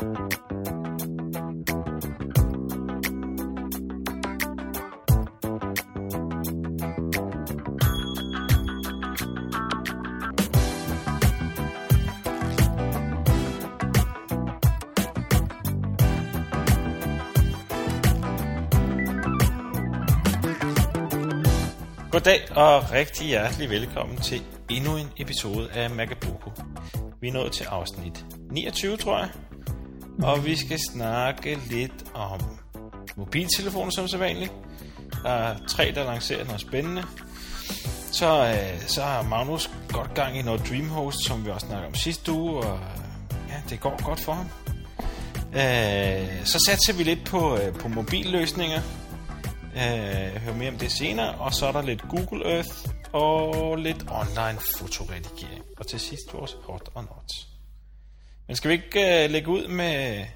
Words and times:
Goddag 0.00 0.12
og 22.56 22.92
rigtig 22.92 23.26
hjertelig 23.26 23.70
velkommen 23.70 24.16
til 24.16 24.42
endnu 24.70 24.96
en 24.96 25.06
episode 25.16 25.70
af 25.72 25.90
Magabuko. 25.90 26.50
Vi 27.20 27.28
er 27.28 27.32
nået 27.32 27.52
til 27.52 27.64
afsnit 27.64 28.24
29, 28.50 28.96
tror 28.96 29.18
jeg. 29.18 29.49
Og 30.22 30.44
vi 30.44 30.56
skal 30.56 30.78
snakke 30.92 31.58
lidt 31.70 32.04
om 32.14 32.40
mobiltelefoner 33.16 33.90
som 33.90 34.08
sædvanligt. 34.08 34.52
Der 35.22 35.30
er 35.30 35.56
tre, 35.68 35.92
der 35.94 36.04
lancerer 36.04 36.44
noget 36.44 36.60
spændende. 36.60 37.04
Så, 38.12 38.46
øh, 38.46 38.80
så 38.86 39.02
har 39.02 39.22
Magnus 39.22 39.70
godt 39.88 40.14
gang 40.14 40.38
i 40.38 40.42
noget 40.42 40.68
Dreamhost, 40.68 41.24
som 41.24 41.44
vi 41.44 41.50
også 41.50 41.66
snakkede 41.66 41.88
om 41.88 41.94
sidste 41.94 42.32
uge, 42.32 42.60
og 42.60 42.80
ja, 43.48 43.54
det 43.70 43.80
går 43.80 44.04
godt 44.04 44.20
for 44.20 44.32
ham. 44.32 44.46
Øh, 45.54 46.44
så 46.44 46.64
satser 46.66 46.92
vi 46.92 47.02
lidt 47.02 47.26
på, 47.26 47.56
øh, 47.56 47.74
på 47.74 47.88
mobilløsninger, 47.88 48.80
Øh, 49.76 50.42
hør 50.42 50.54
mere 50.54 50.68
om 50.68 50.78
det 50.78 50.92
senere. 50.92 51.34
Og 51.34 51.54
så 51.54 51.66
er 51.66 51.72
der 51.72 51.82
lidt 51.82 52.02
Google 52.08 52.54
Earth 52.54 52.70
og 53.12 53.76
lidt 53.76 54.04
online 54.10 54.58
fotoredigering. 54.78 55.64
Og 55.78 55.86
til 55.86 56.00
sidst 56.00 56.34
vores 56.34 56.56
hot 56.64 56.88
og 56.94 57.02
not. 57.02 57.49
Men 58.50 58.56
skal 58.56 58.68
vi 58.68 58.74
ikke 58.74 59.24
uh, 59.24 59.30
lægge 59.30 59.48
ud 59.48 59.68
med 59.68 60.26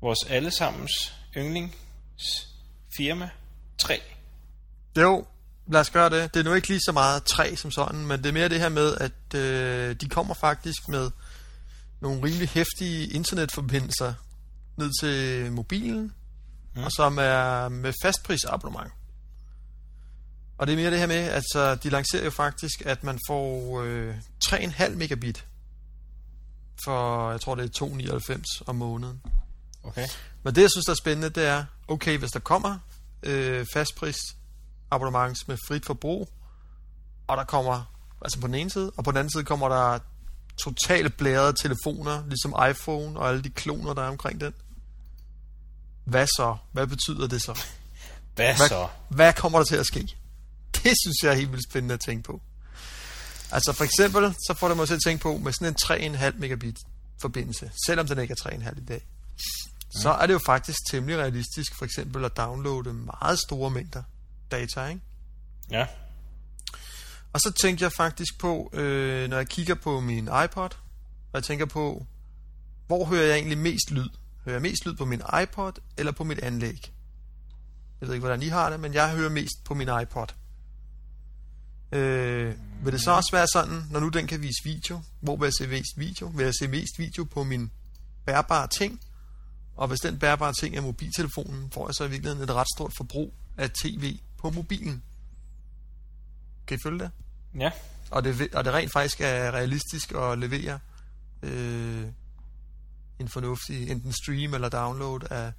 vores 0.00 0.18
allesammens 0.30 1.14
yndlingsfirma 1.36 3.30
3? 3.78 4.00
Jo, 4.98 5.26
lad 5.66 5.80
os 5.80 5.90
gøre 5.90 6.10
det. 6.10 6.34
Det 6.34 6.40
er 6.40 6.44
nu 6.44 6.54
ikke 6.54 6.68
lige 6.68 6.80
så 6.80 6.92
meget 6.92 7.24
3 7.24 7.56
som 7.56 7.70
sådan, 7.70 8.06
men 8.06 8.18
det 8.22 8.26
er 8.26 8.32
mere 8.32 8.48
det 8.48 8.60
her 8.60 8.68
med, 8.68 8.96
at 8.96 9.34
øh, 9.34 9.96
de 10.00 10.08
kommer 10.08 10.34
faktisk 10.34 10.88
med 10.88 11.10
nogle 12.00 12.22
rimelig 12.24 12.48
hæftige 12.48 13.06
internetforbindelser 13.06 14.14
ned 14.76 14.90
til 15.00 15.52
mobilen, 15.52 16.12
mm. 16.76 16.84
og 16.84 16.92
som 16.92 17.18
er 17.18 17.68
med 17.68 17.92
fastprisabonnement. 18.02 18.92
Og 20.58 20.66
det 20.66 20.72
er 20.72 20.76
mere 20.76 20.90
det 20.90 20.98
her 20.98 21.06
med, 21.06 21.16
at 21.16 21.32
altså, 21.32 21.74
de 21.74 21.90
lancerer 21.90 22.24
jo 22.24 22.30
faktisk, 22.30 22.82
at 22.86 23.04
man 23.04 23.18
får 23.28 23.82
øh, 23.82 24.14
3,5 24.44 24.90
megabit 24.90 25.46
for, 26.84 27.30
jeg 27.30 27.40
tror 27.40 27.54
det 27.54 27.80
er 27.80 27.86
2,99 27.86 28.62
om 28.66 28.76
måneden. 28.76 29.22
Okay. 29.82 30.08
Men 30.42 30.54
det, 30.54 30.62
jeg 30.62 30.70
synes, 30.70 30.84
der 30.84 30.92
er 30.92 30.96
spændende, 30.96 31.28
det 31.28 31.46
er, 31.46 31.64
okay, 31.88 32.18
hvis 32.18 32.30
der 32.30 32.40
kommer 32.40 32.78
øh, 33.22 33.66
fastpris 33.72 34.16
abonnements 34.90 35.48
med 35.48 35.56
frit 35.68 35.86
forbrug, 35.86 36.28
og 37.26 37.36
der 37.36 37.44
kommer, 37.44 37.92
altså 38.22 38.40
på 38.40 38.46
den 38.46 38.54
ene 38.54 38.70
side, 38.70 38.92
og 38.96 39.04
på 39.04 39.10
den 39.10 39.18
anden 39.18 39.32
side 39.32 39.44
kommer 39.44 39.68
der 39.68 39.98
totalt 40.56 41.16
blærede 41.16 41.52
telefoner, 41.52 42.26
ligesom 42.26 42.54
iPhone 42.70 43.20
og 43.20 43.28
alle 43.28 43.42
de 43.42 43.50
kloner, 43.50 43.94
der 43.94 44.02
er 44.02 44.08
omkring 44.08 44.40
den. 44.40 44.54
Hvad 46.04 46.26
så? 46.26 46.56
Hvad 46.72 46.86
betyder 46.86 47.26
det 47.26 47.42
så? 47.42 47.60
Hvad, 48.34 48.56
hvad 48.56 48.68
så? 48.68 48.88
Hvad 49.08 49.32
kommer 49.32 49.58
der 49.58 49.64
til 49.64 49.76
at 49.76 49.86
ske? 49.86 50.00
Det 50.74 50.94
synes 51.04 51.16
jeg 51.22 51.30
er 51.30 51.34
helt 51.34 51.52
vildt 51.52 51.70
spændende 51.70 51.94
at 51.94 52.00
tænke 52.00 52.22
på. 52.22 52.40
Altså 53.56 53.72
for 53.72 53.84
eksempel, 53.84 54.34
så 54.34 54.54
får 54.54 54.68
det 54.68 54.76
mig 54.76 54.86
til 54.86 54.94
at 54.94 55.00
tænke 55.06 55.22
på, 55.22 55.36
med 55.36 55.52
sådan 55.52 55.74
en 56.02 56.16
3,5 56.16 56.38
megabit 56.38 56.76
forbindelse, 57.20 57.70
selvom 57.86 58.06
den 58.06 58.18
ikke 58.18 58.32
er 58.44 58.50
3,5 58.50 58.82
i 58.82 58.84
dag, 58.84 59.06
ja. 59.94 60.00
så 60.00 60.10
er 60.10 60.26
det 60.26 60.34
jo 60.34 60.40
faktisk 60.46 60.78
temmelig 60.90 61.18
realistisk 61.18 61.72
for 61.78 61.84
eksempel 61.84 62.24
at 62.24 62.36
downloade 62.36 62.92
meget 62.92 63.38
store 63.38 63.70
mængder 63.70 64.02
data, 64.50 64.86
ikke? 64.86 65.00
Ja. 65.70 65.86
Og 67.32 67.40
så 67.40 67.52
tænker 67.52 67.86
jeg 67.86 67.92
faktisk 67.92 68.38
på, 68.38 68.70
øh, 68.72 69.28
når 69.28 69.36
jeg 69.36 69.48
kigger 69.48 69.74
på 69.74 70.00
min 70.00 70.28
iPod, 70.44 70.70
og 71.32 71.34
jeg 71.34 71.44
tænker 71.44 71.66
på, 71.66 72.06
hvor 72.86 73.04
hører 73.04 73.26
jeg 73.26 73.34
egentlig 73.34 73.58
mest 73.58 73.90
lyd? 73.90 74.08
Hører 74.44 74.54
jeg 74.54 74.62
mest 74.62 74.86
lyd 74.86 74.94
på 74.94 75.04
min 75.04 75.22
iPod 75.42 75.72
eller 75.96 76.12
på 76.12 76.24
mit 76.24 76.38
anlæg? 76.38 76.92
Jeg 78.00 78.08
ved 78.08 78.14
ikke, 78.14 78.26
hvordan 78.26 78.42
I 78.42 78.48
har 78.48 78.70
det, 78.70 78.80
men 78.80 78.94
jeg 78.94 79.10
hører 79.10 79.30
mest 79.30 79.64
på 79.64 79.74
min 79.74 79.88
iPod. 80.02 80.26
Øh, 81.92 82.54
vil 82.86 82.92
det 82.92 83.02
så 83.02 83.10
også 83.10 83.30
være 83.32 83.46
sådan, 83.52 83.82
når 83.90 84.00
nu 84.00 84.08
den 84.08 84.26
kan 84.26 84.42
vise 84.42 84.64
video? 84.64 85.02
Hvor 85.20 85.36
vil 85.36 85.46
jeg 85.46 85.52
se 85.58 85.66
mest 85.66 85.92
video? 85.96 86.26
Vil 86.26 86.44
jeg 86.44 86.54
se 86.54 86.68
mest 86.68 86.98
video 86.98 87.24
på 87.24 87.44
min 87.44 87.70
bærbare 88.26 88.68
ting? 88.68 89.00
Og 89.76 89.88
hvis 89.88 89.98
den 90.00 90.18
bærbare 90.18 90.52
ting 90.52 90.76
er 90.76 90.80
mobiltelefonen, 90.80 91.70
får 91.70 91.88
jeg 91.88 91.94
så 91.94 92.04
i 92.04 92.10
virkeligheden 92.10 92.42
et 92.42 92.50
ret 92.50 92.66
stort 92.76 92.92
forbrug 92.96 93.34
af 93.56 93.70
tv 93.70 94.18
på 94.38 94.50
mobilen. 94.50 95.02
Kan 96.66 96.78
I 96.78 96.80
følge 96.82 96.98
det? 96.98 97.10
Ja. 97.58 97.70
Og 98.10 98.24
det, 98.24 98.54
og 98.54 98.64
det 98.64 98.72
rent 98.72 98.92
faktisk 98.92 99.20
er 99.20 99.50
realistisk 99.50 100.12
at 100.12 100.38
levere 100.38 100.78
øh, 101.42 102.06
en 103.18 103.28
fornuftig 103.28 103.90
enten 103.90 104.12
stream 104.12 104.54
eller 104.54 104.68
download 104.68 105.20
af 105.30 105.52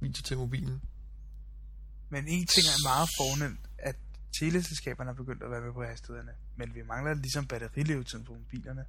video 0.00 0.22
til 0.22 0.36
mobilen. 0.36 0.82
Men 2.10 2.28
en 2.28 2.46
ting 2.46 2.66
er 2.66 2.88
meget 2.88 3.08
fornemt, 3.18 3.60
teleselskaberne 4.40 5.10
er 5.10 5.14
begyndt 5.14 5.42
at 5.42 5.50
være 5.50 5.60
med 5.60 5.72
på 5.72 5.82
hastighederne, 5.82 6.32
men 6.56 6.74
vi 6.74 6.82
mangler 6.82 7.14
ligesom 7.14 7.46
batterilevetiden 7.46 8.24
på 8.24 8.32
mobilerne, 8.32 8.84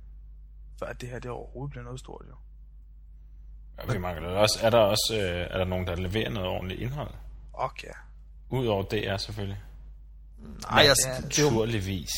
for 0.79 0.85
at 0.85 1.01
det 1.01 1.09
her 1.09 1.19
det 1.19 1.31
overhovedet 1.31 1.71
bliver 1.71 1.83
noget 1.83 1.99
stort 1.99 2.25
jo. 2.29 2.35
Ja, 3.77 3.93
vi 3.93 3.99
mangler 3.99 4.29
også. 4.29 4.59
Er 4.61 4.69
der 4.69 4.77
også 4.77 5.13
øh, 5.13 5.47
er 5.51 5.57
der 5.57 5.65
nogen, 5.65 5.87
der 5.87 5.95
leverer 5.95 6.29
noget 6.29 6.49
ordentligt 6.49 6.81
indhold? 6.81 7.11
Okay. 7.53 7.91
Udover 8.49 8.83
det 8.83 9.07
er 9.07 9.17
selvfølgelig. 9.17 9.61
Nej, 10.71 10.83
altså, 10.83 11.09
ja, 11.09 11.15
det 11.15 11.39
er 11.39 11.43
jo, 11.43 11.49
Naturligvis. 11.49 12.11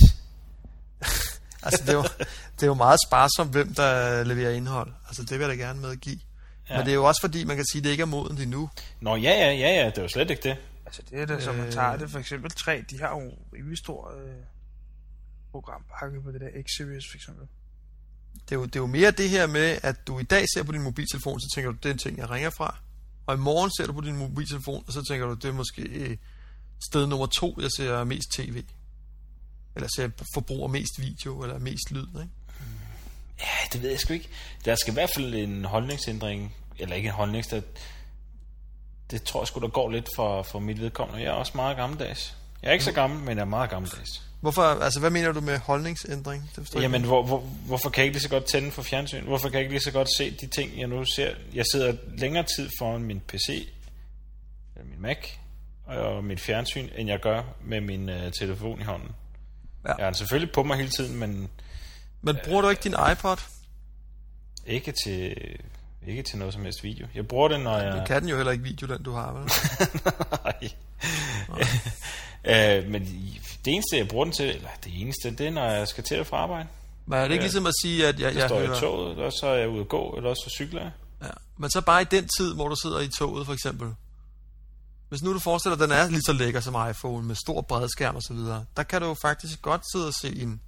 altså, 1.65 1.83
det, 1.85 1.89
er 1.89 1.94
jo, 1.94 2.03
det 2.55 2.63
er 2.63 2.67
jo 2.67 2.73
meget 2.73 2.99
sparsomt, 3.07 3.51
hvem 3.51 3.73
der 3.73 4.23
leverer 4.23 4.51
indhold. 4.51 4.94
Altså, 5.07 5.21
det 5.21 5.31
vil 5.31 5.39
jeg 5.39 5.49
da 5.49 5.55
gerne 5.55 5.81
medgive. 5.81 6.19
Ja. 6.69 6.77
Men 6.77 6.85
det 6.85 6.91
er 6.91 6.95
jo 6.95 7.03
også 7.03 7.21
fordi, 7.21 7.44
man 7.44 7.55
kan 7.55 7.65
sige, 7.65 7.79
at 7.79 7.83
det 7.83 7.91
ikke 7.91 8.01
er 8.01 8.05
moden 8.05 8.41
endnu. 8.41 8.69
Nå, 9.01 9.15
ja, 9.15 9.31
ja, 9.31 9.51
ja, 9.51 9.83
ja, 9.83 9.85
det 9.85 9.97
er 9.97 10.01
jo 10.01 10.07
slet 10.07 10.29
ikke 10.29 10.44
det. 10.44 10.57
Altså 10.87 11.01
det 11.09 11.19
er 11.21 11.25
det, 11.25 11.43
som 11.43 11.55
man 11.55 11.65
Øh. 11.67 11.71
tager 11.73 11.97
det. 11.97 12.09
For 12.11 12.19
eksempel 12.19 12.51
3, 12.51 12.83
de 12.89 12.99
har 12.99 13.09
jo 13.09 13.31
rimelig 13.53 13.77
stor 13.77 14.11
øh, 14.17 14.31
programpakke 15.51 16.21
på 16.21 16.31
det 16.31 16.41
der 16.41 16.47
X-Series 16.47 17.11
for 17.11 17.15
eksempel. 17.15 17.47
Det 18.33 18.51
er, 18.51 18.55
jo, 18.55 18.65
det 18.65 18.75
er 18.75 18.79
jo 18.79 18.85
mere 18.85 19.11
det 19.11 19.29
her 19.29 19.47
med, 19.47 19.79
at 19.83 20.07
du 20.07 20.19
i 20.19 20.23
dag 20.23 20.45
ser 20.53 20.63
på 20.63 20.71
din 20.71 20.81
mobiltelefon, 20.83 21.39
så 21.39 21.47
tænker 21.55 21.71
du, 21.71 21.77
det 21.77 21.85
er 21.85 21.93
en 21.93 21.97
ting, 21.97 22.17
jeg 22.17 22.29
ringer 22.29 22.49
fra. 22.49 22.77
Og 23.25 23.35
i 23.35 23.37
morgen 23.37 23.71
ser 23.77 23.85
du 23.87 23.93
på 23.93 24.01
din 24.01 24.17
mobiltelefon, 24.17 24.83
og 24.87 24.93
så 24.93 25.03
tænker 25.09 25.27
du, 25.27 25.33
det 25.33 25.45
er 25.45 25.51
måske 25.53 25.81
øh, 25.81 26.17
sted 26.89 27.07
nummer 27.07 27.25
to, 27.25 27.57
jeg 27.61 27.69
ser 27.77 28.03
mest 28.03 28.31
tv. 28.31 28.63
Eller 29.75 29.89
ser 29.95 30.09
forbruger 30.33 30.67
mest 30.67 30.91
video, 30.99 31.43
eller 31.43 31.59
mest 31.59 31.91
lyd, 31.91 32.07
ikke? 32.07 32.29
Ja, 33.39 33.67
det 33.73 33.81
ved 33.81 33.89
jeg 33.89 33.99
sgu 33.99 34.13
ikke. 34.13 34.29
Der 34.65 34.75
skal 34.75 34.91
i 34.91 34.93
hvert 34.93 35.09
fald 35.15 35.33
en 35.33 35.65
holdningsændring, 35.65 36.55
eller 36.79 36.95
ikke 36.95 37.07
en 37.07 37.13
holdningsændring, 37.13 37.73
det 39.12 39.23
tror 39.23 39.41
jeg 39.41 39.47
sgu, 39.47 39.59
der 39.59 39.68
går 39.68 39.90
lidt 39.90 40.09
for, 40.16 40.44
for 40.44 40.59
mit 40.59 40.81
vedkommende. 40.81 41.23
Jeg 41.23 41.29
er 41.29 41.34
også 41.34 41.51
meget 41.56 41.78
gammeldags. 41.78 42.35
Jeg 42.62 42.69
er 42.69 42.73
ikke 42.73 42.85
så 42.85 42.91
gammel, 42.91 43.19
men 43.19 43.38
jeg 43.38 43.41
er 43.41 43.45
meget 43.45 43.69
gammeldags. 43.69 44.23
Hvorfor, 44.41 44.62
altså 44.62 45.00
hvad 45.00 45.09
mener 45.09 45.31
du 45.31 45.41
med 45.41 45.57
holdningsændring? 45.59 46.44
Det 46.44 46.56
forstår 46.56 46.79
jeg 46.79 46.84
Jamen, 46.84 47.03
hvor, 47.03 47.23
hvor, 47.23 47.40
hvorfor 47.40 47.90
kan 47.90 48.01
jeg 48.01 48.06
ikke 48.06 48.16
lige 48.16 48.23
så 48.23 48.29
godt 48.29 48.45
tænde 48.45 48.72
for 48.72 48.81
fjernsyn? 48.81 49.23
Hvorfor 49.23 49.50
kan 49.50 49.53
jeg 49.53 49.62
ikke 49.62 49.73
lige 49.73 49.84
så 49.84 49.91
godt 49.91 50.07
se 50.18 50.31
de 50.31 50.47
ting, 50.47 50.79
jeg 50.79 50.88
nu 50.88 51.06
ser? 51.16 51.35
Jeg 51.53 51.66
sidder 51.72 51.94
længere 52.18 52.45
tid 52.57 52.69
foran 52.79 53.03
min 53.03 53.19
PC, 53.19 53.50
eller 54.75 54.90
min 54.90 55.01
Mac, 55.01 55.18
og 55.85 56.24
mit 56.24 56.39
fjernsyn, 56.39 56.89
end 56.95 57.09
jeg 57.09 57.19
gør 57.19 57.44
med 57.66 57.81
min 57.81 58.09
uh, 58.09 58.16
telefon 58.39 58.81
i 58.81 58.84
hånden. 58.84 59.09
Ja. 59.88 59.94
Jeg 59.97 60.07
er 60.07 60.12
selvfølgelig 60.12 60.53
på 60.53 60.63
mig 60.63 60.78
hele 60.78 60.89
tiden, 60.89 61.19
men 61.19 61.50
Men 62.22 62.38
bruger 62.45 62.62
du 62.62 62.69
ikke 62.69 62.84
din 62.84 62.95
iPod? 63.12 63.38
ikke 64.68 64.94
til, 65.03 65.35
ikke 66.07 66.23
til 66.23 66.38
noget 66.38 66.53
som 66.53 66.63
helst 66.63 66.83
video. 66.83 67.07
Jeg 67.15 67.27
bruger 67.27 67.48
det, 67.48 67.59
når 67.59 67.77
jeg... 67.77 68.00
Du 68.00 68.06
kan 68.07 68.21
den 68.21 68.30
jo 68.30 68.36
heller 68.36 68.51
ikke 68.51 68.63
video, 68.63 68.88
den 68.88 69.04
du 69.04 69.12
har, 69.12 69.33
vel? 69.33 69.44
Nej. 72.45 72.77
øh, 72.83 72.92
men 72.92 73.01
det 73.65 73.74
eneste, 73.74 73.98
jeg 73.98 74.07
bruger 74.07 74.25
den 74.25 74.33
til, 74.33 74.45
eller 74.56 74.69
det 74.83 75.01
eneste, 75.01 75.31
det 75.31 75.48
er, 75.48 75.51
når 75.51 75.65
jeg 75.65 75.88
skal 75.88 76.04
til 76.04 76.15
at 76.15 76.27
fra 76.27 76.38
arbejde. 76.38 76.68
Men 77.06 77.19
er 77.19 77.24
det 77.24 77.31
ikke 77.31 77.36
Ja. 77.36 77.42
ligesom 77.45 77.65
at 77.65 77.74
sige, 77.81 78.07
at 78.07 78.19
jeg, 78.19 78.33
Jeg 78.33 78.39
jeg 78.39 78.50
står 78.50 78.59
hører... 78.59 78.77
i 78.77 78.80
toget, 78.80 79.18
og 79.18 79.33
så 79.33 79.48
er 79.48 79.56
jeg 79.56 79.69
ude 79.69 79.81
at 79.81 79.89
gå, 79.89 80.09
eller 80.18 80.33
så 80.33 80.50
cykler 80.56 80.81
jeg. 80.81 80.92
Ja. 81.24 81.27
Men 81.57 81.69
så 81.71 81.81
bare 81.81 82.01
i 82.01 82.06
den 82.06 82.27
tid, 82.38 82.53
hvor 82.56 82.68
du 82.68 82.75
sidder 82.75 83.00
i 83.00 83.07
toget, 83.07 83.45
for 83.45 83.53
eksempel. 83.53 83.94
Hvis 85.10 85.21
nu 85.24 85.33
du 85.33 85.39
forestiller 85.39 85.75
at 85.75 85.81
den 85.81 85.92
er 85.92 86.10
lige 86.10 86.21
så 86.21 86.33
lækker 86.33 86.60
som 86.60 86.89
iPhone, 86.89 87.27
med 87.27 87.36
stor 87.36 87.62
bredskærm 87.62 88.15
og 88.15 88.21
så 88.24 88.33
videre, 88.33 88.65
der 88.77 88.83
kan 88.83 89.01
du 89.01 89.07
jo 89.07 89.15
faktisk 89.21 89.62
godt 89.62 89.81
sidde 89.94 90.07
og 90.07 90.13
se 90.13 90.42
en, 90.42 90.62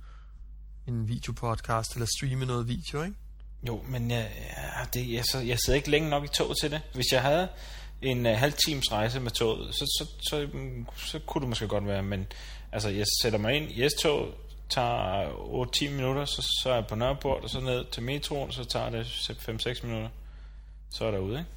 en 0.88 1.08
videopodcast, 1.08 1.94
eller 1.94 2.08
streame 2.18 2.46
noget 2.46 2.68
video, 2.68 3.04
ikke? 3.04 3.16
Jo, 3.68 3.82
men 3.88 4.12
jeg, 4.12 4.32
ja, 4.58 4.86
det, 4.94 5.14
jeg, 5.14 5.24
så, 5.32 5.40
jeg 5.40 5.58
sidder 5.66 5.78
ikke 5.78 5.92
længe 5.92 6.10
nok 6.10 6.24
i 6.24 6.28
toget 6.28 6.58
til 6.62 6.72
det. 6.72 6.82
Hvis 6.94 7.12
jeg 7.12 7.22
havde 7.22 7.48
en 8.02 8.26
uh, 8.26 8.32
halv 8.32 8.54
times 8.68 8.92
rejse 8.92 9.20
med 9.20 9.32
toget, 9.32 9.76
så, 9.76 9.86
så, 9.86 10.06
så, 10.30 10.50
mm, 10.54 10.86
så 10.96 11.20
kunne 11.20 11.42
det 11.42 11.50
måske 11.50 11.68
godt 11.68 11.86
være. 11.86 12.04
Men 12.04 12.28
altså, 12.72 12.90
jeg 12.90 13.06
sætter 13.22 13.40
mig 13.40 13.54
ind 13.54 13.72
i 13.72 13.90
S-toget, 13.90 14.34
tager 14.70 15.30
8-10 15.88 15.90
minutter, 15.90 16.26
så, 16.26 16.42
så 16.64 16.70
er 16.70 16.76
jeg 16.76 16.88
på 16.88 16.96
Nørreport, 16.96 17.44
og 17.44 17.50
så 17.50 17.60
ned 17.60 17.86
til 17.92 18.04
metroen, 18.04 18.52
så 18.52 18.64
tager 18.64 18.90
det 18.90 19.06
5-6 19.06 19.86
minutter. 19.86 20.10
så 20.90 21.06
er 21.06 21.12
der 21.12 21.20
ude, 21.20 21.40
ikke? 21.40 21.52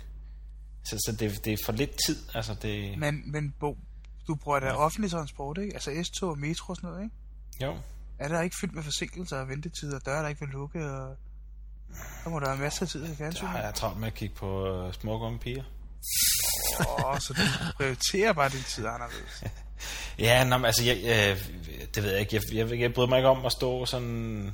Så, 0.85 0.97
så 1.07 1.17
det, 1.21 1.45
det 1.45 1.53
er 1.53 1.57
for 1.65 1.73
lidt 1.73 1.91
tid, 2.07 2.17
altså 2.35 2.55
det... 2.63 2.99
Men, 2.99 3.33
men 3.33 3.55
Bo, 3.61 3.79
du 4.27 4.35
bruger 4.35 4.61
da 4.61 4.71
offentlig 4.71 5.11
transport, 5.11 5.59
ikke? 5.59 5.75
Altså 5.75 6.05
S-tog 6.05 6.31
og 6.31 6.39
metro 6.39 6.71
og 6.71 6.77
sådan 6.77 6.91
noget, 6.91 7.05
ikke? 7.05 7.17
Jo. 7.63 7.79
Er 8.19 8.29
der 8.29 8.41
ikke 8.41 8.57
fyldt 8.61 8.75
med 8.75 8.83
forsinkelser 8.83 9.37
og 9.37 9.49
ventetider, 9.49 9.97
og 9.97 10.07
døre, 10.07 10.23
der 10.23 10.29
ikke 10.29 10.41
vil 10.41 10.49
lukke, 10.49 10.91
og... 10.91 11.17
Så 12.25 12.31
må 12.31 12.41
der 12.41 12.47
være 12.49 12.57
masser 12.59 12.83
af 12.83 12.89
tid 12.89 13.05
i 13.05 13.09
Der 13.09 13.17
fjernsynet. 13.17 13.51
har 13.51 13.59
jeg 13.59 13.75
travlt 13.75 13.99
med 14.01 14.07
at 14.07 14.15
kigge 14.15 14.35
på 14.35 14.83
uh, 14.87 14.93
smukke 14.95 15.27
unge 15.27 15.39
piger. 15.39 15.63
Åh, 16.81 17.19
så 17.21 17.33
du 17.33 17.43
prioriterer 17.77 18.33
bare 18.33 18.49
din 18.49 18.63
tid 18.69 18.87
anderledes. 18.87 19.43
Ja, 20.19 20.45
nå, 20.45 20.59
men 20.59 20.65
altså, 20.65 20.85
jeg, 20.85 21.01
jeg, 21.05 21.39
det 21.95 22.03
ved 22.03 22.11
jeg 22.11 22.21
ikke. 22.21 22.37
Jeg, 22.53 22.71
jeg, 22.71 22.81
jeg 22.81 22.95
bryder 22.95 23.09
mig 23.09 23.17
ikke 23.19 23.29
om 23.29 23.47
at 23.47 23.53
stå 23.53 23.87
sådan... 23.87 24.53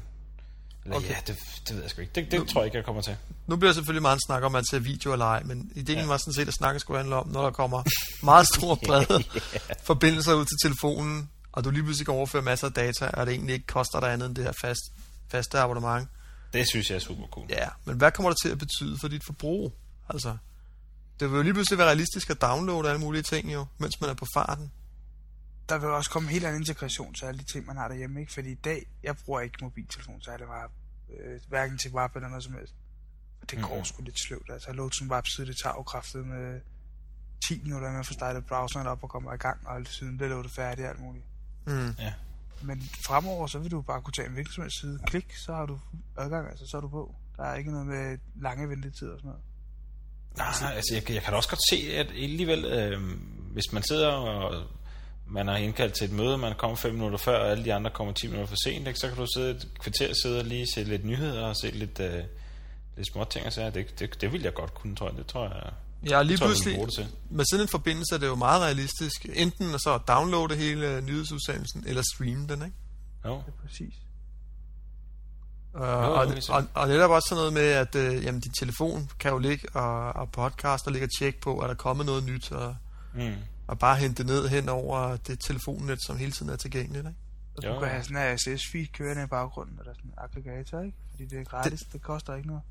Eller 0.84 0.96
okay. 0.96 1.08
Ja, 1.08 1.14
det, 1.26 1.36
det 1.68 1.74
ved 1.74 1.82
jeg 1.82 1.90
sgu 1.90 2.00
ikke. 2.00 2.12
Det, 2.14 2.30
det 2.32 2.48
tror 2.48 2.60
jeg 2.60 2.66
ikke, 2.66 2.76
jeg 2.76 2.84
kommer 2.84 3.02
til. 3.02 3.16
Nu 3.46 3.56
bliver 3.56 3.68
der 3.70 3.74
selvfølgelig 3.74 4.02
meget 4.02 4.18
snak 4.26 4.42
om, 4.42 4.46
at 4.46 4.52
man 4.52 4.64
ser 4.70 4.78
video 4.78 5.12
eller 5.12 5.24
ej, 5.26 5.42
men 5.42 5.70
ideen 5.74 5.98
Ja. 5.98 6.06
var 6.06 6.16
sådan 6.16 6.32
set, 6.34 6.48
at 6.48 6.54
snakken 6.54 6.80
skulle 6.80 6.98
handle 6.98 7.16
om, 7.16 7.28
når 7.28 7.42
der 7.42 7.50
kommer 7.50 7.82
meget 8.22 8.46
store 8.56 8.76
brede 8.86 9.24
forbindelser 9.82 10.34
ud 10.34 10.44
til 10.44 10.56
telefonen, 10.62 11.30
og 11.52 11.64
du 11.64 11.70
lige 11.70 11.82
pludselig 11.82 12.06
kan 12.06 12.14
overføre 12.14 12.42
masser 12.42 12.66
af 12.66 12.72
data, 12.72 13.06
og 13.12 13.26
det 13.26 13.32
egentlig 13.34 13.54
ikke 13.54 13.66
koster 13.66 14.00
dig 14.00 14.12
andet 14.12 14.26
end 14.26 14.36
det 14.36 14.44
her 14.44 14.52
fast, 14.60 14.80
faste 15.30 15.58
abonnement. 15.58 16.08
Det 16.52 16.68
synes 16.68 16.90
jeg 16.90 16.96
er 16.96 17.00
super 17.00 17.26
cool. 17.26 17.46
Ja, 17.50 17.68
men 17.84 17.96
hvad 17.96 18.12
kommer 18.12 18.30
det 18.30 18.38
til 18.42 18.48
at 18.48 18.58
betyde 18.58 18.98
for 19.00 19.08
dit 19.08 19.24
forbrug? 19.24 19.72
Altså, 20.08 20.36
det 21.20 21.30
vil 21.30 21.36
jo 21.36 21.42
lige 21.42 21.54
pludselig 21.54 21.78
være 21.78 21.86
realistisk 21.86 22.30
at 22.30 22.40
downloade 22.42 22.88
alle 22.88 23.00
mulige 23.00 23.22
ting 23.22 23.52
jo, 23.52 23.66
mens 23.78 24.00
man 24.00 24.10
er 24.10 24.14
på 24.14 24.26
farten. 24.34 24.72
Der 25.68 25.78
vil 25.78 25.88
også 25.88 26.10
komme 26.10 26.26
en 26.28 26.32
helt 26.32 26.44
anden 26.46 26.62
integration 26.62 27.14
til 27.14 27.24
alle 27.26 27.40
de 27.40 27.52
ting, 27.52 27.66
man 27.66 27.76
har 27.76 27.88
derhjemme, 27.88 28.20
ikke? 28.20 28.32
Fordi 28.32 28.50
i 28.50 28.54
dag, 28.54 28.86
jeg 29.02 29.16
bruger 29.24 29.40
ikke 29.40 29.58
mobiltelefon 29.62 30.22
særlig 30.22 30.46
meget, 30.46 30.70
øh, 31.20 31.40
hverken 31.48 31.78
til 31.78 31.90
WhatsApp 31.94 32.16
eller 32.16 32.28
noget 32.28 32.44
som 32.44 32.52
helst. 32.54 32.74
Og 33.42 33.50
det 33.50 33.62
går 33.62 33.74
Mhm. 33.76 33.84
sgu 33.84 34.02
lidt 34.02 34.20
sløvt. 34.26 34.50
Altså, 34.52 34.72
låt 34.72 34.96
som 34.96 35.10
WhatsApp 35.10 35.46
det 35.48 35.56
tager 35.62 35.74
jo 35.74 35.82
kraftet 35.82 36.26
med 36.26 36.60
10 37.48 37.60
minutter 37.62 37.90
med 37.90 38.00
at 38.00 38.06
få 38.06 38.12
startet 38.12 38.46
browseren 38.46 38.86
op 38.86 39.02
og 39.02 39.08
komme 39.10 39.34
i 39.34 39.36
gang, 39.36 39.66
og 39.66 39.76
alt 39.76 39.88
siden 39.88 40.18
det 40.18 40.28
lå 40.30 40.42
det 40.42 40.50
færdigt 40.50 40.84
og 40.86 40.90
alt 40.90 41.00
muligt. 41.00 41.24
Mm. 41.66 41.94
Ja. 41.98 42.12
Men 42.62 42.82
fremover, 43.06 43.46
så 43.46 43.58
vil 43.58 43.70
du 43.70 43.82
bare 43.82 44.02
kunne 44.02 44.12
tage 44.12 44.26
en 44.26 44.34
hvilken 44.34 44.52
som 44.52 44.62
helst 44.62 44.80
side. 44.80 44.98
Klik, 45.06 45.36
så 45.46 45.54
har 45.54 45.66
du 45.66 45.78
adgang, 46.16 46.48
altså 46.48 46.66
så 46.66 46.76
er 46.76 46.80
du 46.80 46.88
på. 46.88 47.14
Der 47.36 47.44
er 47.44 47.54
ikke 47.54 47.70
noget 47.70 47.86
med 47.86 48.18
lange 48.40 48.68
ventetider 48.68 49.12
og 49.12 49.18
sådan 49.18 49.28
noget. 49.28 49.42
Nej, 50.36 50.74
altså, 50.74 50.94
jeg, 50.94 51.10
jeg 51.10 51.22
kan 51.22 51.32
da 51.32 51.36
også 51.36 51.48
godt 51.48 51.60
se, 51.70 51.94
at 51.94 52.06
alligevel, 52.10 52.64
øh, 52.64 53.00
hvis 53.52 53.72
man 53.72 53.82
sidder 53.82 54.08
og 54.08 54.66
man 55.30 55.48
har 55.48 55.56
indkaldt 55.56 55.94
til 55.94 56.04
et 56.04 56.12
møde, 56.12 56.38
man 56.38 56.54
kommer 56.58 56.76
5 56.76 56.92
minutter 56.92 57.18
før, 57.18 57.38
og 57.38 57.50
alle 57.50 57.64
de 57.64 57.74
andre 57.74 57.90
kommer 57.90 58.12
10 58.12 58.26
minutter 58.26 58.46
for 58.46 58.56
sent, 58.64 58.88
ikke? 58.88 58.98
så 58.98 59.08
kan 59.08 59.16
du 59.16 59.26
sidde 59.36 59.50
et 59.50 59.68
kvarter 59.80 60.14
sidde 60.22 60.38
og 60.38 60.44
lige 60.44 60.66
se 60.74 60.84
lidt 60.84 61.04
nyheder 61.04 61.46
og 61.46 61.56
se 61.56 61.70
lidt, 61.70 62.00
øh, 62.00 62.24
lidt 62.96 63.12
små 63.12 63.24
ting 63.24 63.46
og 63.46 63.52
sager. 63.52 63.70
Det, 63.70 63.98
det, 63.98 64.20
det 64.20 64.32
vil 64.32 64.42
jeg 64.42 64.54
godt 64.54 64.74
kunne, 64.74 64.96
tror 64.96 65.08
jeg. 65.08 65.18
Det 65.18 65.26
tror 65.26 65.44
jeg, 65.44 65.72
Ja, 66.10 66.22
lige 66.22 66.32
det 66.32 66.38
tror 66.38 66.46
pludselig, 66.46 66.78
det 66.86 66.92
til. 66.94 67.06
med 67.30 67.44
sådan 67.50 67.62
en 67.64 67.68
forbindelse 67.68 68.14
er 68.14 68.18
det 68.18 68.26
jo 68.26 68.34
meget 68.34 68.62
realistisk, 68.62 69.26
enten 69.34 69.74
at 69.74 69.80
så 69.80 69.98
downloade 70.08 70.56
hele 70.56 71.00
nyhedsudsendelsen, 71.00 71.84
eller 71.86 72.02
streame 72.14 72.46
den, 72.46 72.62
ikke? 72.62 72.76
Jo. 73.24 73.30
Det 73.34 73.44
er 73.46 73.66
præcis. 73.66 73.94
Og, 75.72 75.86
Jo, 76.04 76.12
og, 76.12 76.26
og, 76.48 76.64
og 76.74 76.88
netop 76.88 77.10
også 77.10 77.28
sådan 77.28 77.38
noget 77.40 77.52
med, 77.52 77.62
at 77.62 77.94
øh, 77.94 78.24
jamen, 78.24 78.40
din 78.40 78.52
telefon 78.52 79.10
kan 79.18 79.30
jo 79.32 79.38
ligge 79.38 79.68
og, 79.76 80.12
og 80.12 80.30
podcast 80.32 80.86
og 80.86 80.92
ligge 80.92 81.06
og 81.06 81.10
tjekke 81.18 81.40
på, 81.40 81.60
er 81.60 81.66
der 81.66 81.74
kommet 81.74 82.06
noget 82.06 82.24
nyt, 82.24 82.52
og, 82.52 82.76
Mm. 83.14 83.34
og 83.66 83.78
bare 83.78 83.96
hente 83.96 84.22
det 84.22 84.26
ned 84.26 84.48
hen 84.48 84.68
over 84.68 85.16
det 85.16 85.40
telefonnet, 85.40 85.98
som 86.06 86.16
hele 86.16 86.32
tiden 86.32 86.52
er 86.52 86.56
tilgængeligt. 86.56 87.06
Ikke? 87.06 87.18
Og 87.56 87.64
Jo, 87.64 87.74
du 87.74 87.80
kan 87.80 87.88
have 87.88 88.02
sådan 88.04 88.16
en 88.16 88.34
RSS-feed 88.36 88.92
kørende 88.92 89.22
i 89.24 89.26
baggrunden, 89.26 89.78
eller 89.78 89.92
sådan 89.94 90.10
en 90.10 90.14
aggregator, 90.18 90.80
ikke? 90.80 90.96
Fordi 91.10 91.24
det 91.26 91.38
er 91.40 91.44
gratis, 91.44 91.80
det, 91.80 91.92
det 91.92 92.02
koster 92.02 92.34
ikke 92.34 92.48
noget. 92.48 92.62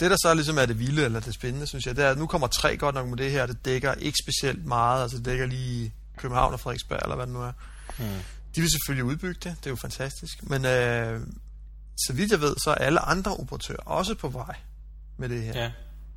Det, 0.00 0.10
der 0.10 0.16
så 0.22 0.34
ligesom 0.34 0.58
er 0.58 0.66
det 0.66 0.78
vilde, 0.78 1.04
eller 1.04 1.20
det 1.20 1.34
spændende, 1.34 1.66
synes 1.66 1.86
jeg, 1.86 1.96
det 1.96 2.04
er, 2.04 2.10
at 2.10 2.18
nu 2.18 2.26
kommer 2.26 2.46
tre 2.46 2.76
godt 2.76 2.94
nok 2.94 3.08
med 3.08 3.16
det 3.16 3.30
her, 3.30 3.46
det 3.46 3.64
dækker 3.64 3.94
ikke 3.94 4.18
specielt 4.24 4.64
meget, 4.66 5.02
altså 5.02 5.16
det 5.16 5.24
dækker 5.24 5.46
lige 5.46 5.94
København 6.16 6.52
og 6.52 6.60
Frederiksberg, 6.60 6.98
eller 7.02 7.16
hvad 7.16 7.26
det 7.26 7.34
nu 7.34 7.42
er. 7.42 7.52
Mm. 7.98 8.04
De 8.56 8.60
vil 8.60 8.70
selvfølgelig 8.70 9.04
udbygge 9.04 9.40
det, 9.44 9.56
det 9.60 9.66
er 9.66 9.70
jo 9.70 9.76
fantastisk, 9.76 10.42
men 10.50 10.64
øh, 10.64 11.20
så 11.96 12.12
vidt 12.12 12.32
jeg 12.32 12.40
ved, 12.40 12.56
så 12.64 12.70
er 12.70 12.74
alle 12.74 13.00
andre 13.00 13.36
operatører 13.36 13.78
også 13.86 14.14
på 14.14 14.28
vej 14.28 14.54
med 15.16 15.28
det 15.28 15.42
her. 15.42 15.62
Ja. 15.62 15.70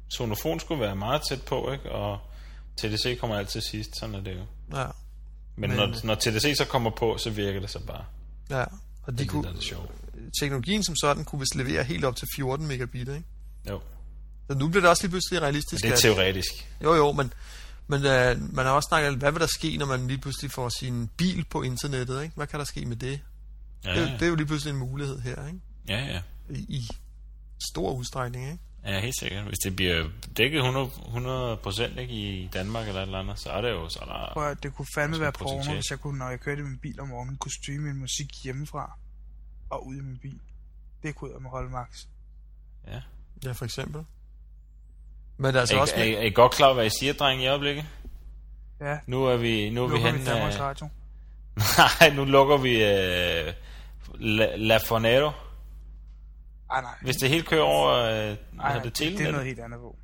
Sonofon 0.09 0.59
skulle 0.59 0.81
være 0.81 0.95
meget 0.95 1.21
tæt 1.29 1.41
på, 1.41 1.71
ikke? 1.71 1.91
Og 1.91 2.19
TDC 2.77 3.19
kommer 3.19 3.35
altid 3.37 3.61
sidst, 3.61 3.89
sådan 3.99 4.15
er 4.15 4.21
det 4.21 4.35
jo. 4.35 4.77
Ja, 4.77 4.85
Men, 5.55 5.69
Men- 5.69 5.77
når, 5.79 5.95
når 6.05 6.15
TDC 6.15 6.57
så 6.57 6.65
kommer 6.65 6.91
på, 6.97 7.17
så 7.17 7.29
virker 7.29 7.59
det 7.59 7.69
så 7.69 7.79
bare. 7.79 8.05
ja. 8.49 8.63
Og 9.03 9.11
Det 9.11 9.19
de 9.19 9.23
er 9.23 9.27
kunne, 9.27 9.47
det, 9.47 9.55
det 9.55 9.63
sjove. 9.63 9.87
teknologien 10.41 10.83
som 10.83 10.95
sådan 10.95 11.25
kunne 11.25 11.39
vist 11.39 11.55
levere 11.55 11.83
helt 11.83 12.05
op 12.05 12.15
til 12.15 12.27
14 12.35 12.67
megabit, 12.67 13.07
ikke? 13.07 13.23
Jo. 13.69 13.81
Så 14.51 14.57
nu 14.57 14.67
bliver 14.67 14.81
det 14.81 14.89
også 14.89 15.03
lige 15.03 15.09
pludselig 15.11 15.37
Men 15.37 15.43
realistisk. 15.43 15.83
det 15.83 15.89
er 15.89 15.93
at- 15.93 15.99
teoretisk. 15.99 16.51
Jo, 16.83 16.93
jo, 16.95 17.11
men, 17.11 17.33
men 17.87 18.05
øh, 18.05 18.53
man 18.55 18.65
har 18.65 18.71
også 18.73 18.87
snakket, 18.87 19.15
hvad 19.15 19.31
vil 19.31 19.41
der 19.41 19.47
ske, 19.47 19.77
når 19.77 19.85
man 19.85 20.07
lige 20.07 20.17
pludselig 20.17 20.51
får 20.51 20.69
sin 20.69 21.07
bil 21.17 21.45
på 21.49 21.61
internettet, 21.61 22.23
ikke? 22.23 22.35
Hvad 22.35 22.47
kan 22.47 22.59
der 22.59 22.65
ske 22.65 22.85
med 22.85 22.95
det? 22.95 23.19
Ja, 23.85 23.89
Det, 23.91 23.97
er 23.97 24.01
jo- 24.01 24.07
ja. 24.07 24.13
det 24.13 24.21
er 24.21 24.27
jo 24.27 24.35
lige 24.35 24.47
pludselig 24.47 24.71
en 24.71 24.79
mulighed 24.79 25.19
her, 25.19 25.47
ikke? 25.47 25.59
ja, 25.87 26.05
ja. 26.05 26.21
I, 26.49 26.57
i 26.69 26.87
stor 27.71 27.91
udstrækning, 27.93 28.45
ikke? 28.51 28.63
Ja, 28.85 28.99
helt 28.99 29.19
sikkert. 29.19 29.43
Hvis 29.45 29.57
det 29.63 29.75
bliver 29.75 30.09
dækket 30.37 30.59
100, 30.59 30.87
100% 30.87 31.99
ikke, 31.99 32.13
i 32.13 32.49
Danmark 32.53 32.87
eller 32.87 33.01
et 33.01 33.05
eller 33.05 33.19
andet, 33.19 33.39
så 33.39 33.49
er 33.49 33.61
det 33.61 33.69
jo 33.69 33.89
så 33.89 33.99
er 34.01 34.05
der... 34.05 34.33
Prøv 34.33 34.47
at 34.51 34.63
det 34.63 34.73
kunne 34.75 34.85
fandme 34.95 35.13
Også 35.13 35.21
være 35.21 35.31
porno, 35.31 35.73
hvis 35.73 35.89
jeg 35.91 35.99
kunne, 35.99 36.17
når 36.17 36.29
jeg 36.29 36.39
kørte 36.39 36.61
i 36.61 36.63
min 36.63 36.77
bil 36.79 36.99
om 36.99 37.07
morgenen, 37.07 37.37
kunne 37.37 37.51
streame 37.63 37.83
min 37.83 37.99
musik 37.99 38.27
hjemmefra 38.43 38.97
og 39.69 39.87
ud 39.87 39.95
i 39.95 40.01
min 40.01 40.17
bil. 40.21 40.39
Det 41.03 41.15
kunne 41.15 41.31
jeg 41.33 41.41
med 41.41 41.49
holde 41.49 41.69
max. 41.69 41.87
Ja. 42.87 43.01
Ja, 43.45 43.51
for 43.51 43.65
eksempel. 43.65 44.01
Men 45.37 45.55
altså 45.55 45.75
Er, 45.75 45.79
også 45.79 45.95
I, 45.95 45.99
med, 45.99 46.07
er, 46.07 46.17
er 46.17 46.23
I 46.23 46.29
godt 46.29 46.51
klar, 46.51 46.73
hvad 46.73 46.85
I 46.85 46.89
siger, 46.99 47.13
drenge, 47.13 47.43
i 47.43 47.47
øjeblikket? 47.47 47.85
Ja, 48.81 48.97
Nu 49.07 49.25
er 49.25 49.37
vi, 49.37 49.69
nu 49.69 49.83
er 49.83 49.87
vi 49.87 49.93
lukker 49.93 50.11
hen... 50.11 50.19
vi 50.19 50.25
Danmarks 50.25 50.55
øh, 50.55 50.61
Radio. 50.61 50.89
nej, 52.01 52.09
nu 52.15 52.25
lukker 52.25 52.57
vi 52.57 52.75
uh, 52.75 53.53
La, 54.19 54.55
La 54.55 54.77
Fornero. 54.77 55.31
Ej, 56.71 56.81
nej. 56.81 56.91
Hvis 57.01 57.15
det 57.15 57.29
helt 57.29 57.47
kører 57.47 57.61
over 57.61 58.03
uh, 58.03 58.09
Ej, 58.09 58.35
nej, 58.53 58.73
det, 58.73 58.97
det, 58.97 59.17
det, 59.17 59.27
er 59.27 59.31
noget 59.31 59.47
helt 59.47 59.59
andet 59.59 59.79
på. 59.79 59.95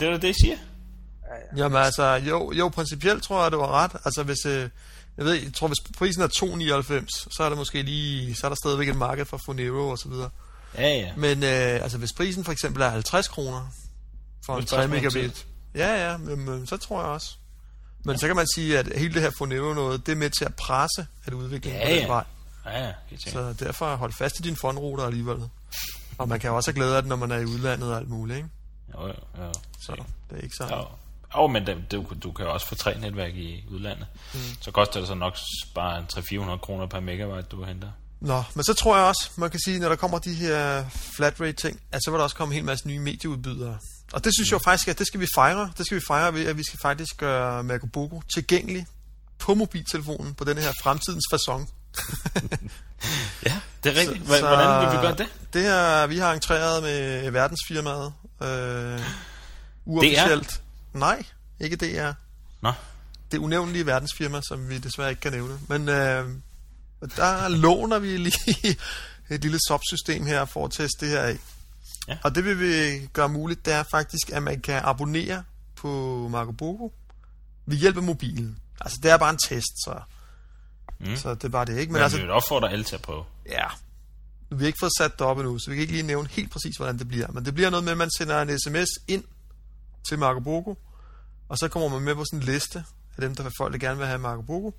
Det 0.00 0.02
er 0.02 0.10
da 0.10 0.18
det, 0.18 0.28
I 0.28 0.42
siger. 0.44 0.56
Ja, 0.56 1.34
ja. 1.34 1.62
jamen 1.62 1.82
altså, 1.82 2.04
jo, 2.04 2.52
jo, 2.52 2.68
principielt 2.68 3.22
tror 3.22 3.42
jeg, 3.42 3.50
det 3.50 3.58
var 3.58 3.70
ret. 3.70 3.92
Altså 4.04 4.22
hvis, 4.22 4.46
øh, 4.46 4.70
jeg 5.16 5.24
ved, 5.24 5.32
jeg 5.34 5.54
tror, 5.54 5.66
hvis 5.66 5.80
prisen 5.98 6.22
er 6.22 6.26
2,99, 6.26 7.28
så 7.36 7.42
er 7.42 7.48
der 7.48 7.56
måske 7.56 7.82
lige, 7.82 8.34
så 8.34 8.46
er 8.46 8.48
der 8.48 8.56
stadigvæk 8.62 8.88
et 8.88 8.96
marked 8.96 9.24
for 9.24 9.40
Fonero 9.46 9.88
og 9.88 9.98
så 9.98 10.08
videre. 10.08 10.30
Ja, 10.78 10.88
ja. 10.88 11.12
Men 11.16 11.42
øh, 11.42 11.82
altså 11.82 11.98
hvis 11.98 12.12
prisen 12.12 12.44
for 12.44 12.52
eksempel 12.52 12.82
er 12.82 12.88
50 12.88 13.28
kroner 13.28 13.66
for 14.46 14.56
en 14.56 14.62
et 14.62 14.68
3 14.68 14.76
spørgsmål 14.76 14.96
om 14.96 15.02
megabit. 15.02 15.46
Ja, 15.74 16.10
ja, 16.10 16.16
men, 16.16 16.44
men, 16.44 16.66
så 16.66 16.76
tror 16.76 17.00
jeg 17.00 17.10
også. 17.10 17.36
Men 18.04 18.18
så 18.18 18.26
kan 18.26 18.36
man 18.36 18.46
sige, 18.54 18.78
at 18.78 18.98
hele 18.98 19.14
det 19.14 19.22
her 19.22 19.30
Fonero 19.38 19.74
noget, 19.74 20.06
det 20.06 20.12
er 20.12 20.16
med 20.16 20.30
til 20.30 20.44
at 20.44 20.54
presse, 20.54 21.06
at 21.24 21.32
udviklingen 21.32 21.80
Ja, 21.80 21.86
på 21.86 21.92
den 21.92 22.00
ja. 22.00 22.06
vej. 22.06 22.24
Ja, 22.66 22.86
ja. 22.86 22.92
Så 23.26 23.52
derfor 23.52 23.96
hold 23.96 24.12
fast 24.12 24.38
i 24.38 24.42
din 24.42 24.56
fondruter 24.56 25.04
alligevel. 25.04 25.50
Og 26.18 26.28
man 26.28 26.40
kan 26.40 26.50
også 26.50 26.70
have 26.70 26.74
glæde 26.74 26.96
af 26.96 27.02
det, 27.02 27.08
når 27.08 27.16
man 27.16 27.30
er 27.30 27.38
i 27.38 27.44
udlandet 27.44 27.90
og 27.90 27.96
alt 27.96 28.08
muligt, 28.08 28.36
ikke? 28.36 28.48
Jo, 28.94 29.06
jo, 29.06 29.14
jo. 29.38 29.52
Så 29.80 30.04
det 30.30 30.38
er 30.38 30.42
ikke 30.42 30.56
så... 30.56 30.64
Jo, 30.70 30.86
jo 31.40 31.46
men 31.46 31.66
det, 31.66 31.92
du, 31.92 32.06
du 32.22 32.32
kan 32.32 32.44
jo 32.44 32.52
også 32.52 32.66
få 32.68 32.74
tre 32.74 32.98
netværk 33.00 33.34
i 33.34 33.64
udlandet. 33.70 34.06
Mm. 34.34 34.40
Så 34.60 34.70
koster 34.70 35.00
det 35.00 35.08
så 35.08 35.14
nok 35.14 35.36
bare 35.74 35.98
en 35.98 36.04
300-400 36.12 36.56
kroner 36.56 36.86
per 36.86 37.00
megabyte, 37.00 37.42
du 37.42 37.64
henter. 37.64 37.90
Nå, 38.20 38.42
men 38.54 38.64
så 38.64 38.74
tror 38.74 38.96
jeg 38.96 39.06
også, 39.06 39.30
man 39.36 39.50
kan 39.50 39.60
sige, 39.60 39.78
når 39.78 39.88
der 39.88 39.96
kommer 39.96 40.18
de 40.18 40.34
her 40.34 40.84
flat 41.16 41.40
rate 41.40 41.52
ting, 41.52 41.80
at 41.92 42.00
så 42.04 42.10
vil 42.10 42.18
der 42.18 42.24
også 42.24 42.36
komme 42.36 42.52
en 42.52 42.56
hel 42.56 42.64
masse 42.64 42.88
nye 42.88 42.98
medieudbydere. 42.98 43.78
Og 44.12 44.24
det 44.24 44.32
synes 44.34 44.48
jeg 44.48 44.52
jo 44.52 44.58
faktisk, 44.64 44.88
at 44.88 44.98
det 44.98 45.06
skal 45.06 45.20
vi 45.20 45.26
fejre. 45.34 45.70
Det 45.78 45.86
skal 45.86 45.96
vi 45.96 46.02
fejre 46.08 46.34
ved, 46.34 46.46
at 46.46 46.56
vi 46.56 46.62
skal 46.66 46.78
faktisk 46.82 47.16
gøre 47.16 47.64
Magobogo 47.64 48.20
tilgængelig 48.34 48.86
på 49.38 49.54
mobiltelefonen 49.54 50.34
på 50.34 50.44
den 50.44 50.58
her 50.58 50.72
fremtidens 50.82 51.24
façon. 51.34 51.66
Ja, 53.46 53.60
det 53.84 53.96
er 53.96 54.00
rigtigt. 54.00 54.26
Så- 54.28 54.40
Hvordan 54.40 54.80
vil 54.86 54.96
vi 54.96 55.02
gøre 55.06 55.16
det? 55.16 55.26
Det 55.52 55.62
her, 55.62 56.06
vi 56.06 56.18
har 56.18 56.32
entreret 56.32 56.82
med 56.82 57.30
verdensfirmaet. 57.30 58.12
Øh, 58.42 59.00
uofficielt. 59.84 60.62
Nej, 60.92 61.22
ikke 61.60 61.76
DR. 61.76 62.12
Nå, 62.62 62.72
Det 63.32 63.38
unævnlige 63.38 63.86
verdensfirma, 63.86 64.40
som 64.48 64.68
vi 64.68 64.78
desværre 64.78 65.10
ikke 65.10 65.20
kan 65.20 65.32
nævne. 65.32 65.58
Men 65.68 65.88
øh, 65.88 66.24
der 67.16 67.48
låner 67.48 67.98
vi 67.98 68.16
lige 68.16 68.76
et 69.30 69.42
lille 69.42 69.58
subsystem 69.68 70.26
her 70.26 70.44
for 70.44 70.64
at 70.64 70.70
teste 70.72 71.06
det 71.06 71.12
her 71.12 71.20
af. 71.22 71.38
Ja. 72.08 72.18
Og 72.24 72.34
det 72.34 72.44
vil 72.44 72.60
vi 72.60 73.06
gøre 73.12 73.28
muligt, 73.28 73.64
det 73.66 73.74
er 73.74 73.84
faktisk, 73.90 74.30
at 74.30 74.42
man 74.42 74.60
kan 74.60 74.80
abonnere 74.84 75.44
på 75.76 75.88
Marco 76.30 76.52
Bogo 76.52 76.88
ved 77.66 77.76
hjælp 77.76 77.96
af 77.96 78.02
mobilen. 78.02 78.58
Altså, 78.80 78.98
det 79.02 79.10
er 79.10 79.16
bare 79.16 79.30
en 79.30 79.38
test, 79.48 79.84
så, 79.84 80.00
Mm. 81.00 81.16
så 81.16 81.34
det 81.34 81.52
bare 81.52 81.64
det, 81.64 81.78
ikke? 81.78 81.92
Men 81.92 81.98
men 81.98 82.02
altså, 82.02 82.18
vi 82.18 82.22
vil 82.22 82.30
opfordre 82.32 82.70
alle 82.72 82.84
til 82.84 82.94
at 82.94 83.02
prøve. 83.02 83.24
ja, 83.48 83.64
vi 84.50 84.56
har 84.58 84.66
ikke 84.66 84.78
fået 84.80 84.92
sat 84.98 85.12
det 85.12 85.20
op 85.20 85.38
endnu, 85.38 85.58
så 85.58 85.70
vi 85.70 85.76
kan 85.76 85.80
ikke 85.80 85.92
lige 85.92 86.02
nævne 86.06 86.28
helt 86.30 86.50
præcis, 86.50 86.76
hvordan 86.76 86.98
det 86.98 87.08
bliver. 87.08 87.28
Men 87.32 87.44
det 87.44 87.54
bliver 87.54 87.70
noget 87.70 87.84
med, 87.84 87.92
at 87.92 87.98
man 87.98 88.10
sender 88.18 88.42
en 88.42 88.58
sms 88.58 88.88
ind 89.08 89.24
til 90.08 90.18
Marco 90.18 90.40
Bogo, 90.40 90.74
og 91.48 91.58
så 91.58 91.68
kommer 91.68 91.88
man 91.88 92.02
med 92.02 92.14
på 92.14 92.24
sådan 92.24 92.38
en 92.48 92.52
liste 92.52 92.84
af 93.16 93.20
dem, 93.20 93.34
der 93.34 93.42
vil 93.42 93.52
folk, 93.58 93.72
der 93.72 93.78
gerne 93.78 93.98
vil 93.98 94.06
have 94.06 94.18
Marco 94.18 94.42
Bogo. 94.42 94.70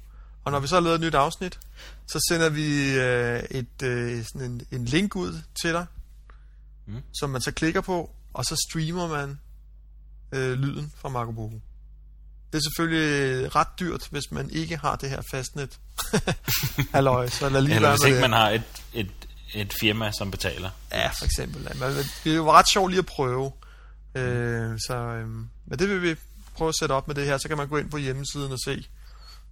Og 0.47 0.51
når 0.51 0.59
vi 0.59 0.67
så 0.67 0.75
har 0.75 0.81
lavet 0.81 0.95
et 0.95 1.01
nyt 1.01 1.15
afsnit, 1.15 1.59
så 2.07 2.25
sender 2.29 2.49
vi 2.49 2.93
øh, 2.93 3.43
et, 3.51 3.83
øh, 3.83 4.25
sådan 4.25 4.51
en, 4.51 4.61
en 4.71 4.85
link 4.85 5.15
ud 5.15 5.41
til 5.61 5.73
dig, 5.73 5.85
Mm. 6.85 7.01
som 7.19 7.29
man 7.29 7.41
så 7.41 7.51
klikker 7.51 7.81
på, 7.81 8.09
og 8.33 8.45
så 8.45 8.65
streamer 8.69 9.07
man 9.07 9.39
øh, 10.31 10.53
lyden 10.59 10.91
fra 10.97 11.09
Marco 11.09 11.31
Polo. 11.31 11.59
Det 12.51 12.57
er 12.57 12.61
selvfølgelig 12.61 13.55
ret 13.55 13.67
dyrt, 13.79 14.07
hvis 14.11 14.23
man 14.31 14.49
ikke 14.49 14.77
har 14.77 14.95
det 14.95 15.09
her 15.09 15.21
fastnet. 15.31 15.79
Halløj, 16.93 17.29
så 17.29 17.49
lad 17.49 17.61
lige 17.61 17.75
Eller 17.75 17.89
hvis 17.89 18.03
ikke 18.03 18.15
det. 18.15 18.21
man 18.21 18.31
har 18.33 18.49
et, 18.49 18.63
et, 18.93 19.11
et 19.53 19.73
firma, 19.81 20.11
som 20.17 20.31
betaler. 20.31 20.69
Ja, 20.91 21.07
for 21.07 21.25
eksempel. 21.25 21.63
Det 22.23 22.31
er 22.31 22.35
jo 22.35 22.51
ret 22.51 22.65
sjovt 22.73 22.91
lige 22.91 22.99
at 22.99 23.05
prøve. 23.05 23.51
Øh, 24.15 24.77
så, 24.87 24.95
øh, 24.97 25.27
men 25.65 25.79
det 25.79 25.89
vil 25.89 26.01
vi 26.01 26.15
prøve 26.55 26.69
at 26.69 26.75
sætte 26.79 26.93
op 26.93 27.07
med 27.07 27.15
det 27.15 27.25
her. 27.25 27.37
Så 27.37 27.47
kan 27.47 27.57
man 27.57 27.67
gå 27.67 27.77
ind 27.77 27.91
på 27.91 27.97
hjemmesiden 27.97 28.51
og 28.51 28.59
se 28.65 28.85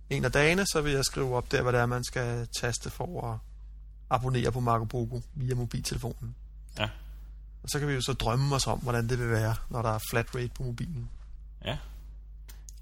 en 0.09 0.25
af 0.25 0.31
dagene, 0.31 0.65
så 0.65 0.81
vil 0.81 0.93
jeg 0.93 1.05
skrive 1.05 1.35
op 1.35 1.51
der, 1.51 1.61
hvad 1.61 1.73
det 1.73 1.81
er, 1.81 1.85
man 1.85 2.03
skal 2.03 2.47
taste 2.61 2.89
for 2.89 3.31
at 3.31 3.39
abonnere 4.09 4.51
på 4.51 4.59
Marco 4.59 4.85
Pogo 4.85 5.19
via 5.33 5.55
mobiltelefonen. 5.55 6.35
Ja. 6.79 6.89
Og 7.63 7.69
så 7.69 7.79
kan 7.79 7.87
vi 7.87 7.93
jo 7.93 8.01
så 8.01 8.13
drømme 8.13 8.55
os 8.55 8.67
om, 8.67 8.79
hvordan 8.79 9.09
det 9.09 9.19
vil 9.19 9.29
være, 9.29 9.55
når 9.69 9.81
der 9.81 9.89
er 9.89 9.99
flat 10.09 10.35
rate 10.35 10.51
på 10.55 10.63
mobilen. 10.63 11.09
Ja. 11.65 11.77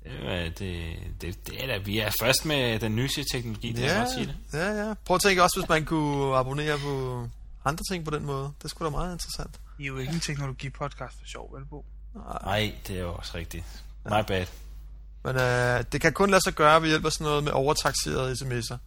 Det, 0.04 0.60
det, 0.60 0.96
det, 1.22 1.48
det 1.48 1.64
er 1.64 1.68
da, 1.68 1.78
vi 1.78 2.00
er 2.00 2.12
først 2.22 2.46
med 2.46 2.80
den 2.80 2.96
nyeste 2.96 3.24
teknologi, 3.34 3.72
det 3.72 3.98
godt 3.98 4.12
sige 4.12 4.26
det. 4.26 4.36
ja, 4.54 4.88
ja. 4.88 4.94
Prøv 5.06 5.16
at 5.16 5.22
tænke 5.22 5.44
også, 5.44 5.60
hvis 5.60 5.70
man 5.70 5.86
kunne 5.86 6.36
abonnere 6.36 6.78
på 6.80 7.28
andre 7.66 7.84
ting 7.92 8.06
på 8.06 8.12
den 8.12 8.26
måde. 8.26 8.52
Det 8.62 8.70
skulle 8.70 8.86
da 8.86 8.92
meget 8.92 9.14
interessant. 9.14 9.60
I 9.80 9.84
er 9.84 9.88
jo 9.88 9.98
ikke 9.98 10.14
en 10.14 10.20
teknologipodcast 10.20 11.18
for 11.18 11.26
sjov, 11.26 11.56
vel, 11.56 11.66
Bo? 11.66 11.86
Nej, 12.44 12.76
det 12.88 12.96
er 12.96 13.02
jo 13.02 13.14
også 13.14 13.38
rigtigt. 13.38 13.84
My 14.06 14.24
bad. 14.28 14.46
Men 15.24 15.36
øh, 15.36 15.84
det 15.92 16.02
kan 16.02 16.14
kun 16.14 16.30
lade 16.30 16.44
sig 16.44 16.54
gøre 16.54 16.82
ved 16.82 16.90
hjælp 16.90 17.06
af 17.06 17.12
sådan 17.12 17.26
noget 17.26 17.44
med 17.44 17.52
overtaxerede 17.52 18.32
sms'er. 18.32 18.78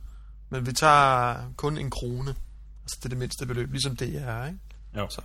Men 0.50 0.66
vi 0.66 0.72
tager 0.72 1.36
kun 1.56 1.78
en 1.78 1.90
krone. 1.90 2.30
Altså 2.82 2.96
det 2.98 3.04
er 3.04 3.08
det 3.08 3.18
mindste 3.18 3.46
beløb, 3.46 3.72
ligesom 3.72 3.96
det 3.96 4.14
er, 4.16 4.46
ikke? 4.46 4.58
Jo. 4.96 5.08
Så. 5.10 5.20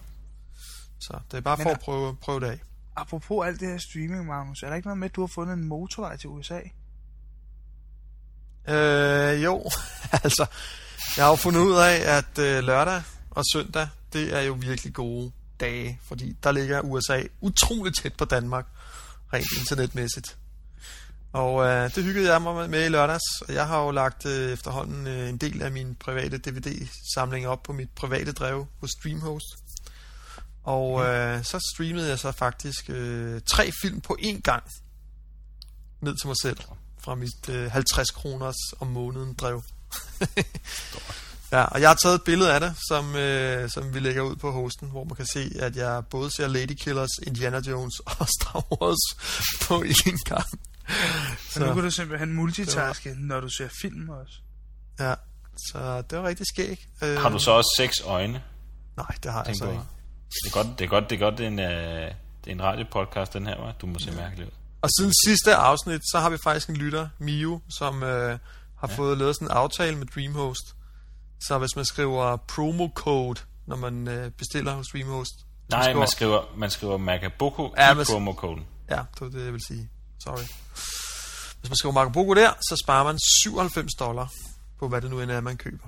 Så 1.00 1.20
det 1.32 1.38
er 1.38 1.42
bare 1.42 1.58
Men 1.58 1.64
for 1.64 1.70
er- 1.70 1.74
at 1.74 1.80
prøve, 1.80 2.16
prøve 2.16 2.40
det 2.40 2.46
af. 2.46 2.60
Apropos 2.96 3.46
alt 3.48 3.60
det 3.60 3.68
her 3.68 3.78
streaming, 3.78 4.26
Magnus, 4.26 4.64
er 4.64 4.68
der 4.70 4.76
ikke 4.76 4.88
noget 4.88 4.98
med, 4.98 5.10
at 5.10 5.16
du 5.16 5.22
har 5.22 5.28
fundet 5.28 5.54
en 5.54 5.64
motorvej 5.68 6.18
til 6.18 6.30
USA? 6.30 6.60
Øh, 8.68 9.44
jo, 9.44 9.64
altså, 10.24 10.46
jeg 11.18 11.26
har 11.26 11.30
jo 11.30 11.36
fundet 11.36 11.62
ud 11.62 11.76
af, 11.76 12.18
at 12.18 12.40
øh, 12.40 12.64
lørdag 12.64 13.02
og 13.30 13.44
søndag, 13.54 13.88
det 14.14 14.36
er 14.38 14.42
jo 14.42 14.54
virkelig 14.54 14.94
gode 14.94 15.32
dage, 15.60 16.00
fordi 16.04 16.38
der 16.44 16.52
ligger 16.52 16.82
USA 16.82 17.22
utroligt 17.42 17.98
tæt 18.02 18.14
på 18.18 18.26
Danmark, 18.26 18.66
rent 19.34 19.48
internetmæssigt. 19.60 20.38
Og 21.34 21.66
øh, 21.66 21.96
det 21.96 22.04
hyggede 22.04 22.32
jeg 22.32 22.42
mig 22.42 22.70
med 22.70 22.86
i 22.86 22.90
lørdags, 22.90 23.42
og 23.48 23.54
jeg 23.54 23.68
har 23.68 23.84
jo 23.84 23.92
lagt 23.92 24.26
øh, 24.26 24.52
efterhånden 24.52 25.08
øh, 25.08 25.30
en 25.30 25.38
del 25.38 25.62
af 25.62 25.72
min 25.72 25.96
private 25.96 26.38
DVD-samling 26.38 27.48
op 27.48 27.64
på 27.64 27.74
mit 27.74 27.90
private 27.96 28.32
drev 28.32 28.68
hos 28.80 28.90
Streamhost. 29.00 29.48
Og 30.64 31.06
øh, 31.06 31.44
så 31.44 31.72
streamede 31.74 32.10
jeg 32.10 32.20
så 32.20 32.32
faktisk 32.32 32.90
øh, 32.90 33.42
tre 33.46 33.72
film 33.82 34.02
på 34.02 34.18
én 34.22 34.42
gang 34.42 34.64
ned 36.02 36.16
til 36.18 36.28
mig 36.28 36.36
selv 36.42 36.58
fra 37.00 37.16
mit 37.16 37.50
øh, 37.50 37.72
50 37.72 38.12
kroners 38.12 38.56
om 38.80 38.88
måneden 38.88 39.34
drev. 39.34 39.64
ja, 41.52 41.64
og 41.64 41.82
jeg 41.82 41.90
har 41.90 41.96
taget 41.96 42.16
et 42.16 42.24
billede 42.24 42.54
af 42.54 42.60
det, 42.60 42.76
som, 42.88 43.16
øh, 43.16 43.70
som 43.70 43.94
vi 43.94 44.00
lægger 44.00 44.22
ud 44.22 44.36
på 44.36 44.52
hosten, 44.52 44.90
hvor 44.90 45.04
man 45.04 45.16
kan 45.16 45.26
se, 45.26 45.52
at 45.60 45.76
jeg 45.76 46.04
både 46.10 46.36
ser 46.36 46.48
Lady 46.48 46.78
Killers, 46.82 47.18
Indiana 47.28 47.62
Jones 47.68 48.00
og 48.00 48.28
Star 48.40 48.66
Wars 48.72 49.18
på 49.62 49.84
én 49.84 50.24
gang. 50.26 50.71
Så 51.50 51.60
nu 51.66 51.74
kan 51.74 51.84
du 51.84 51.92
simpelthen 51.92 52.34
multitaske, 52.34 53.16
når 53.18 53.40
du 53.40 53.50
ser 53.50 53.68
film 53.82 54.10
også. 54.10 54.34
Ja, 55.00 55.14
så 55.72 56.02
det 56.10 56.18
var 56.18 56.28
rigtig 56.28 56.46
skæg. 56.48 56.88
Øh, 57.04 57.18
Har 57.22 57.30
du 57.30 57.40
så 57.40 57.52
også 57.52 57.74
seks 57.78 58.02
øjne? 58.06 58.44
Nej, 58.98 59.16
det 59.24 59.32
har 59.32 59.44
jeg 59.48 59.56
så 59.56 59.66
ikke. 59.70 59.82
Det 60.30 60.48
er 60.48 60.52
godt, 60.64 60.80
det 60.80 60.86
er 60.86 60.90
godt, 60.90 61.10
det 61.10 61.16
er 61.16 61.20
godt, 61.20 61.38
det 61.38 61.44
er 61.44 61.48
en, 61.48 61.60
øh, 61.60 62.12
det 62.46 62.48
er 62.48 62.52
en 62.52 62.62
radiopodcast, 62.64 63.34
den 63.34 63.48
her, 63.48 63.58
var. 63.62 63.72
Du 63.82 63.88
må 63.88 64.00
se 64.00 64.12
mærkelig 64.12 64.46
ud. 64.46 64.52
Og 64.82 64.90
siden 65.00 65.14
sidste 65.28 65.56
afsnit, 65.56 66.02
så 66.12 66.20
har 66.20 66.30
vi 66.30 66.38
faktisk 66.44 66.70
en 66.70 66.76
lytter, 66.78 67.08
Mio, 67.20 67.60
som 67.70 68.04
øh, 68.04 68.40
har 68.80 68.88
ja. 68.88 68.96
fået 68.96 69.18
lavet 69.18 69.36
sådan 69.36 69.48
en 69.48 69.52
aftale 69.52 69.98
med 69.98 70.06
Dreamhost. 70.16 70.76
Så 71.42 71.58
hvis 71.58 71.76
man 71.76 71.86
skriver 71.86 72.38
promo 72.38 72.90
code, 72.96 73.40
når 73.68 73.76
man 73.76 74.08
øh, 74.08 74.32
bestiller 74.32 74.74
hos 74.74 74.88
Dreamhost. 74.94 75.32
Nej, 75.70 75.82
skriver- 75.84 76.00
man 76.00 76.08
skriver, 76.08 76.42
man 76.58 76.70
skriver 76.70 76.98
Macaboko 76.98 77.74
Ja, 77.78 77.86
ja, 77.94 78.02
i 78.02 78.04
promo-koden. 78.12 78.66
Ja, 78.90 78.96
det 78.96 79.22
var 79.22 79.28
det, 79.30 79.46
jeg 79.46 79.54
vil 79.54 79.62
sige. 79.68 79.90
Sorry. 80.24 80.44
Hvis 81.62 81.70
man 81.70 81.76
skriver 81.78 81.94
Marco 81.94 82.10
Pogo 82.12 82.34
der, 82.34 82.50
så 82.54 82.82
sparer 82.84 83.04
man 83.04 83.20
97 83.44 83.94
dollar 84.00 84.34
på, 84.80 84.88
hvad 84.88 85.02
det 85.02 85.10
nu 85.12 85.22
end 85.22 85.32
er, 85.32 85.42
man 85.42 85.58
køber. 85.58 85.88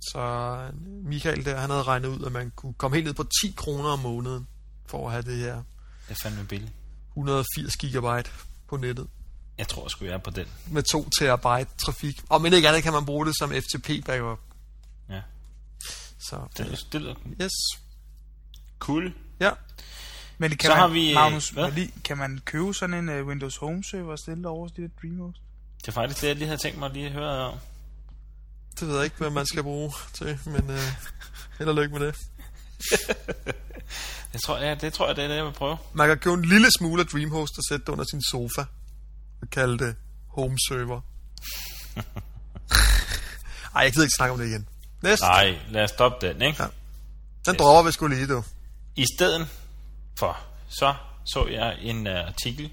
Så 0.00 0.18
øh, 0.18 0.80
Michael 1.06 1.44
der, 1.44 1.56
han 1.60 1.70
havde 1.70 1.82
regnet 1.82 2.08
ud, 2.08 2.24
at 2.26 2.32
man 2.32 2.52
kunne 2.56 2.74
komme 2.74 2.96
helt 2.96 3.06
ned 3.06 3.14
på 3.14 3.24
10 3.42 3.54
kroner 3.56 3.88
om 3.90 3.98
måneden 3.98 4.48
for 4.86 5.06
at 5.06 5.12
have 5.12 5.22
det 5.22 5.36
her 5.38 5.54
Det 5.54 5.64
er 6.08 6.14
fandme 6.22 6.44
billigt. 6.44 6.72
180 7.08 7.76
gigabyte 7.76 8.30
på 8.68 8.76
nettet 8.76 9.06
Jeg 9.58 9.68
tror 9.68 9.88
sgu, 9.88 10.04
jeg 10.04 10.14
er 10.14 10.18
på 10.18 10.30
den. 10.30 10.46
med 10.70 10.82
2 10.82 11.08
terabyte 11.18 11.70
trafik. 11.84 12.22
Og 12.28 12.42
men 12.42 12.52
ikke 12.52 12.68
andet 12.68 12.82
kan 12.82 12.92
man 12.92 13.04
bruge 13.04 13.26
det 13.26 13.34
som 13.38 13.50
FTP 13.50 14.06
backup. 14.06 14.38
Ja. 15.10 15.22
Så 16.18 16.40
Det, 16.56 16.86
det 16.92 17.00
lyder 17.02 17.14
yes. 17.42 17.52
cool. 18.78 19.14
Ja. 19.40 19.50
Men 20.40 20.50
kan 20.50 20.58
Så 20.60 20.68
man, 20.68 20.78
har 20.78 20.88
vi, 20.88 21.14
Magnus, 21.14 21.48
hvad? 21.48 21.70
lige, 21.72 21.92
kan 22.04 22.18
man 22.18 22.40
købe 22.44 22.74
sådan 22.74 23.08
en 23.08 23.20
uh, 23.20 23.26
Windows 23.26 23.56
Home 23.56 23.84
server 23.84 24.12
og 24.12 24.18
stille 24.18 24.48
over 24.48 24.68
til 24.68 24.82
det 24.82 24.90
Dreamhost? 25.02 25.40
Det 25.80 25.88
er 25.88 25.92
faktisk 25.92 26.20
det, 26.20 26.28
jeg 26.28 26.36
lige 26.36 26.46
havde 26.46 26.60
tænkt 26.60 26.78
mig 26.78 26.86
at 26.86 26.92
lige 26.92 27.10
høre 27.10 27.50
om. 27.50 27.58
Det 28.80 28.88
ved 28.88 28.94
jeg 28.94 29.04
ikke, 29.04 29.16
hvad 29.16 29.30
man 29.30 29.46
skal 29.46 29.62
bruge 29.62 29.92
til, 30.14 30.38
men 30.46 30.70
øh, 30.70 30.78
held 31.58 31.68
og 31.68 31.74
lykke 31.74 31.98
med 31.98 32.06
det. 32.06 32.16
Jeg 34.32 34.40
tror, 34.44 34.58
ja, 34.58 34.74
det 34.74 34.92
tror 34.92 35.06
jeg, 35.06 35.16
det 35.16 35.24
er 35.24 35.28
det, 35.28 35.36
jeg 35.36 35.44
vil 35.44 35.52
prøve. 35.52 35.76
Man 35.92 36.08
kan 36.08 36.18
købe 36.18 36.34
en 36.34 36.44
lille 36.44 36.68
smule 36.78 37.00
af 37.02 37.06
Dreamhost 37.06 37.58
og 37.58 37.64
sætte 37.68 37.84
det 37.86 37.92
under 37.92 38.04
sin 38.10 38.22
sofa. 38.22 38.64
Og 39.42 39.50
kalde 39.50 39.78
det 39.78 39.96
home 40.28 40.56
server. 40.68 41.00
Ej, 43.74 43.82
jeg 43.82 43.92
gider 43.92 44.04
ikke 44.04 44.14
snakke 44.16 44.32
om 44.32 44.38
det 44.38 44.46
igen. 44.46 44.68
Næste. 45.02 45.24
Nej, 45.24 45.58
lad 45.70 45.84
os 45.84 45.90
stoppe 45.90 46.28
den, 46.28 46.42
ikke? 46.42 46.62
Ja. 46.62 46.68
Den 47.46 47.58
dropper 47.58 47.82
vi 47.82 47.92
skulle 47.92 48.16
lige, 48.16 48.28
du. 48.28 48.42
I 48.96 49.04
stedet 49.16 49.48
for, 50.18 50.38
så 50.68 50.94
så 51.24 51.46
jeg 51.46 51.76
en 51.80 52.06
uh, 52.06 52.12
artikel 52.12 52.70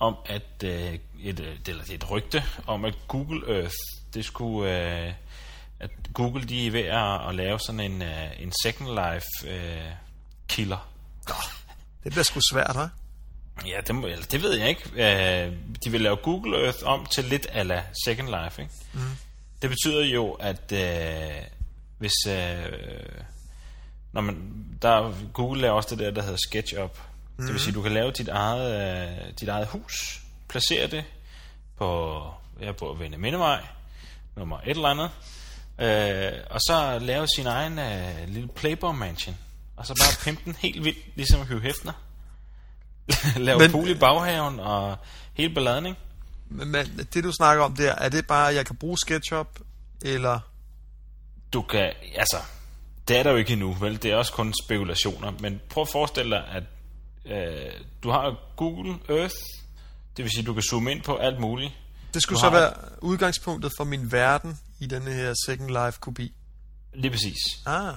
om, 0.00 0.16
at 0.26 0.42
uh, 0.64 0.70
et, 0.70 1.40
uh, 1.40 1.46
eller 1.68 1.84
et 1.90 2.10
rygte 2.10 2.42
om, 2.66 2.84
at 2.84 2.94
Google 3.08 3.60
Earth, 3.60 3.74
det 4.14 4.24
skulle, 4.24 4.58
uh, 4.58 5.14
at 5.80 5.90
Google 6.14 6.44
de 6.44 6.66
er 6.66 6.70
ved 6.70 6.80
at, 6.80 7.28
at 7.28 7.34
lave 7.34 7.58
sådan 7.58 7.80
en, 7.80 8.02
uh, 8.02 8.42
en 8.42 8.52
Second 8.62 8.88
Life 8.88 9.26
uh, 9.44 9.92
killer. 10.48 10.90
Det 12.04 12.12
bliver 12.12 12.22
sgu 12.22 12.40
svært, 12.52 12.76
hva'? 12.76 12.88
Ja, 13.66 13.80
det, 13.86 13.94
må, 13.94 14.06
eller 14.06 14.24
det 14.24 14.42
ved 14.42 14.58
jeg 14.58 14.68
ikke. 14.68 14.90
Uh, 14.92 15.54
de 15.84 15.90
vil 15.90 16.00
lave 16.00 16.16
Google 16.16 16.64
Earth 16.64 16.78
om 16.84 17.06
til 17.06 17.24
lidt 17.24 17.46
ala 17.50 17.84
Second 18.04 18.28
Life, 18.28 18.62
ikke? 18.62 18.74
Mm. 18.92 19.00
Det 19.62 19.70
betyder 19.70 20.04
jo, 20.04 20.32
at 20.32 20.72
uh, 20.72 21.44
hvis... 21.98 22.12
Uh, 22.26 22.34
når 24.14 24.20
man, 24.20 24.54
der, 24.82 25.14
Google 25.32 25.60
laver 25.60 25.74
også 25.74 25.88
det 25.90 25.98
der, 25.98 26.10
der 26.10 26.22
hedder 26.22 26.38
SketchUp. 26.46 27.00
Mm. 27.36 27.44
Det 27.44 27.52
vil 27.52 27.60
sige, 27.60 27.74
du 27.74 27.82
kan 27.82 27.92
lave 27.92 28.10
dit 28.10 28.28
eget, 28.28 29.02
uh, 29.02 29.26
dit 29.40 29.48
eget 29.48 29.66
hus, 29.66 30.20
placere 30.48 30.86
det 30.86 31.04
på, 31.78 32.20
ja, 32.60 32.72
på 32.72 32.96
Vende 32.98 33.18
Mindevej, 33.18 33.60
nummer 34.36 34.60
et 34.60 34.70
eller 34.70 34.88
andet, 34.88 35.10
uh, 35.78 36.54
og 36.54 36.60
så 36.60 36.98
lave 37.00 37.26
sin 37.36 37.46
egen 37.46 37.78
uh, 37.78 38.28
lille 38.28 38.48
Playboy 38.48 38.94
Mansion, 38.94 39.36
og 39.76 39.86
så 39.86 39.94
bare 39.94 40.24
pimpe 40.24 40.42
den 40.44 40.56
helt 40.58 40.84
vildt, 40.84 41.16
ligesom 41.16 41.46
Hugh 41.46 41.62
Hefner. 41.62 41.92
lave 43.36 43.58
Men- 43.58 43.70
pool 43.70 43.88
i 43.90 43.94
baghaven 43.94 44.60
og 44.60 44.96
hele 45.34 45.54
balladen, 45.54 45.86
ikke? 45.86 45.98
Men 46.48 46.74
det 47.14 47.24
du 47.24 47.32
snakker 47.32 47.64
om 47.64 47.76
der, 47.76 47.92
er 47.92 48.08
det 48.08 48.26
bare, 48.26 48.48
at 48.48 48.54
jeg 48.54 48.66
kan 48.66 48.76
bruge 48.76 48.98
SketchUp, 48.98 49.48
eller... 50.02 50.40
Du 51.52 51.62
kan, 51.62 51.92
altså, 52.14 52.36
det 53.08 53.16
er 53.18 53.22
der 53.22 53.30
jo 53.30 53.36
ikke 53.36 53.52
endnu, 53.52 53.72
vel? 53.72 54.02
Det 54.02 54.10
er 54.10 54.16
også 54.16 54.32
kun 54.32 54.54
spekulationer. 54.64 55.32
Men 55.40 55.60
prøv 55.68 55.82
at 55.82 55.88
forestille 55.92 56.30
dig, 56.36 56.44
at 56.52 56.62
øh, 57.24 57.70
du 58.02 58.10
har 58.10 58.36
Google 58.56 58.94
Earth, 59.08 59.34
det 60.16 60.22
vil 60.24 60.30
sige, 60.30 60.44
du 60.44 60.54
kan 60.54 60.62
zoome 60.62 60.90
ind 60.92 61.02
på 61.02 61.16
alt 61.16 61.40
muligt. 61.40 61.72
Det 62.14 62.22
skulle 62.22 62.36
Du 62.36 62.40
så 62.40 62.50
har- 62.50 62.58
være 62.58 62.72
udgangspunktet 63.02 63.72
for 63.76 63.84
min 63.84 64.12
verden 64.12 64.58
i 64.80 64.86
denne 64.86 65.12
her 65.12 65.34
Second 65.46 65.68
Life 65.68 65.98
kopi. 66.00 66.32
Lige 66.94 67.10
præcis. 67.10 67.36
Ah, 67.66 67.94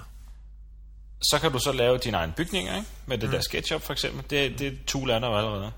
Så 1.21 1.39
kan 1.41 1.51
du 1.51 1.59
så 1.59 1.71
lave 1.71 1.97
dine 1.97 2.17
egne 2.17 2.33
bygninger, 2.37 2.75
ikke? 2.75 2.87
Med 3.05 3.17
det 3.17 3.29
mm. 3.29 3.31
der 3.35 3.41
SketchUp 3.41 3.81
for 3.81 3.93
eksempel. 3.93 4.23
Det, 4.29 4.59
det 4.59 4.77
tool 4.87 5.09
er 5.09 5.19
der 5.19 5.27
jo 5.27 5.37
allerede. 5.37 5.71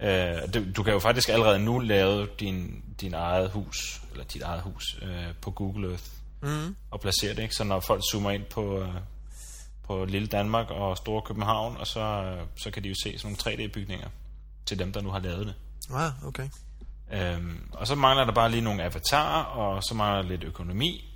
Øh, 0.00 0.52
det, 0.54 0.76
du 0.76 0.82
kan 0.82 0.92
jo 0.92 0.98
faktisk 0.98 1.28
allerede 1.28 1.58
nu 1.58 1.78
lave 1.78 2.28
din, 2.40 2.84
din 3.00 3.14
eget 3.14 3.50
hus, 3.50 4.00
eller 4.12 4.24
dit 4.24 4.42
eget 4.42 4.62
hus, 4.62 4.84
øh, 5.02 5.24
på 5.42 5.50
Google 5.50 5.88
Earth. 5.88 6.02
Mm. 6.42 6.76
og 6.90 7.00
placere 7.00 7.34
det, 7.34 7.42
ikke? 7.42 7.54
Så 7.54 7.64
når 7.64 7.80
folk 7.80 8.02
zoomer 8.12 8.30
ind 8.30 8.44
på, 8.44 8.80
øh, 8.80 8.94
på 9.86 10.04
lille 10.04 10.28
Danmark 10.28 10.70
og 10.70 10.96
store 10.96 11.22
København, 11.22 11.76
og 11.76 11.86
så, 11.86 12.00
øh, 12.00 12.46
så 12.56 12.70
kan 12.70 12.82
de 12.82 12.88
jo 12.88 12.94
se 13.02 13.18
sådan 13.18 13.36
nogle 13.46 13.64
3D-bygninger 13.64 14.08
til 14.66 14.78
dem, 14.78 14.92
der 14.92 15.00
nu 15.00 15.10
har 15.10 15.18
lavet 15.18 15.46
det. 15.46 15.54
ah 15.94 16.24
okay. 16.26 16.48
Øhm, 17.12 17.68
og 17.72 17.86
så 17.86 17.94
mangler 17.94 18.24
der 18.24 18.32
bare 18.32 18.50
lige 18.50 18.60
nogle 18.60 18.82
avatarer, 18.84 19.42
og 19.44 19.82
så 19.82 19.94
mangler 19.94 20.22
der 20.22 20.28
lidt 20.28 20.44
økonomi. 20.44 21.12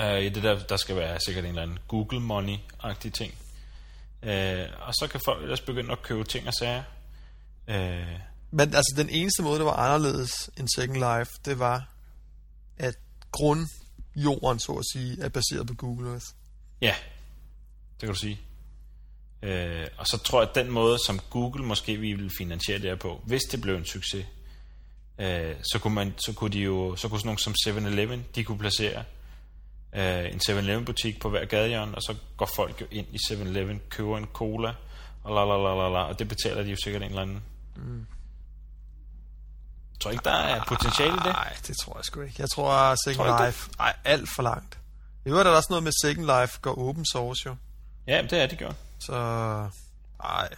Øh, 0.00 0.20
i 0.22 0.28
det 0.28 0.42
der, 0.42 0.58
der 0.58 0.76
skal 0.76 0.96
være 0.96 1.18
sikkert 1.26 1.44
en 1.44 1.48
eller 1.48 1.62
anden 1.62 1.78
Google 1.88 2.18
Money-agtig 2.20 3.10
ting. 3.10 3.34
Øh, 4.22 4.66
og 4.80 4.94
så 4.94 5.08
kan 5.10 5.20
folk 5.24 5.42
ellers 5.42 5.60
begynde 5.60 5.92
at 5.92 6.02
købe 6.02 6.24
ting 6.24 6.46
og 6.46 6.54
sager. 6.54 6.82
Øh, 7.68 8.18
Men 8.50 8.74
altså, 8.74 8.94
den 8.96 9.08
eneste 9.08 9.42
måde, 9.42 9.58
der 9.58 9.64
var 9.64 9.76
anderledes 9.76 10.50
end 10.56 10.68
Second 10.76 10.94
Life, 10.96 11.30
det 11.44 11.58
var, 11.58 11.88
at 12.78 12.94
grundjorden, 14.20 14.58
så 14.58 14.72
at 14.72 14.84
sige, 14.92 15.22
er 15.22 15.28
baseret 15.28 15.66
på 15.66 15.74
Google 15.74 16.10
Earth. 16.10 16.26
Ja, 16.80 16.94
det 17.92 18.00
kan 18.00 18.08
du 18.08 18.14
sige. 18.14 18.40
Øh, 19.42 19.86
og 19.98 20.06
så 20.06 20.18
tror 20.18 20.40
jeg, 20.40 20.48
at 20.48 20.54
den 20.54 20.70
måde, 20.70 20.98
som 21.06 21.20
Google 21.30 21.64
måske 21.64 21.96
ville 21.96 22.30
finansiere 22.38 22.78
det 22.78 22.88
her 22.88 22.96
på, 22.96 23.22
hvis 23.26 23.42
det 23.42 23.60
blev 23.60 23.76
en 23.76 23.84
succes, 23.84 24.26
øh, 25.18 25.54
så, 25.72 25.78
kunne 25.82 25.94
man, 25.94 26.14
så 26.18 26.32
kunne 26.32 26.52
de 26.52 26.58
jo, 26.58 26.96
så 26.96 27.08
kunne 27.08 27.20
sådan 27.20 27.28
nogle 27.28 27.38
som 27.38 27.54
7-Eleven, 27.68 28.24
de 28.34 28.44
kunne 28.44 28.58
placere 28.58 29.04
øh, 29.92 30.32
en 30.32 30.40
7-Eleven 30.48 30.84
butik 30.84 31.20
på 31.20 31.30
hver 31.30 31.44
gadehjørne, 31.44 31.94
og 31.94 32.02
så 32.02 32.14
går 32.36 32.50
folk 32.56 32.80
jo 32.80 32.86
ind 32.90 33.06
i 33.12 33.18
7-Eleven, 33.32 33.80
køber 33.88 34.18
en 34.18 34.26
cola, 34.32 34.74
og 35.24 35.34
la 35.34 35.44
la 35.44 35.62
la 35.62 35.82
la 35.82 35.88
la, 35.88 36.02
og 36.02 36.18
det 36.18 36.28
betaler 36.28 36.62
de 36.62 36.70
jo 36.70 36.76
sikkert 36.84 37.02
en 37.02 37.08
eller 37.08 37.22
anden. 37.22 37.42
Mm. 37.76 38.06
Tror 40.00 40.10
ikke, 40.10 40.24
der 40.24 40.30
er 40.30 40.64
potentiale 40.64 41.12
i 41.12 41.16
det? 41.16 41.24
Nej, 41.24 41.56
det 41.66 41.76
tror 41.82 41.96
jeg 41.96 42.04
sgu 42.04 42.20
ikke. 42.20 42.34
Jeg 42.38 42.48
tror, 42.54 42.94
Second 43.04 43.26
Tror 43.26 43.46
Life 43.46 43.70
er 43.80 43.92
alt 44.04 44.28
for 44.34 44.42
langt. 44.42 44.78
I 45.26 45.28
øvrigt 45.28 45.46
er 45.46 45.50
der 45.50 45.56
også 45.56 45.66
noget 45.70 45.82
med 45.82 45.92
Second 46.02 46.26
Life 46.26 46.58
går 46.62 46.88
open 46.88 47.06
source 47.06 47.42
jo. 47.46 47.56
Ja, 48.06 48.22
det 48.22 48.42
er 48.42 48.46
det 48.46 48.58
gjort. 48.58 48.76
Så, 49.00 49.12
nej, 50.22 50.48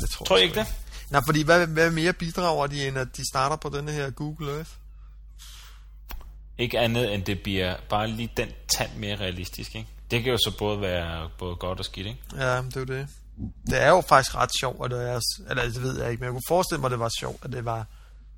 det 0.00 0.10
tror, 0.10 0.24
Tror 0.24 0.36
jeg 0.36 0.44
ikke 0.44 0.60
det? 0.60 0.74
Nej, 1.10 1.20
fordi 1.26 1.42
hvad, 1.42 1.66
hvad 1.66 1.90
mere 1.90 2.12
bidrager 2.12 2.66
de, 2.66 2.88
end 2.88 2.98
at 2.98 3.16
de 3.16 3.22
starter 3.32 3.56
på 3.56 3.68
denne 3.68 3.92
her 3.92 4.10
Google 4.10 4.52
Earth? 4.56 4.70
Ikke 6.58 6.78
andet 6.78 7.14
end 7.14 7.24
det 7.24 7.42
bliver 7.42 7.76
bare 7.88 8.08
lige 8.08 8.30
den 8.36 8.48
tand 8.76 8.90
mere 8.96 9.16
realistisk, 9.16 9.74
ikke? 9.74 9.88
Det 10.10 10.22
kan 10.22 10.32
jo 10.32 10.38
så 10.38 10.52
både 10.58 10.80
være 10.80 11.30
både 11.38 11.56
godt 11.56 11.78
og 11.78 11.84
skidt, 11.84 12.06
ikke? 12.06 12.20
Ja, 12.36 12.56
det 12.56 12.76
er 12.76 12.80
jo 12.80 12.84
det. 12.84 13.08
Det 13.66 13.82
er 13.82 13.88
jo 13.88 14.00
faktisk 14.08 14.34
ret 14.34 14.50
sjovt, 14.60 14.84
at 14.84 14.90
det 14.90 15.10
er, 15.10 15.20
eller 15.50 15.62
det 15.62 15.82
ved 15.82 16.00
jeg 16.00 16.10
ikke, 16.10 16.20
men 16.20 16.24
jeg 16.24 16.32
kunne 16.32 16.48
forestille 16.48 16.80
mig, 16.80 16.88
at 16.88 16.90
det 16.90 16.98
var 16.98 17.10
sjovt, 17.20 17.44
at 17.44 17.52
det 17.52 17.64
var 17.64 17.86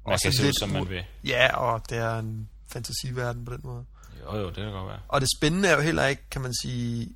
Man 0.08 0.18
kan 0.22 0.32
se 0.32 0.48
ud, 0.48 0.52
som 0.58 0.68
man 0.68 0.88
vil. 0.88 1.04
Ja, 1.24 1.56
og 1.56 1.90
det 1.90 1.98
er 1.98 2.18
en 2.18 2.48
fantasiverden 2.66 3.44
på 3.44 3.52
den 3.52 3.60
måde. 3.64 3.84
Jo, 4.24 4.36
jo, 4.36 4.46
det 4.46 4.54
kan 4.54 4.72
godt 4.72 4.88
være. 4.88 5.00
Og 5.08 5.20
det 5.20 5.28
spændende 5.36 5.68
er 5.68 5.74
jo 5.74 5.80
heller 5.80 6.06
ikke, 6.06 6.22
kan 6.30 6.42
man 6.42 6.54
sige, 6.62 7.08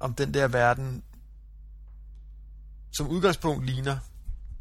om 0.00 0.14
den 0.14 0.34
der 0.34 0.48
verden 0.48 1.02
som 2.92 3.08
udgangspunkt 3.08 3.66
ligner 3.66 3.98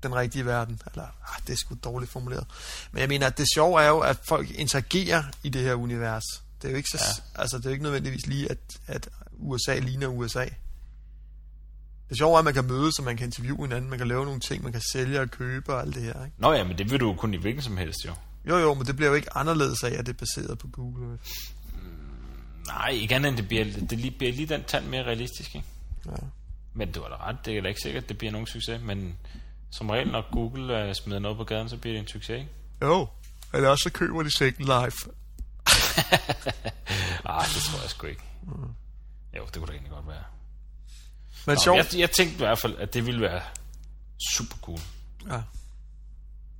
den 0.04 0.16
rigtige 0.16 0.46
verden. 0.46 0.82
Eller, 0.92 1.04
ah, 1.04 1.42
det 1.48 1.54
er 1.54 1.58
sgu 1.58 1.76
dårligt 1.84 2.12
formuleret. 2.12 2.48
Men 2.92 3.02
jeg 3.02 3.10
mener, 3.10 3.28
at 3.28 3.38
det 3.38 3.46
sjove 3.54 3.82
er 3.82 3.88
jo, 3.88 4.00
at 4.00 4.18
folk 4.24 4.50
interagerer 4.50 5.24
i 5.44 5.50
det 5.50 5.62
her 5.62 5.74
univers. 5.74 6.24
Det 6.62 6.68
er 6.68 6.72
jo 6.72 6.78
ikke, 6.78 6.90
så, 6.90 6.98
ja. 7.36 7.42
altså, 7.42 7.58
det 7.58 7.66
er 7.66 7.70
jo 7.70 7.74
ikke 7.74 7.84
nødvendigvis 7.84 8.28
lige, 8.28 8.52
at, 8.52 8.58
at 8.88 9.10
USA 9.38 9.80
ligner 9.80 10.08
USA. 10.08 10.46
Det 12.10 12.18
sjove 12.18 12.34
er, 12.36 12.40
at 12.40 12.46
man 12.46 12.54
kan 12.54 12.66
mødes, 12.66 13.00
og 13.00 13.06
man 13.06 13.18
kan 13.18 13.26
interviewe 13.26 13.68
hinanden, 13.68 13.90
man 13.90 14.00
kan 14.00 14.08
lave 14.08 14.26
nogle 14.26 14.40
ting, 14.40 14.64
man 14.64 14.72
kan 14.72 14.82
sælge 14.92 15.22
og 15.22 15.32
købe 15.32 15.74
og 15.74 15.82
alt 15.82 15.96
det 15.96 16.04
her. 16.04 16.26
Ikke? 16.26 16.38
Nå 16.38 16.52
ja, 16.54 16.64
men 16.64 16.78
det 16.78 16.92
vil 16.92 17.00
du 17.00 17.08
jo 17.08 17.14
kun 17.14 17.34
i 17.34 17.38
hvilken 17.38 17.62
som 17.64 17.78
helst, 17.78 18.06
jo. 18.06 18.12
Jo 18.50 18.58
jo, 18.58 18.74
men 18.74 18.86
det 18.86 18.96
bliver 18.96 19.10
jo 19.10 19.16
ikke 19.16 19.38
anderledes 19.38 19.84
af, 19.84 19.92
at 19.92 20.06
det 20.06 20.14
er 20.14 20.18
baseret 20.18 20.58
på 20.58 20.68
Google. 20.68 21.06
Earth. 21.08 21.30
Nej, 22.68 22.90
ikke 22.90 23.16
andet 23.16 23.30
end 23.30 23.38
det 23.38 23.48
bliver, 23.48 23.66
det 23.90 24.00
lige, 24.00 24.12
bliver 24.12 24.34
lige 24.34 24.46
den 24.46 24.64
tand 24.64 24.86
mere 24.86 25.04
realistisk, 25.04 25.56
ikke? 25.56 25.68
Ja. 26.06 26.12
Men 26.74 26.92
du 26.92 27.02
har 27.02 27.10
da 27.10 27.16
ret, 27.16 27.46
det 27.46 27.58
er 27.58 27.62
da 27.62 27.68
ikke 27.68 27.82
sikkert, 27.82 28.04
at 28.04 28.10
det 28.10 28.18
bliver 28.18 28.32
nogen 28.32 28.48
succes, 28.48 28.82
men 28.82 29.18
som 29.72 29.90
regel, 29.90 30.08
når 30.12 30.32
Google 30.32 30.88
uh, 30.88 30.94
smider 30.94 31.20
noget 31.20 31.38
på 31.38 31.44
gaden, 31.44 31.70
så 31.70 31.78
bliver 31.78 31.94
det 31.94 32.02
en 32.02 32.08
succes, 32.08 32.40
ikke? 32.40 32.50
Jo, 32.82 33.08
eller 33.54 33.70
også 33.70 33.84
så 33.84 33.92
køber 33.92 34.24
de 34.24 34.38
Second 34.38 34.66
Life. 34.66 34.98
Ah, 37.26 37.46
det 37.46 37.62
tror 37.62 37.82
jeg 37.82 37.90
sgu 37.90 38.08
ikke. 38.08 38.24
Jo, 39.38 39.46
det 39.46 39.54
kunne 39.54 39.68
da 39.68 39.72
egentlig 39.72 39.92
godt 39.92 40.08
være. 40.08 40.24
Men 41.46 41.54
Nå, 41.54 41.62
sjovt. 41.64 41.78
jeg, 41.78 42.00
jeg 42.00 42.12
tænkte 42.12 42.36
i 42.36 42.38
hvert 42.38 42.60
fald, 42.60 42.78
at 42.78 42.94
det 42.94 43.06
ville 43.06 43.22
være 43.22 43.42
super 44.36 44.58
cool. 44.62 44.80
Ja. 45.30 45.42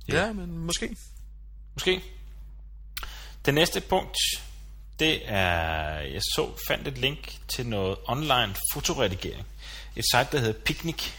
Ja. 0.08 0.26
ja, 0.26 0.32
men 0.32 0.58
måske. 0.58 0.96
Måske. 1.74 2.02
Det 3.44 3.54
næste 3.54 3.80
punkt, 3.80 4.16
det 4.98 5.20
er, 5.24 6.00
jeg 6.00 6.20
så, 6.22 6.48
fandt 6.68 6.88
et 6.88 6.98
link 6.98 7.38
til 7.48 7.66
noget 7.66 7.96
online 8.06 8.54
fotoredigering. 8.72 9.46
Et 9.96 10.04
site, 10.14 10.28
der 10.32 10.38
hedder 10.38 10.60
Picnic, 10.60 11.10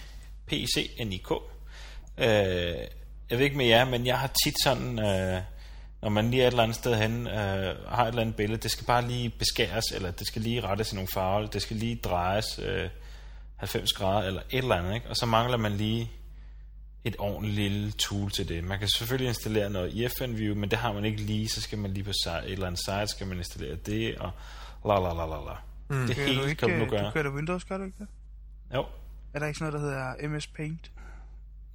P-I-C-N-I-K. 0.47 1.31
Øh, 2.17 2.27
jeg 3.29 3.37
ved 3.37 3.45
ikke 3.45 3.57
med 3.57 3.65
jer, 3.65 3.85
men 3.85 4.05
jeg 4.05 4.19
har 4.19 4.31
tit 4.45 4.55
sådan, 4.63 4.99
øh, 4.99 5.41
når 6.01 6.09
man 6.09 6.31
lige 6.31 6.43
er 6.43 6.47
et 6.47 6.51
eller 6.51 6.63
andet 6.63 6.77
sted 6.77 6.95
hen, 6.95 7.27
øh, 7.27 7.87
har 7.89 8.03
et 8.03 8.07
eller 8.07 8.21
andet 8.21 8.35
billede, 8.35 8.61
det 8.61 8.71
skal 8.71 8.85
bare 8.85 9.07
lige 9.07 9.29
beskæres, 9.29 9.83
eller 9.95 10.11
det 10.11 10.27
skal 10.27 10.41
lige 10.41 10.61
rettes 10.61 10.91
i 10.91 10.95
nogle 10.95 11.07
farver, 11.13 11.37
eller 11.37 11.51
det 11.51 11.61
skal 11.61 11.75
lige 11.77 11.95
drejes 11.95 12.59
øh, 12.63 12.89
90 13.61 13.93
grader, 13.93 14.27
eller 14.27 14.41
et 14.49 14.57
eller 14.57 14.75
andet, 14.75 14.95
ikke? 14.95 15.09
og 15.09 15.15
så 15.15 15.25
mangler 15.25 15.57
man 15.57 15.71
lige 15.71 16.11
et 17.03 17.15
ordentligt 17.19 17.55
lille 17.55 17.91
tool 17.91 18.31
til 18.31 18.49
det. 18.49 18.63
Man 18.63 18.79
kan 18.79 18.87
selvfølgelig 18.87 19.27
installere 19.27 19.69
noget 19.69 19.93
IFN 19.93 20.37
View, 20.37 20.55
men 20.55 20.71
det 20.71 20.79
har 20.79 20.93
man 20.93 21.05
ikke 21.05 21.21
lige, 21.21 21.49
så 21.49 21.61
skal 21.61 21.77
man 21.77 21.91
lige 21.93 22.03
på 22.03 22.09
et 22.09 22.43
eller 22.51 22.67
andet 22.67 22.81
site, 22.85 23.07
skal 23.07 23.27
man 23.27 23.37
installere 23.37 23.75
det, 23.75 24.17
og 24.17 24.31
la 24.85 24.93
la 24.99 25.13
la 25.13 25.25
la 25.25 25.45
la. 25.45 25.55
Mm. 25.89 26.07
Det 26.07 26.15
Kører 26.15 26.27
du 26.27 26.33
hele 26.33 26.49
ikke, 26.49 26.59
kan 26.59 26.69
du 26.69 26.75
nu 26.75 26.85
du 26.85 26.89
gøre. 26.89 27.11
kører 27.11 27.23
da 27.23 27.29
Windows, 27.29 27.63
gør 27.63 27.77
du 27.77 27.83
ikke 27.83 27.97
det? 27.99 28.07
Jo. 28.73 28.85
Er 29.33 29.39
der 29.39 29.47
ikke 29.47 29.59
sådan 29.59 29.73
noget, 29.73 29.93
der 29.93 30.15
hedder 30.19 30.27
MS 30.29 30.47
Paint? 30.47 30.91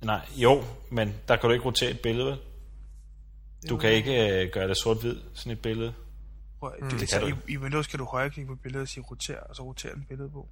Nej, 0.03 0.20
jo, 0.37 0.62
men 0.90 1.14
der 1.29 1.37
kan 1.37 1.49
du 1.49 1.53
ikke 1.55 1.64
rotere 1.64 1.90
et 1.90 2.01
billede, 2.01 2.27
vel? 2.27 2.38
Du 3.68 3.77
kan 3.77 3.90
ikke 3.90 4.42
øh, 4.44 4.53
gøre 4.53 4.68
det 4.68 4.77
sort-hvid, 4.77 5.16
sådan 5.35 5.53
et 5.53 5.61
billede. 5.61 5.94
Prøv, 6.61 6.72
mm, 6.81 6.88
det 6.90 7.01
det 7.01 7.09
kan 7.09 7.20
så 7.20 7.20
du 7.20 7.27
i, 7.27 7.53
I 7.53 7.57
Windows 7.59 7.87
kan 7.87 7.99
du 7.99 8.05
højreklikke 8.05 8.49
på 8.49 8.57
billedet 8.62 8.83
og 8.83 8.88
sige 8.88 9.05
roter, 9.11 9.40
og 9.40 9.57
så 9.57 9.62
roterer 9.62 9.94
den 9.94 10.05
billede 10.09 10.31
på. 10.31 10.49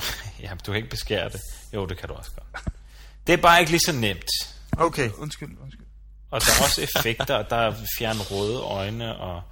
Ja, 0.42 0.48
men 0.48 0.58
du 0.58 0.72
kan 0.72 0.76
ikke 0.76 0.90
beskære 0.90 1.28
det. 1.28 1.40
Jo, 1.74 1.86
det 1.86 1.98
kan 1.98 2.08
du 2.08 2.14
også 2.14 2.30
godt. 2.30 2.64
Det 3.26 3.32
er 3.32 3.36
bare 3.36 3.60
ikke 3.60 3.72
lige 3.72 3.80
så 3.86 3.92
nemt. 3.92 4.30
Okay. 4.76 5.10
Undskyld, 5.18 5.56
undskyld. 5.62 5.86
Og 6.30 6.40
der 6.40 6.46
er 6.60 6.64
også 6.64 6.80
effekter, 6.82 7.34
og 7.34 7.50
der 7.50 7.56
er 7.56 7.74
fjern 7.98 8.16
røde 8.20 8.60
øjne 8.60 9.16
og 9.16 9.42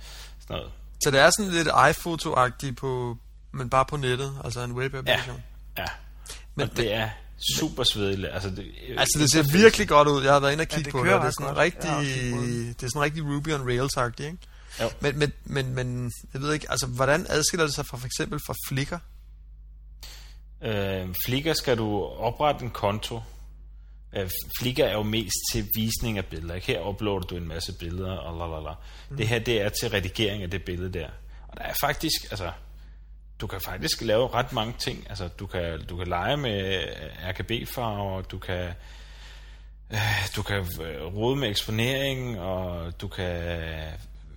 sådan 0.40 0.56
noget. 0.56 0.72
Så 1.04 1.10
det 1.10 1.20
er 1.20 1.30
sådan 1.30 1.52
lidt 1.52 1.68
iPhoto-agtigt 1.68 2.74
på, 2.74 3.16
men 3.52 3.70
bare 3.70 3.84
på 3.84 3.96
nettet, 3.96 4.40
altså 4.44 4.60
en 4.60 4.72
web-applikation. 4.72 5.42
Ja. 5.78 5.84
Men 5.84 5.88
Men 6.54 6.70
og 6.70 6.76
det 6.76 6.92
er 6.94 7.08
super 7.58 7.84
svedigt. 7.84 8.28
Altså, 8.32 8.50
det, 8.50 8.72
Altså 8.98 9.18
det 9.18 9.32
ser 9.32 9.42
virkelig 9.52 9.88
godt 9.88 10.08
ud. 10.08 10.24
Jeg 10.24 10.32
har 10.32 10.40
været 10.40 10.52
inde 10.52 10.62
og 10.62 10.68
kigge 10.68 10.84
det 10.84 10.92
på 10.92 11.04
det. 11.04 11.12
og 11.12 11.20
Det 11.20 11.26
er 11.26 11.32
sådan 11.40 11.56
rigtig, 11.56 11.90
det 12.80 12.82
er 12.82 12.88
sådan 12.88 13.02
rigtig 13.02 13.22
Ruby 13.24 13.54
on 13.54 13.68
Rails-agtigt, 13.68 14.24
ikke? 14.24 14.38
Jo. 14.80 14.90
Men, 15.00 15.18
men, 15.18 15.32
men, 15.44 15.74
men, 15.74 16.12
jeg 16.34 16.42
ved 16.42 16.52
ikke, 16.52 16.70
altså 16.70 16.86
hvordan 16.86 17.26
adskiller 17.28 17.66
det 17.66 17.74
sig 17.74 17.86
fra 17.86 17.96
for 17.98 18.06
eksempel 18.06 18.40
fra 18.46 18.54
Flickr? 18.68 18.96
Øh, 20.62 21.08
Flickr 21.26 21.52
skal 21.52 21.78
du 21.78 22.04
oprette 22.04 22.64
en 22.64 22.70
konto. 22.70 23.20
Øh, 24.16 24.30
Flickr 24.60 24.82
er 24.82 24.92
jo 24.92 25.02
mest 25.02 25.36
til 25.52 25.68
visning 25.74 26.18
af 26.18 26.26
billeder. 26.26 26.54
Ikke? 26.54 26.66
Her 26.66 26.88
uploader 26.88 27.26
du 27.26 27.36
en 27.36 27.48
masse 27.48 27.72
billeder 27.80 28.12
og 28.12 28.38
la 28.38 28.56
la 28.56 28.70
la. 28.70 28.74
Mm. 29.10 29.16
Det 29.16 29.28
her 29.28 29.38
det 29.38 29.60
er 29.62 29.68
til 29.68 29.90
redigering 29.90 30.42
af 30.42 30.50
det 30.50 30.64
billede 30.64 30.92
der. 30.92 31.08
Og 31.48 31.56
der 31.56 31.64
er 31.64 31.74
faktisk, 31.80 32.30
altså, 32.30 32.52
du 33.40 33.46
kan 33.46 33.60
faktisk 33.60 34.00
lave 34.02 34.28
ret 34.28 34.52
mange 34.52 34.74
ting. 34.78 35.06
Altså, 35.08 35.28
du 35.28 35.46
kan, 35.46 35.86
du 35.86 35.96
kan 35.96 36.06
lege 36.06 36.36
med 36.36 36.84
RGB-farver, 37.22 38.22
du 38.22 38.38
kan, 38.38 38.72
øh, 39.90 40.28
du 40.36 40.42
kan 40.42 40.56
øh, 40.56 41.14
rode 41.14 41.36
med 41.36 41.48
eksponering, 41.48 42.40
og 42.40 42.92
du 43.00 43.08
kan, 43.08 43.52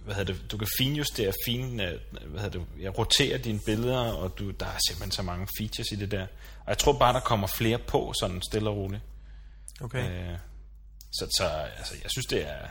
hvad 0.09 0.15
hedder 0.15 0.33
det, 0.33 0.51
du 0.51 0.57
kan 0.57 0.67
finjustere, 0.77 1.33
fin, 1.45 1.79
øh, 1.79 1.99
hvad 2.27 2.41
hedder 2.41 2.59
det, 2.59 2.67
ja, 2.81 2.89
rotere 2.89 3.37
dine 3.37 3.59
billeder, 3.65 3.99
og 3.99 4.39
du, 4.39 4.51
der 4.51 4.65
er 4.65 4.79
simpelthen 4.87 5.11
så 5.11 5.21
mange 5.21 5.47
features 5.59 5.87
i 5.91 5.95
det 5.95 6.11
der. 6.11 6.21
Og 6.59 6.67
jeg 6.67 6.77
tror 6.77 6.93
bare, 6.93 7.13
der 7.13 7.19
kommer 7.19 7.47
flere 7.47 7.77
på, 7.77 8.13
sådan 8.19 8.41
stille 8.41 8.69
og 8.69 8.75
roligt. 8.75 9.01
Okay. 9.81 10.31
Øh, 10.31 10.37
så, 11.11 11.27
så 11.37 11.45
altså, 11.77 11.93
jeg 12.03 12.11
synes, 12.11 12.25
det 12.25 12.47
er, 12.47 12.67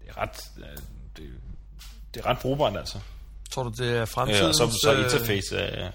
det 0.00 0.08
er 0.08 0.18
ret, 0.18 0.40
øh, 0.58 0.76
det, 1.16 1.30
det 2.14 2.24
er 2.24 2.26
ret 2.26 2.38
brugbart, 2.38 2.76
altså. 2.76 2.98
Tror 3.50 3.62
du, 3.62 3.70
det 3.78 3.96
er 3.96 4.00
Øh, 4.00 4.08
fremtidens... 4.08 4.60
og 4.60 4.72
så, 4.72 4.78
så 4.82 4.94
øh, 4.94 5.04
interface 5.04 5.56
er 5.56 5.90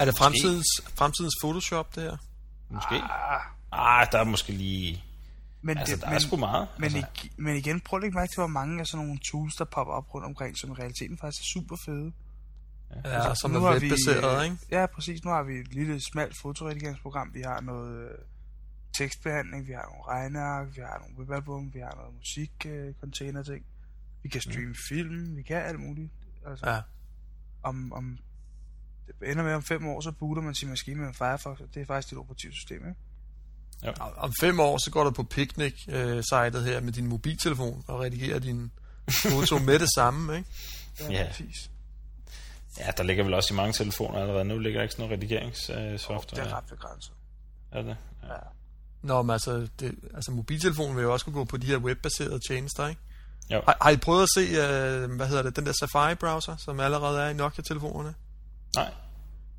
er 0.00 0.04
det 0.04 0.14
fremtidens, 0.18 0.66
fremtidens 0.94 1.34
Photoshop, 1.42 1.94
det 1.94 2.02
her? 2.02 2.16
måske... 2.70 2.94
Ah, 3.72 4.06
der 4.12 4.18
er 4.18 4.24
måske 4.24 4.52
lige... 4.52 5.04
Men, 5.66 5.78
Altså, 5.78 5.94
det, 5.94 6.02
der 6.02 6.08
er 6.08 6.12
men, 6.12 6.20
sgu 6.20 6.36
meget. 6.36 6.68
Men, 6.78 6.84
altså, 6.84 6.98
ig- 6.98 7.34
men 7.38 7.56
igen, 7.56 7.80
prøv 7.80 7.96
at 7.98 8.02
lægge 8.02 8.14
mærke 8.18 8.30
til, 8.30 8.40
hvor 8.40 8.46
mange 8.60 8.80
af 8.80 8.86
sådan 8.86 9.06
nogle 9.06 9.20
tools, 9.30 9.54
der 9.54 9.64
popper 9.64 9.94
op 9.94 10.14
rundt 10.14 10.26
omkring, 10.26 10.58
som 10.58 10.70
i 10.70 10.74
realiteten 10.74 11.18
faktisk 11.18 11.40
er 11.42 11.48
super 11.54 11.76
fede. 11.86 12.12
Ja, 13.04 13.34
som 13.34 13.50
nu 13.50 13.58
er 13.64 13.72
webbaseret, 13.72 14.44
ikke? 14.44 14.56
Ja, 14.70 14.86
præcis. 14.86 15.24
Nu 15.24 15.30
har 15.30 15.42
vi 15.42 15.54
et 15.54 15.74
lille 15.74 16.00
smalt 16.12 16.34
fotoredigeringsprogram. 16.42 17.30
Vi 17.34 17.40
har 17.40 17.60
noget 17.60 18.04
øh, 18.04 18.18
tekstbehandling, 18.98 19.66
vi 19.66 19.72
har 19.72 19.82
nogle 19.82 20.02
regneark, 20.08 20.66
vi 20.76 20.80
har 20.80 20.98
nogle 20.98 21.18
webalbum, 21.18 21.74
vi 21.74 21.78
har 21.78 21.94
noget 21.94 22.14
musik 22.14 22.52
øh, 22.66 22.94
container 23.00 23.42
ting. 23.42 23.64
Vi 24.22 24.28
kan 24.28 24.40
streame 24.40 24.68
mm. 24.68 24.74
film, 24.88 25.36
vi 25.36 25.42
kan 25.42 25.56
alt 25.56 25.80
muligt. 25.80 26.10
Altså, 26.46 26.70
Ja. 26.70 26.80
om, 27.62 27.92
om 27.92 28.18
det 29.20 29.30
ender 29.30 29.44
med 29.44 29.54
om 29.54 29.62
fem 29.62 29.86
år, 29.86 30.00
så 30.00 30.12
booter 30.12 30.42
man 30.42 30.54
sin 30.54 30.68
maskine 30.68 31.00
med 31.00 31.08
en 31.08 31.14
Firefox, 31.14 31.60
og 31.60 31.68
det 31.74 31.82
er 31.82 31.86
faktisk 31.86 32.10
dit 32.10 32.18
operativsystem, 32.18 32.88
ikke? 32.88 33.00
Om- 34.00 34.12
Om 34.16 34.32
fem 34.40 34.60
år, 34.60 34.78
så 34.84 34.90
går 34.90 35.04
du 35.04 35.10
på 35.10 35.22
Picnic-sitet 35.22 36.64
her 36.64 36.80
med 36.80 36.92
din 36.92 37.06
mobiltelefon 37.06 37.84
og 37.86 38.00
redigerer 38.00 38.38
din 38.38 38.70
foto 39.22 39.58
med 39.58 39.78
det 39.78 39.88
samme, 39.94 40.36
ikke? 40.36 40.48
Ja, 41.00 41.10
Ja. 41.12 41.26
præcis. 41.26 41.70
Ja, 42.78 42.90
der 42.96 43.02
ligger 43.02 43.24
vel 43.24 43.34
også 43.34 43.54
i 43.54 43.56
mange 43.56 43.72
telefoner 43.72 44.18
allerede. 44.20 44.44
Nu 44.44 44.58
ligger 44.58 44.78
der 44.78 44.82
ikke 44.82 44.92
sådan 44.94 45.08
noget 45.08 45.16
redigeringssoftware. 45.22 46.44
Det 46.44 46.52
er 46.52 46.56
ret 46.56 46.64
begrænset. 46.64 47.12
Er 47.72 47.82
det? 47.82 47.96
Ja. 48.22 48.32
Ja. 48.32 48.38
Nå, 49.02 49.22
men 49.22 49.30
altså, 49.30 49.68
det, 49.80 49.94
altså 50.14 50.30
mobiltelefonen 50.30 50.96
vil 50.96 51.02
jo 51.02 51.12
også 51.12 51.24
kunne 51.24 51.34
gå 51.34 51.44
på 51.44 51.56
de 51.56 51.66
her 51.66 51.76
webbaserede 51.78 52.40
tjenester, 52.48 52.88
ikke? 52.88 53.00
Jo. 53.50 53.62
Har, 53.66 53.76
har 53.80 53.90
I 53.90 53.96
prøvet 53.96 54.22
at 54.22 54.28
se, 54.34 54.40
øh, 54.40 55.10
hvad 55.16 55.28
hedder 55.28 55.42
det, 55.42 55.56
den 55.56 55.66
der 55.66 55.72
Safari-browser, 55.72 56.56
som 56.56 56.80
allerede 56.80 57.20
er 57.22 57.28
i 57.28 57.34
Nokia-telefonerne? 57.34 58.14
Nej. 58.76 58.90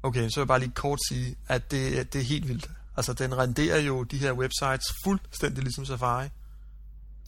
Okay, 0.03 0.19
så 0.29 0.35
vil 0.35 0.41
jeg 0.41 0.47
bare 0.47 0.59
lige 0.59 0.71
kort 0.75 0.99
sige, 1.09 1.35
at 1.47 1.71
det, 1.71 2.13
det 2.13 2.21
er 2.21 2.25
helt 2.25 2.47
vildt. 2.47 2.69
Altså, 2.97 3.13
den 3.13 3.37
renderer 3.37 3.79
jo 3.79 4.03
de 4.03 4.17
her 4.17 4.33
websites 4.33 4.85
fuldstændig 5.03 5.63
ligesom 5.63 5.85
Safari. 5.85 6.25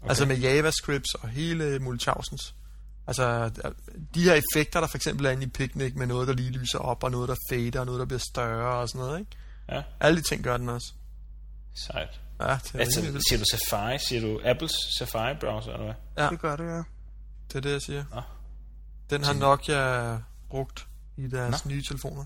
Okay. 0.01 0.09
Altså 0.09 0.25
med 0.25 0.37
JavaScripts 0.37 1.13
og 1.13 1.29
hele 1.29 1.79
Multichausens. 1.79 2.55
Altså, 3.07 3.49
de 4.13 4.23
her 4.23 4.33
effekter, 4.33 4.79
der 4.79 4.87
for 4.87 4.97
eksempel 4.97 5.25
er 5.25 5.31
inde 5.31 5.43
i 5.43 5.49
Picnic, 5.49 5.93
med 5.95 6.07
noget, 6.07 6.27
der 6.27 6.33
lige 6.33 6.51
lyser 6.51 6.79
op, 6.79 7.03
og 7.03 7.11
noget, 7.11 7.29
der 7.29 7.35
fader, 7.51 7.79
og 7.79 7.85
noget, 7.85 7.99
der 7.99 8.05
bliver 8.05 8.19
større 8.31 8.75
og 8.81 8.89
sådan 8.89 8.99
noget, 9.05 9.19
ikke? 9.19 9.31
Ja, 9.71 9.83
Alle 9.99 10.17
de 10.17 10.27
ting 10.27 10.43
gør 10.43 10.57
den 10.57 10.69
også. 10.69 10.93
sejt. 11.87 12.19
Ja, 12.39 12.45
det 12.63 12.75
er 12.75 12.79
Altså, 12.79 13.01
siger 13.29 13.39
du 13.39 13.45
Safari? 13.51 13.97
Siger 14.07 14.21
du 14.21 14.41
Apples 14.45 14.71
Safari-browser, 14.99 15.71
eller 15.73 15.85
hvad? 15.85 16.23
Ja. 16.23 16.29
Det 16.29 16.39
gør 16.39 16.55
det, 16.55 16.63
ja. 16.63 16.83
Det 17.47 17.55
er 17.55 17.59
det, 17.59 17.71
jeg 17.71 17.81
siger. 17.81 18.03
Nå. 18.15 18.21
Den 19.09 19.23
har 19.23 19.33
Nokia 19.33 20.17
brugt 20.49 20.87
i 21.17 21.27
deres 21.27 21.65
Nå. 21.65 21.71
nye 21.71 21.83
telefoner. 21.83 22.25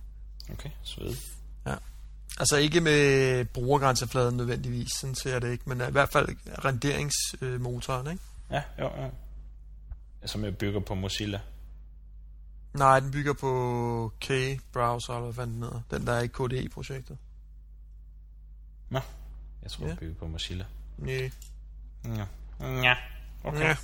Okay, 0.53 0.69
sved. 0.83 1.15
Altså 2.39 2.57
ikke 2.57 2.81
med 2.81 3.45
brugergrænsefladen 3.45 4.37
nødvendigvis, 4.37 4.91
sådan 4.91 5.15
ser 5.15 5.31
jeg 5.31 5.41
det 5.41 5.51
ikke, 5.51 5.69
men 5.69 5.81
i 5.89 5.91
hvert 5.91 6.09
fald 6.09 6.29
renderingsmotoren, 6.65 8.07
ikke? 8.11 8.23
Ja, 8.51 8.61
jo, 8.79 8.83
jo. 9.03 9.09
Som 10.25 10.43
jeg 10.43 10.57
bygger 10.57 10.79
på 10.79 10.95
Mozilla. 10.95 11.39
Nej, 12.73 12.99
den 12.99 13.11
bygger 13.11 13.33
på 13.33 14.11
K-browser, 14.25 15.13
eller 15.17 15.31
hvad 15.31 15.45
den 15.47 15.61
hedder. 15.63 15.81
Den, 15.91 16.07
der 16.07 16.13
er 16.13 16.21
i 16.21 16.27
KDE-projektet. 16.27 17.17
Nå, 18.89 18.99
jeg 19.63 19.71
tror, 19.71 19.83
Ja. 19.85 19.89
jeg 19.89 19.97
bygger 19.97 20.15
på 20.15 20.27
Mozilla. 20.27 20.65
Nej. 20.97 21.31
Ja. 22.05 22.25
Ja, 22.61 22.93
okay. 23.43 23.59
Ja. 23.59 23.75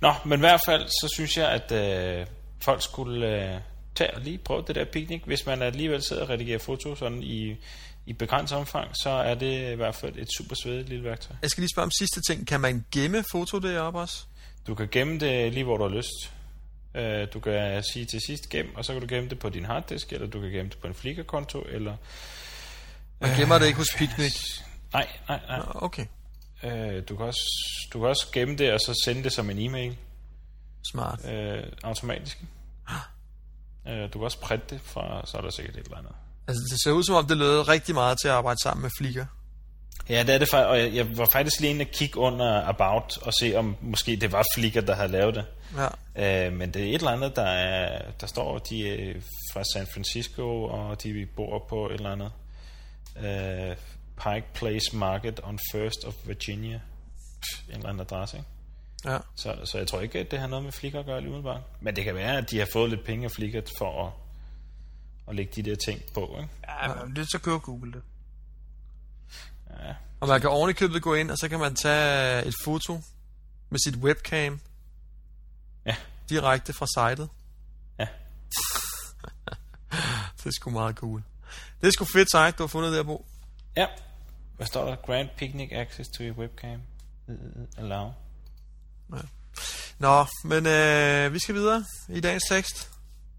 Nå, 0.00 0.12
men 0.26 0.38
i 0.38 0.40
hvert 0.40 0.60
fald, 0.66 0.86
så 0.88 1.08
synes 1.14 1.36
jeg, 1.36 1.50
at 1.50 1.72
øh, 1.72 2.26
folk 2.62 2.82
skulle 2.82 3.54
øh, 3.54 3.60
tage 4.00 4.14
og 4.14 4.20
lige 4.20 4.38
prøve 4.38 4.64
det 4.66 4.74
der 4.74 4.84
picnic. 4.84 5.22
Hvis 5.26 5.46
man 5.46 5.62
alligevel 5.62 6.02
sidder 6.08 6.22
og 6.22 6.28
redigerer 6.28 6.58
foto 6.58 6.94
sådan 6.94 7.22
i, 7.22 7.56
i 8.06 8.12
begrænset 8.12 8.58
omfang, 8.58 8.90
så 9.02 9.10
er 9.10 9.34
det 9.34 9.72
i 9.72 9.74
hvert 9.74 9.94
fald 9.94 10.16
et 10.16 10.28
super 10.38 10.54
svedigt 10.62 10.88
lille 10.88 11.04
værktøj. 11.04 11.36
Jeg 11.42 11.50
skal 11.50 11.60
lige 11.60 11.70
spørge 11.74 11.84
om 11.84 11.90
sidste 11.98 12.20
ting. 12.28 12.46
Kan 12.46 12.60
man 12.60 12.84
gemme 12.92 13.24
foto 13.32 13.58
deroppe 13.58 13.98
også? 14.00 14.24
Du 14.66 14.74
kan 14.74 14.88
gemme 14.92 15.18
det 15.18 15.52
lige, 15.52 15.64
hvor 15.64 15.76
du 15.76 15.82
har 15.88 15.96
lyst. 15.96 16.32
Øh, 16.94 17.28
du 17.34 17.40
kan 17.40 17.82
sige 17.92 18.04
til 18.04 18.20
sidst 18.26 18.48
gem, 18.48 18.74
og 18.76 18.84
så 18.84 18.92
kan 18.92 19.02
du 19.02 19.14
gemme 19.14 19.30
det 19.30 19.38
på 19.38 19.48
din 19.48 19.64
harddisk, 19.64 20.12
eller 20.12 20.26
du 20.26 20.40
kan 20.40 20.50
gemme 20.50 20.70
det 20.70 20.78
på 20.78 20.86
en 20.86 20.94
Flickr-konto, 20.94 21.62
eller... 21.68 21.96
Man 23.20 23.36
gemmer 23.38 23.58
det 23.58 23.66
ikke 23.66 23.78
hos 23.78 23.88
Picnic. 23.98 24.60
Nej, 24.92 25.08
nej, 25.28 25.40
nej. 25.48 25.58
Nå, 25.58 25.64
Okay, 25.74 26.06
Øh, 26.64 27.02
du, 27.08 27.16
kan 27.16 27.26
også, 27.26 27.40
du 27.92 27.98
kan 27.98 28.08
også 28.08 28.26
gemme 28.32 28.56
det, 28.56 28.72
og 28.72 28.80
så 28.80 29.02
sende 29.04 29.22
det 29.24 29.32
som 29.32 29.50
en 29.50 29.58
e-mail 29.58 29.96
smart. 30.92 31.20
øh, 31.32 31.62
automatisk. 31.82 32.38
Øh, 33.90 34.02
du 34.02 34.18
kan 34.18 34.22
også 34.22 34.40
printe 34.40 34.74
det 34.74 34.80
fra, 34.84 35.22
så 35.26 35.36
er 35.38 35.42
der 35.42 35.50
sikkert 35.50 35.76
et 35.76 35.84
eller 35.84 35.98
andet. 35.98 36.12
Altså, 36.48 36.62
det 36.70 36.82
ser 36.82 36.90
ud 36.90 37.02
som 37.02 37.14
om, 37.14 37.26
det 37.26 37.36
lød 37.36 37.68
rigtig 37.68 37.94
meget 37.94 38.18
til 38.20 38.28
at 38.28 38.34
arbejde 38.34 38.62
sammen 38.62 38.82
med 38.82 38.90
Flickr. 38.98 39.24
Ja, 40.08 40.22
det 40.22 40.34
er 40.34 40.38
det 40.38 40.48
faktisk, 40.48 40.68
og 40.68 40.78
jeg, 40.78 40.94
jeg 40.94 41.18
var 41.18 41.28
faktisk 41.32 41.60
lige 41.60 41.70
inde 41.70 41.82
og 41.82 41.90
kigge 41.92 42.18
under 42.18 42.68
About 42.68 43.18
og 43.22 43.32
se, 43.40 43.54
om 43.56 43.76
måske 43.80 44.16
det 44.16 44.32
var 44.32 44.44
Flickr, 44.56 44.80
der 44.80 44.94
havde 44.94 45.08
lavet 45.08 45.34
det. 45.34 45.44
Ja. 46.16 46.46
Øh, 46.46 46.52
men 46.52 46.74
det 46.74 46.82
er 46.82 46.86
et 46.86 46.94
eller 46.94 47.10
andet, 47.10 47.36
der, 47.36 47.42
er, 47.42 48.02
der 48.20 48.26
står, 48.26 48.58
de 48.58 48.88
er 48.88 49.14
fra 49.52 49.62
San 49.74 49.86
Francisco, 49.94 50.64
og 50.64 51.02
de 51.02 51.26
bor 51.36 51.66
på 51.68 51.86
et 51.86 51.94
eller 51.94 52.12
andet. 52.12 52.32
Øh, 53.16 53.76
Pike 54.16 54.46
Place 54.54 54.96
Market 54.96 55.40
on 55.42 55.58
1st 55.74 56.06
of 56.06 56.14
Virginia. 56.26 56.80
Pff, 57.42 57.68
En 57.68 57.74
eller 57.74 57.88
anden 57.88 58.00
adresse, 58.00 58.36
ikke? 58.36 58.48
Ja. 59.04 59.18
Så, 59.34 59.56
så 59.64 59.78
jeg 59.78 59.88
tror 59.88 60.00
ikke, 60.00 60.18
at 60.18 60.30
det 60.30 60.38
har 60.38 60.46
noget 60.46 60.64
med 60.64 60.72
Flickr 60.72 60.98
at 60.98 61.06
gøre 61.06 61.20
lige 61.20 61.28
umiddelbart. 61.30 61.60
Men 61.80 61.96
det 61.96 62.04
kan 62.04 62.14
være, 62.14 62.38
at 62.38 62.50
de 62.50 62.58
har 62.58 62.68
fået 62.72 62.90
lidt 62.90 63.04
penge 63.04 63.24
af 63.24 63.30
Flickr 63.30 63.60
for 63.78 64.06
at, 64.06 64.12
at 65.28 65.34
lægge 65.36 65.62
de 65.62 65.70
der 65.70 65.76
ting 65.76 66.00
på, 66.14 66.36
ikke? 66.40 66.48
Ja, 66.68 67.04
men 67.04 67.16
det 67.16 67.30
så 67.30 67.38
kører 67.38 67.58
Google 67.58 67.92
det. 67.92 68.02
Ja, 69.70 69.94
Og 70.20 70.28
man 70.28 70.40
kan 70.40 70.50
ovenikøbet 70.50 71.02
gå 71.02 71.14
ind, 71.14 71.30
og 71.30 71.38
så 71.38 71.48
kan 71.48 71.58
man 71.58 71.74
tage 71.74 72.44
et 72.44 72.54
foto 72.64 73.00
med 73.70 73.78
sit 73.84 73.96
webcam 73.96 74.60
Ja. 75.86 75.96
direkte 76.28 76.72
fra 76.72 76.86
sitet. 76.86 77.28
Ja. 77.98 78.06
det 80.38 80.46
er 80.46 80.50
sgu 80.50 80.70
meget 80.70 80.96
cool. 80.96 81.22
Det 81.80 81.86
er 81.86 81.90
sgu 81.92 82.04
fedt 82.04 82.30
site, 82.30 82.50
du 82.50 82.62
har 82.62 82.66
fundet 82.68 82.92
der, 82.92 83.02
Bo. 83.02 83.26
ja. 83.76 83.86
Hvad 84.56 84.66
står 84.66 84.88
der? 84.88 84.96
Grant 84.96 85.36
Picnic 85.36 85.68
Access 85.72 86.10
to 86.10 86.24
your 86.24 86.36
webcam. 86.38 86.82
Øh, 87.28 87.36
Allow. 89.12 89.28
Nå, 89.98 90.26
men 90.44 90.66
øh, 90.66 91.32
vi 91.32 91.38
skal 91.38 91.54
videre 91.54 91.84
i 92.08 92.20
dagens 92.20 92.44
tekst. 92.48 92.90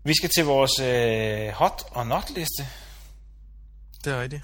Vi 0.04 0.14
skal 0.14 0.30
til 0.36 0.46
vores 0.46 0.80
øh, 0.80 1.54
hot 1.54 1.84
og 1.92 2.08
not 2.08 2.30
liste. 2.30 2.68
Det 4.06 4.14
er 4.14 4.22
rigtigt. 4.22 4.44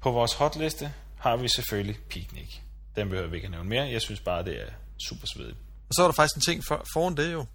På 0.00 0.10
vores 0.10 0.32
hotliste 0.32 0.92
har 1.18 1.36
vi 1.36 1.48
selvfølgelig 1.48 1.98
Picnic. 2.10 2.54
Den 2.96 3.08
behøver 3.08 3.28
vi 3.30 3.36
ikke 3.36 3.46
at 3.46 3.50
nævne 3.50 3.68
mere. 3.68 3.84
Jeg 3.84 4.02
synes 4.02 4.20
bare, 4.20 4.44
det 4.44 4.60
er 4.62 4.66
super 5.08 5.26
svedigt. 5.26 5.56
Og 5.88 5.94
så 5.94 6.02
er 6.02 6.06
der 6.06 6.12
faktisk 6.12 6.36
en 6.36 6.42
ting 6.42 6.64
for, 6.68 6.84
foran 6.94 7.16
det 7.16 7.32
jo. 7.32 7.46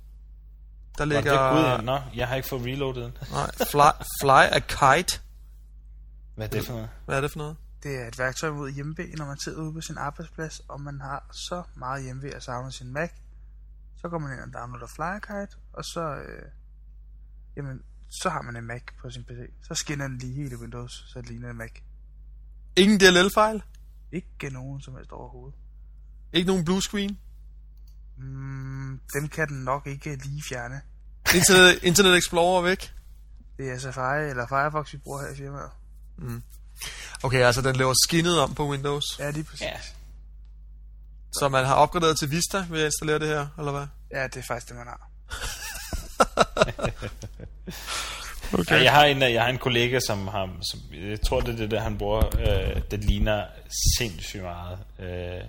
Der 0.97 1.05
ligger... 1.05 1.31
det? 1.31 1.61
Gud, 1.61 1.69
ja. 1.69 1.77
Nå, 1.77 1.99
jeg 2.15 2.27
har 2.27 2.35
ikke 2.35 2.49
fået 2.49 2.65
reloadet 2.65 3.03
den. 3.03 3.17
Nej, 3.31 3.51
fly, 3.71 4.05
fly 4.21 4.29
a 4.51 4.59
kite. 4.59 5.19
Hvad 6.35 6.45
er 6.45 6.49
det 6.49 6.65
for 6.65 6.73
noget? 6.73 6.89
Hvad 7.05 7.17
er 7.17 7.21
det 7.21 7.31
for 7.31 7.37
noget? 7.37 7.55
Det 7.83 8.01
er 8.01 8.07
et 8.07 8.19
værktøj 8.19 8.51
mod 8.51 8.71
hjemmevæg, 8.71 9.15
når 9.15 9.25
man 9.25 9.39
sidder 9.39 9.61
ude 9.61 9.73
på 9.73 9.81
sin 9.81 9.97
arbejdsplads, 9.97 10.59
og 10.59 10.81
man 10.81 11.01
har 11.01 11.29
så 11.31 11.63
meget 11.75 12.03
hjemmevæg 12.03 12.35
at 12.35 12.43
savne 12.43 12.71
sin 12.71 12.93
Mac. 12.93 13.11
Så 13.95 14.09
går 14.09 14.17
man 14.17 14.31
ind 14.31 14.39
og 14.39 14.53
downloader 14.53 14.87
Flyerkite, 14.87 15.57
og 15.73 15.85
så, 15.85 16.15
øh, 16.15 16.51
jamen, 17.57 17.83
så 18.09 18.29
har 18.29 18.41
man 18.41 18.55
en 18.55 18.63
Mac 18.63 18.81
på 19.01 19.09
sin 19.09 19.23
PC. 19.23 19.53
Så 19.61 19.75
skinner 19.75 20.07
den 20.07 20.17
lige 20.17 20.33
hele 20.33 20.59
Windows, 20.59 21.05
så 21.07 21.21
det 21.21 21.29
ligner 21.29 21.49
en 21.49 21.57
Mac. 21.57 21.71
Ingen 22.75 22.99
DLL-fejl? 22.99 23.63
Ikke 24.11 24.49
nogen 24.49 24.81
som 24.81 24.95
helst 24.95 25.11
overhovedet. 25.11 25.59
Ikke 26.33 26.47
nogen 26.47 26.65
blue 26.65 26.81
screen? 26.81 27.19
Mm, 28.17 28.99
dem 29.13 29.27
kan 29.27 29.47
den 29.47 29.63
nok 29.63 29.87
ikke 29.87 30.15
lige 30.15 30.43
fjerne. 30.49 30.81
Internet, 31.35 31.83
Internet 31.83 32.17
Explorer 32.17 32.59
er 32.59 32.63
væk? 32.63 32.93
Det 33.57 33.71
er 33.71 33.77
Safari 33.77 34.29
eller 34.29 34.47
Firefox, 34.47 34.93
vi 34.93 34.97
bruger 34.97 35.21
her 35.21 35.29
i 35.29 35.35
firmaet. 35.35 35.71
Okay, 37.23 37.41
altså 37.43 37.62
den 37.62 37.75
laver 37.75 37.93
skinnet 38.07 38.39
om 38.39 38.53
på 38.55 38.69
Windows. 38.69 39.03
Ja, 39.19 39.29
lige 39.31 39.43
præcis. 39.43 39.62
Ja. 39.62 39.73
Så 41.33 41.49
man 41.49 41.65
har 41.65 41.75
opgraderet 41.75 42.19
til 42.19 42.31
Vista 42.31 42.65
ved 42.69 42.79
at 42.79 42.86
installere 42.86 43.19
det 43.19 43.27
her, 43.27 43.47
eller 43.57 43.71
hvad? 43.71 43.86
Ja, 44.12 44.23
det 44.27 44.38
er 44.38 44.43
faktisk 44.47 44.67
det, 44.69 44.75
man 44.77 44.88
har. 44.88 45.09
Okay. 48.53 48.75
Ja, 48.75 48.83
jeg, 48.83 48.91
har 48.93 49.05
en, 49.05 49.21
jeg 49.21 49.41
har 49.41 49.49
en 49.49 49.57
kollega, 49.57 49.99
som 50.07 50.27
har, 50.27 50.49
som, 50.71 50.79
jeg 51.09 51.21
tror, 51.21 51.39
det 51.39 51.53
er 51.53 51.57
det 51.57 51.71
der, 51.71 51.79
han 51.81 51.97
bruger, 51.97 52.23
øh, 52.39 52.81
det 52.91 53.03
ligner 53.03 53.45
sindssygt 53.97 54.43
meget 54.43 54.79
øh, 54.99 55.41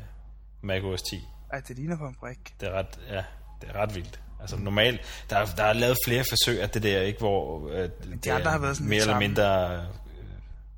Mac 0.62 0.82
OS 0.82 1.02
10. 1.02 1.16
Ej, 1.52 1.60
det 1.68 1.76
ligner 1.76 1.96
på 1.98 2.04
en 2.06 2.16
brik. 2.20 2.38
Det 2.60 2.68
er 2.68 2.72
ret, 2.72 2.86
ja, 3.10 3.22
det 3.60 3.68
er 3.74 3.82
ret 3.82 3.94
vildt. 3.94 4.20
Altså 4.40 4.56
normalt, 4.56 5.00
der, 5.30 5.36
er- 5.36 5.54
der 5.56 5.64
er 5.64 5.72
lavet 5.72 5.96
flere 6.06 6.24
forsøg 6.28 6.62
af 6.62 6.70
det 6.70 6.82
der, 6.82 7.00
ikke, 7.02 7.18
hvor 7.18 7.68
øh, 7.70 7.88
det 8.24 8.26
andre 8.30 8.46
er 8.46 8.48
har 8.50 8.58
været 8.58 8.76
sådan 8.76 8.88
mere 8.88 9.00
eller 9.00 9.18
mindre... 9.18 9.86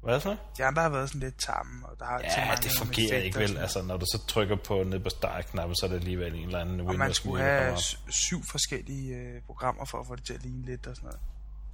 Hvad 0.06 0.20
noget? 0.24 0.38
De 0.58 0.64
andre 0.64 0.82
har 0.82 0.88
været 0.88 1.08
sådan 1.08 1.20
lidt 1.20 1.38
tamme, 1.38 1.86
og 1.88 1.98
der 1.98 2.04
har 2.04 2.20
Ja, 2.20 2.54
det 2.62 2.72
fungerer 2.78 3.18
ikke 3.18 3.38
vel. 3.38 3.58
Altså, 3.58 3.82
når 3.82 3.96
du 3.96 4.06
så 4.06 4.26
trykker 4.28 4.56
på 4.56 4.82
ned 4.82 5.00
på 5.00 5.10
start-knappen, 5.10 5.76
så 5.76 5.86
er 5.86 5.90
det 5.90 5.96
alligevel 5.96 6.34
en 6.34 6.46
eller 6.46 6.58
anden 6.58 6.80
Og 6.80 6.86
man 6.86 6.94
Windows 6.94 7.16
skulle 7.16 7.42
have 7.42 7.76
syv 8.08 8.42
forskellige 8.50 9.14
øh, 9.16 9.42
programmer 9.42 9.84
for 9.84 10.00
at 10.00 10.06
få 10.06 10.16
det 10.16 10.24
til 10.24 10.34
at 10.34 10.42
ligne 10.42 10.64
lidt 10.66 10.86
og 10.86 10.96
sådan 10.96 11.06
noget. 11.06 11.20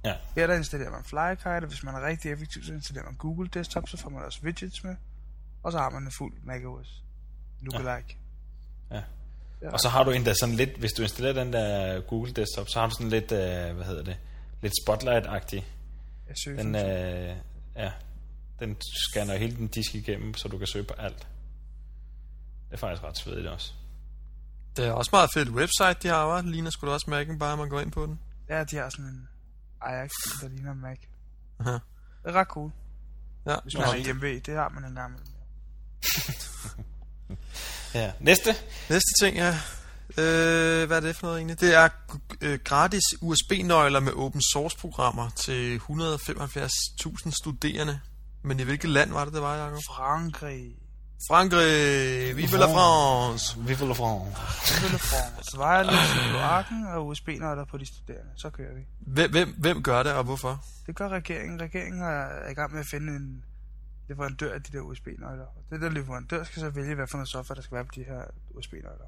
Ja. 0.05 0.41
Her 0.41 0.47
der 0.47 0.55
installerer 0.55 0.91
man 0.91 1.03
Flykite, 1.03 1.63
og 1.63 1.67
hvis 1.67 1.83
man 1.83 1.95
er 1.95 2.07
rigtig 2.07 2.31
effektiv, 2.31 2.63
så 2.63 2.73
installerer 2.73 3.05
man 3.05 3.15
Google 3.15 3.49
Desktop, 3.53 3.83
så 3.87 3.97
får 3.97 4.09
man 4.09 4.23
også 4.23 4.39
widgets 4.43 4.83
med. 4.83 4.95
Og 5.63 5.71
så 5.71 5.77
har 5.77 5.89
man 5.89 6.03
en 6.03 6.11
fuld 6.11 6.33
macOS. 6.43 7.03
Lookalike. 7.61 8.17
Ja. 8.91 9.01
Og 9.71 9.79
så 9.79 9.89
har 9.89 10.03
du 10.03 10.11
endda 10.11 10.33
sådan 10.33 10.55
lidt, 10.55 10.77
hvis 10.77 10.91
du 10.91 11.01
installerer 11.01 11.33
den 11.33 11.53
der 11.53 12.01
Google 12.01 12.31
Desktop, 12.33 12.69
så 12.69 12.79
har 12.79 12.87
du 12.87 12.93
sådan 12.93 13.09
lidt, 13.09 13.31
øh, 13.31 13.75
hvad 13.75 13.85
hedder 13.85 14.03
det, 14.03 14.17
lidt 14.61 14.73
Spotlight-agtig. 14.81 15.63
Den, 16.45 16.75
øh, 16.75 17.35
ja, 17.75 17.91
den 18.67 18.77
scanner 18.81 19.37
hele 19.37 19.55
den 19.55 19.67
disk 19.67 19.95
igennem, 19.95 20.33
så 20.33 20.47
du 20.47 20.57
kan 20.57 20.67
søge 20.67 20.83
på 20.83 20.93
alt. 20.93 21.17
Det 21.17 22.73
er 22.73 22.77
faktisk 22.77 23.03
ret 23.03 23.17
svedigt 23.17 23.47
også. 23.47 23.73
Det 24.77 24.85
er 24.85 24.91
også 24.91 25.09
meget 25.13 25.29
fedt 25.33 25.49
website, 25.49 25.95
de 26.03 26.07
har, 26.07 26.41
hva'? 26.41 26.45
Ligner 26.45 26.69
sgu 26.69 26.87
da 26.87 26.91
også 26.91 27.05
Mac'en, 27.11 27.37
bare 27.37 27.57
man 27.57 27.69
går 27.69 27.79
ind 27.79 27.91
på 27.91 28.05
den. 28.05 28.19
Ja, 28.49 28.63
de 28.63 28.75
har 28.75 28.89
sådan 28.89 29.05
en 29.05 29.27
Ajax, 29.81 30.09
der 30.41 30.47
ligner 30.47 30.71
en 30.71 30.81
Mac. 30.81 30.97
Aha. 31.59 31.71
Det 31.71 31.81
er 32.23 32.31
ret 32.31 32.47
cool. 32.47 32.71
Ja, 33.45 33.55
Hvis 33.63 33.73
man 33.73 33.87
Nå, 33.87 33.91
er 33.91 33.97
hjemme 33.97 34.39
det 34.39 34.55
har 34.55 34.69
man 34.69 34.85
en 34.85 34.95
gang 34.95 35.09
imellem. 35.09 35.33
Ja. 37.93 38.11
Næste. 38.19 38.55
Næste 38.89 39.11
ting, 39.21 39.37
ja. 39.37 39.57
Øh, 40.17 40.87
hvad 40.87 40.97
er 40.97 40.99
det 40.99 41.15
for 41.15 41.27
noget 41.27 41.37
egentlig? 41.39 41.59
Det 41.59 41.75
er 41.75 41.89
øh, 42.41 42.59
gratis 42.63 43.03
USB-nøgler 43.21 43.99
med 43.99 44.13
open 44.13 44.41
source-programmer 44.53 45.29
til 45.29 45.77
175.000 45.77 47.31
studerende. 47.43 47.99
Men 48.43 48.59
i 48.59 48.63
hvilket 48.63 48.89
land 48.89 49.11
var 49.11 49.25
det, 49.25 49.33
det 49.33 49.41
var, 49.41 49.55
Jacob? 49.55 49.79
Frankrig. 49.87 50.75
Frankrig! 51.27 52.35
Vive 52.35 52.57
la 52.57 52.65
France! 52.65 53.59
Vive 53.67 53.87
la 53.87 53.93
France. 53.93 54.35
Vive 54.81 54.91
la 54.91 54.97
France. 54.97 55.51
I 55.53 56.29
kloakken 56.31 56.85
og 56.87 57.07
USB-nøgler 57.07 57.65
på 57.65 57.77
de 57.77 57.85
studerende. 57.85 58.31
Så 58.35 58.49
kører 58.49 58.73
vi. 58.73 58.81
Hvem, 58.99 59.31
hvem, 59.31 59.55
hvem 59.57 59.83
gør 59.83 60.03
det, 60.03 60.11
og 60.11 60.23
hvorfor? 60.23 60.63
Det 60.87 60.95
gør 60.95 61.09
regeringen. 61.09 61.61
Regeringen 61.61 62.01
er 62.01 62.49
i 62.49 62.53
gang 62.53 62.71
med 62.71 62.79
at 62.79 62.85
finde 62.85 63.15
en 63.15 63.43
leverandør 64.09 64.53
af 64.53 64.63
de 64.63 64.77
der 64.77 64.81
USB-nøgler. 64.81 65.45
Og 65.45 65.63
det 65.69 65.81
der 65.81 65.89
leverandør 65.89 66.43
skal 66.43 66.59
så 66.59 66.69
vælge, 66.69 66.95
hvad 66.95 67.07
for 67.07 67.17
noget 67.17 67.29
software, 67.29 67.55
der 67.55 67.61
skal 67.61 67.75
være 67.75 67.85
på 67.85 67.95
de 67.95 68.03
her 68.03 68.21
USB-nøgler. 68.55 69.05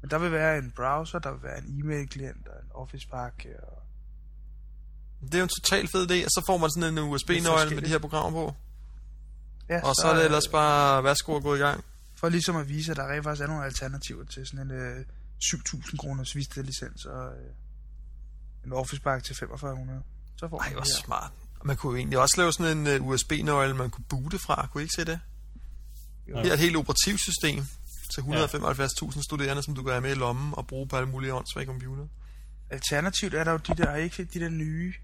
Men 0.00 0.10
der 0.10 0.18
vil 0.18 0.32
være 0.32 0.58
en 0.58 0.72
browser, 0.76 1.18
der 1.18 1.32
vil 1.32 1.42
være 1.42 1.58
en 1.58 1.80
e-mail-klient 1.80 2.48
og 2.48 2.62
en 2.62 2.70
Office-pakke. 2.74 3.48
Og... 3.62 3.82
Det 5.20 5.34
er 5.34 5.38
jo 5.38 5.42
en 5.42 5.48
total 5.48 5.88
fed 5.88 6.10
idé, 6.10 6.24
og 6.24 6.30
så 6.30 6.42
får 6.46 6.56
man 6.56 6.70
sådan 6.70 6.98
en 6.98 6.98
USB-nøgle 6.98 7.74
med 7.74 7.82
de 7.82 7.88
her 7.88 7.98
programmer 7.98 8.30
på. 8.30 8.54
Ja, 9.68 9.80
Og 9.82 9.94
så 9.94 10.06
er 10.06 10.14
det 10.16 10.24
ellers 10.24 10.48
bare 10.48 11.04
værsgo 11.04 11.36
at 11.36 11.42
gå 11.42 11.54
i 11.54 11.58
gang. 11.58 11.84
For 12.14 12.28
ligesom 12.28 12.56
at 12.56 12.68
vise, 12.68 12.90
at 12.90 12.96
der 12.96 13.12
rent 13.12 13.24
faktisk 13.24 13.42
er 13.42 13.46
nogle 13.46 13.64
alternativer 13.64 14.24
til 14.24 14.46
sådan 14.46 14.66
en 14.66 14.72
øh, 14.72 15.04
7.000 15.44 15.96
kroners 15.96 16.36
Vista 16.36 16.60
licens 16.60 17.04
og 17.04 17.26
øh, 17.26 17.50
en 18.66 18.72
Office 18.72 19.02
pakke 19.02 19.26
til 19.26 19.36
4500. 19.36 20.02
Så 20.36 20.48
får 20.48 20.58
man 20.58 20.66
Ej, 20.68 20.72
hvor 20.72 20.84
smart. 21.04 21.32
Man 21.64 21.76
kunne 21.76 21.90
jo 21.90 21.96
egentlig 21.96 22.18
også 22.18 22.34
lave 22.38 22.52
sådan 22.52 22.78
en 22.78 23.00
uh, 23.00 23.08
USB-nøgle, 23.08 23.74
man 23.74 23.90
kunne 23.90 24.04
boote 24.08 24.38
fra. 24.38 24.68
Kunne 24.72 24.82
I 24.82 24.84
ikke 24.84 24.94
se 24.94 25.04
det? 25.04 25.20
Jo. 26.28 26.36
Her 26.36 26.50
er 26.50 26.52
et 26.52 26.58
helt 26.58 26.76
operativsystem 26.76 27.66
til 28.14 28.20
175.000 28.20 29.22
studerende, 29.22 29.62
som 29.62 29.74
du 29.74 29.82
kan 29.82 29.92
have 29.92 30.00
med 30.00 30.10
i 30.10 30.14
lommen 30.14 30.54
og 30.56 30.66
bruge 30.66 30.88
på 30.88 30.96
alle 30.96 31.08
mulige 31.08 31.34
åndssvage 31.34 31.66
computer. 31.66 32.06
Alternativt 32.70 33.34
er 33.34 33.44
der 33.44 33.52
jo 33.52 33.56
de 33.56 33.74
der, 33.74 33.94
ikke 33.94 34.24
de 34.24 34.40
der 34.40 34.48
nye 34.48 34.94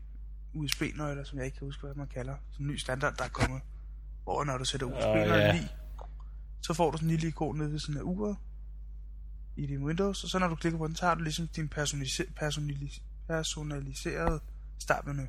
USB-nøgler, 0.55 1.25
som 1.25 1.39
jeg 1.39 1.47
ikke 1.47 1.59
kan 1.59 1.67
huske, 1.67 1.83
hvad 1.87 1.95
man 1.95 2.07
kalder. 2.07 2.35
Sådan 2.53 2.67
en 2.67 2.73
ny 2.73 2.77
standard, 2.77 3.17
der 3.17 3.25
er 3.25 3.29
kommet. 3.29 3.61
Hvor 4.23 4.45
når 4.45 4.59
du 4.59 4.65
sætter 4.65 4.87
USB-nøglen 4.87 5.35
ja. 5.57 5.63
i, 5.63 5.67
så 6.63 6.75
får 6.75 6.91
du 6.91 6.97
sådan 6.97 7.09
en 7.09 7.11
lille 7.15 7.29
ikon 7.29 7.59
nede 7.59 7.73
ved 7.73 7.79
sådan 7.79 7.97
af 7.97 8.03
uret 8.03 8.37
i 9.57 9.67
din 9.67 9.85
Windows, 9.85 10.25
og 10.25 10.31
så 10.31 10.39
når 10.39 10.49
du 10.49 10.55
klikker 10.55 10.79
på 10.79 10.87
den, 10.87 10.97
har 11.01 11.15
du 11.15 11.23
ligesom 11.23 11.49
din 11.49 11.71
personalise- 11.79 12.33
personalis- 12.43 13.03
personaliserede 13.27 14.41
startmenu. 14.79 15.23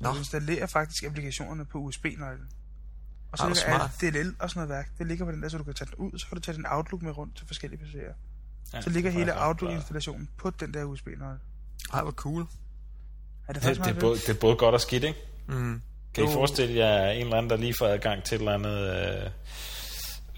Nå. 0.00 0.10
Du 0.12 0.16
installerer 0.18 0.66
faktisk 0.66 1.04
applikationerne 1.04 1.64
på 1.64 1.78
USB-nøglen. 1.78 2.48
Og 3.32 3.38
så 3.38 3.44
Ah, 3.44 3.50
ligger 3.50 3.78
alt 3.78 4.00
DLL 4.00 4.34
og 4.38 4.50
sådan 4.50 4.58
noget 4.60 4.68
værk. 4.68 4.98
Det 4.98 5.06
ligger 5.06 5.24
på 5.24 5.30
den 5.32 5.42
der, 5.42 5.48
så 5.48 5.58
du 5.58 5.64
kan 5.64 5.74
tage 5.74 5.86
den 5.90 5.94
ud, 5.94 6.18
så 6.18 6.26
kan 6.28 6.36
du 6.36 6.40
tage 6.42 6.56
din 6.56 6.66
Outlook 6.66 7.02
med 7.02 7.16
rundt 7.16 7.36
til 7.36 7.46
forskellige 7.46 7.82
PC'er. 7.84 8.14
Ja, 8.72 8.80
Så 8.80 8.90
ligger 8.90 9.10
er 9.10 9.14
hele 9.14 9.32
Outlook-installationen 9.46 10.28
på 10.36 10.50
den 10.50 10.74
der 10.74 10.84
USB-nøgle. 10.84 11.38
Ej, 11.92 12.02
hvor 12.02 12.12
cool. 12.12 12.46
Er 13.48 13.52
det 13.52 13.62
Det, 13.62 13.76
det, 13.76 13.86
er 13.86 14.00
både, 14.00 14.18
det 14.18 14.28
er 14.28 14.40
både 14.40 14.56
godt 14.56 14.74
og 14.74 14.80
skidt, 14.80 15.04
ikke? 15.04 15.18
Mm. 15.48 15.82
Kan 16.14 16.24
I 16.24 16.32
forestille 16.32 16.74
jer 16.76 17.10
en 17.10 17.20
eller 17.20 17.36
anden, 17.36 17.50
der 17.50 17.56
lige 17.56 17.74
får 17.78 17.86
adgang 17.86 18.24
til 18.24 18.34
et 18.34 18.38
eller 18.38 18.52
andet, 18.52 18.78
øh, 18.80 19.30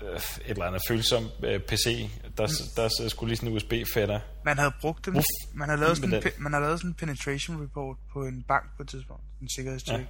øh, 0.09 0.17
et 0.17 0.23
eller 0.47 0.65
andet 0.65 0.83
følsom 0.89 1.25
øh, 1.45 1.61
PC, 1.61 2.11
der, 2.37 2.47
der, 2.77 2.89
der 3.03 3.09
skulle 3.09 3.29
lige 3.29 3.37
sådan 3.37 3.51
en 3.51 3.57
USB-fætter. 3.57 4.21
Man 4.45 4.59
havde 4.59 4.73
brugt 4.81 5.07
dem. 5.07 5.17
Uff, 5.17 5.25
Man 5.55 5.69
har 5.69 5.77
lavet 5.77 5.97
sådan, 5.97 6.15
en, 6.15 6.23
man 6.39 6.53
har 6.53 6.61
lavet 6.61 6.79
sådan 6.81 6.91
en 6.91 6.95
penetration 6.95 7.63
report 7.63 7.97
på 8.13 8.25
en 8.25 8.43
bank 8.49 8.65
på 8.77 8.83
et 8.83 8.89
tidspunkt. 8.89 9.23
En 9.43 9.49
sikkerhedstjek. 9.57 9.99
Ja. 10.01 10.05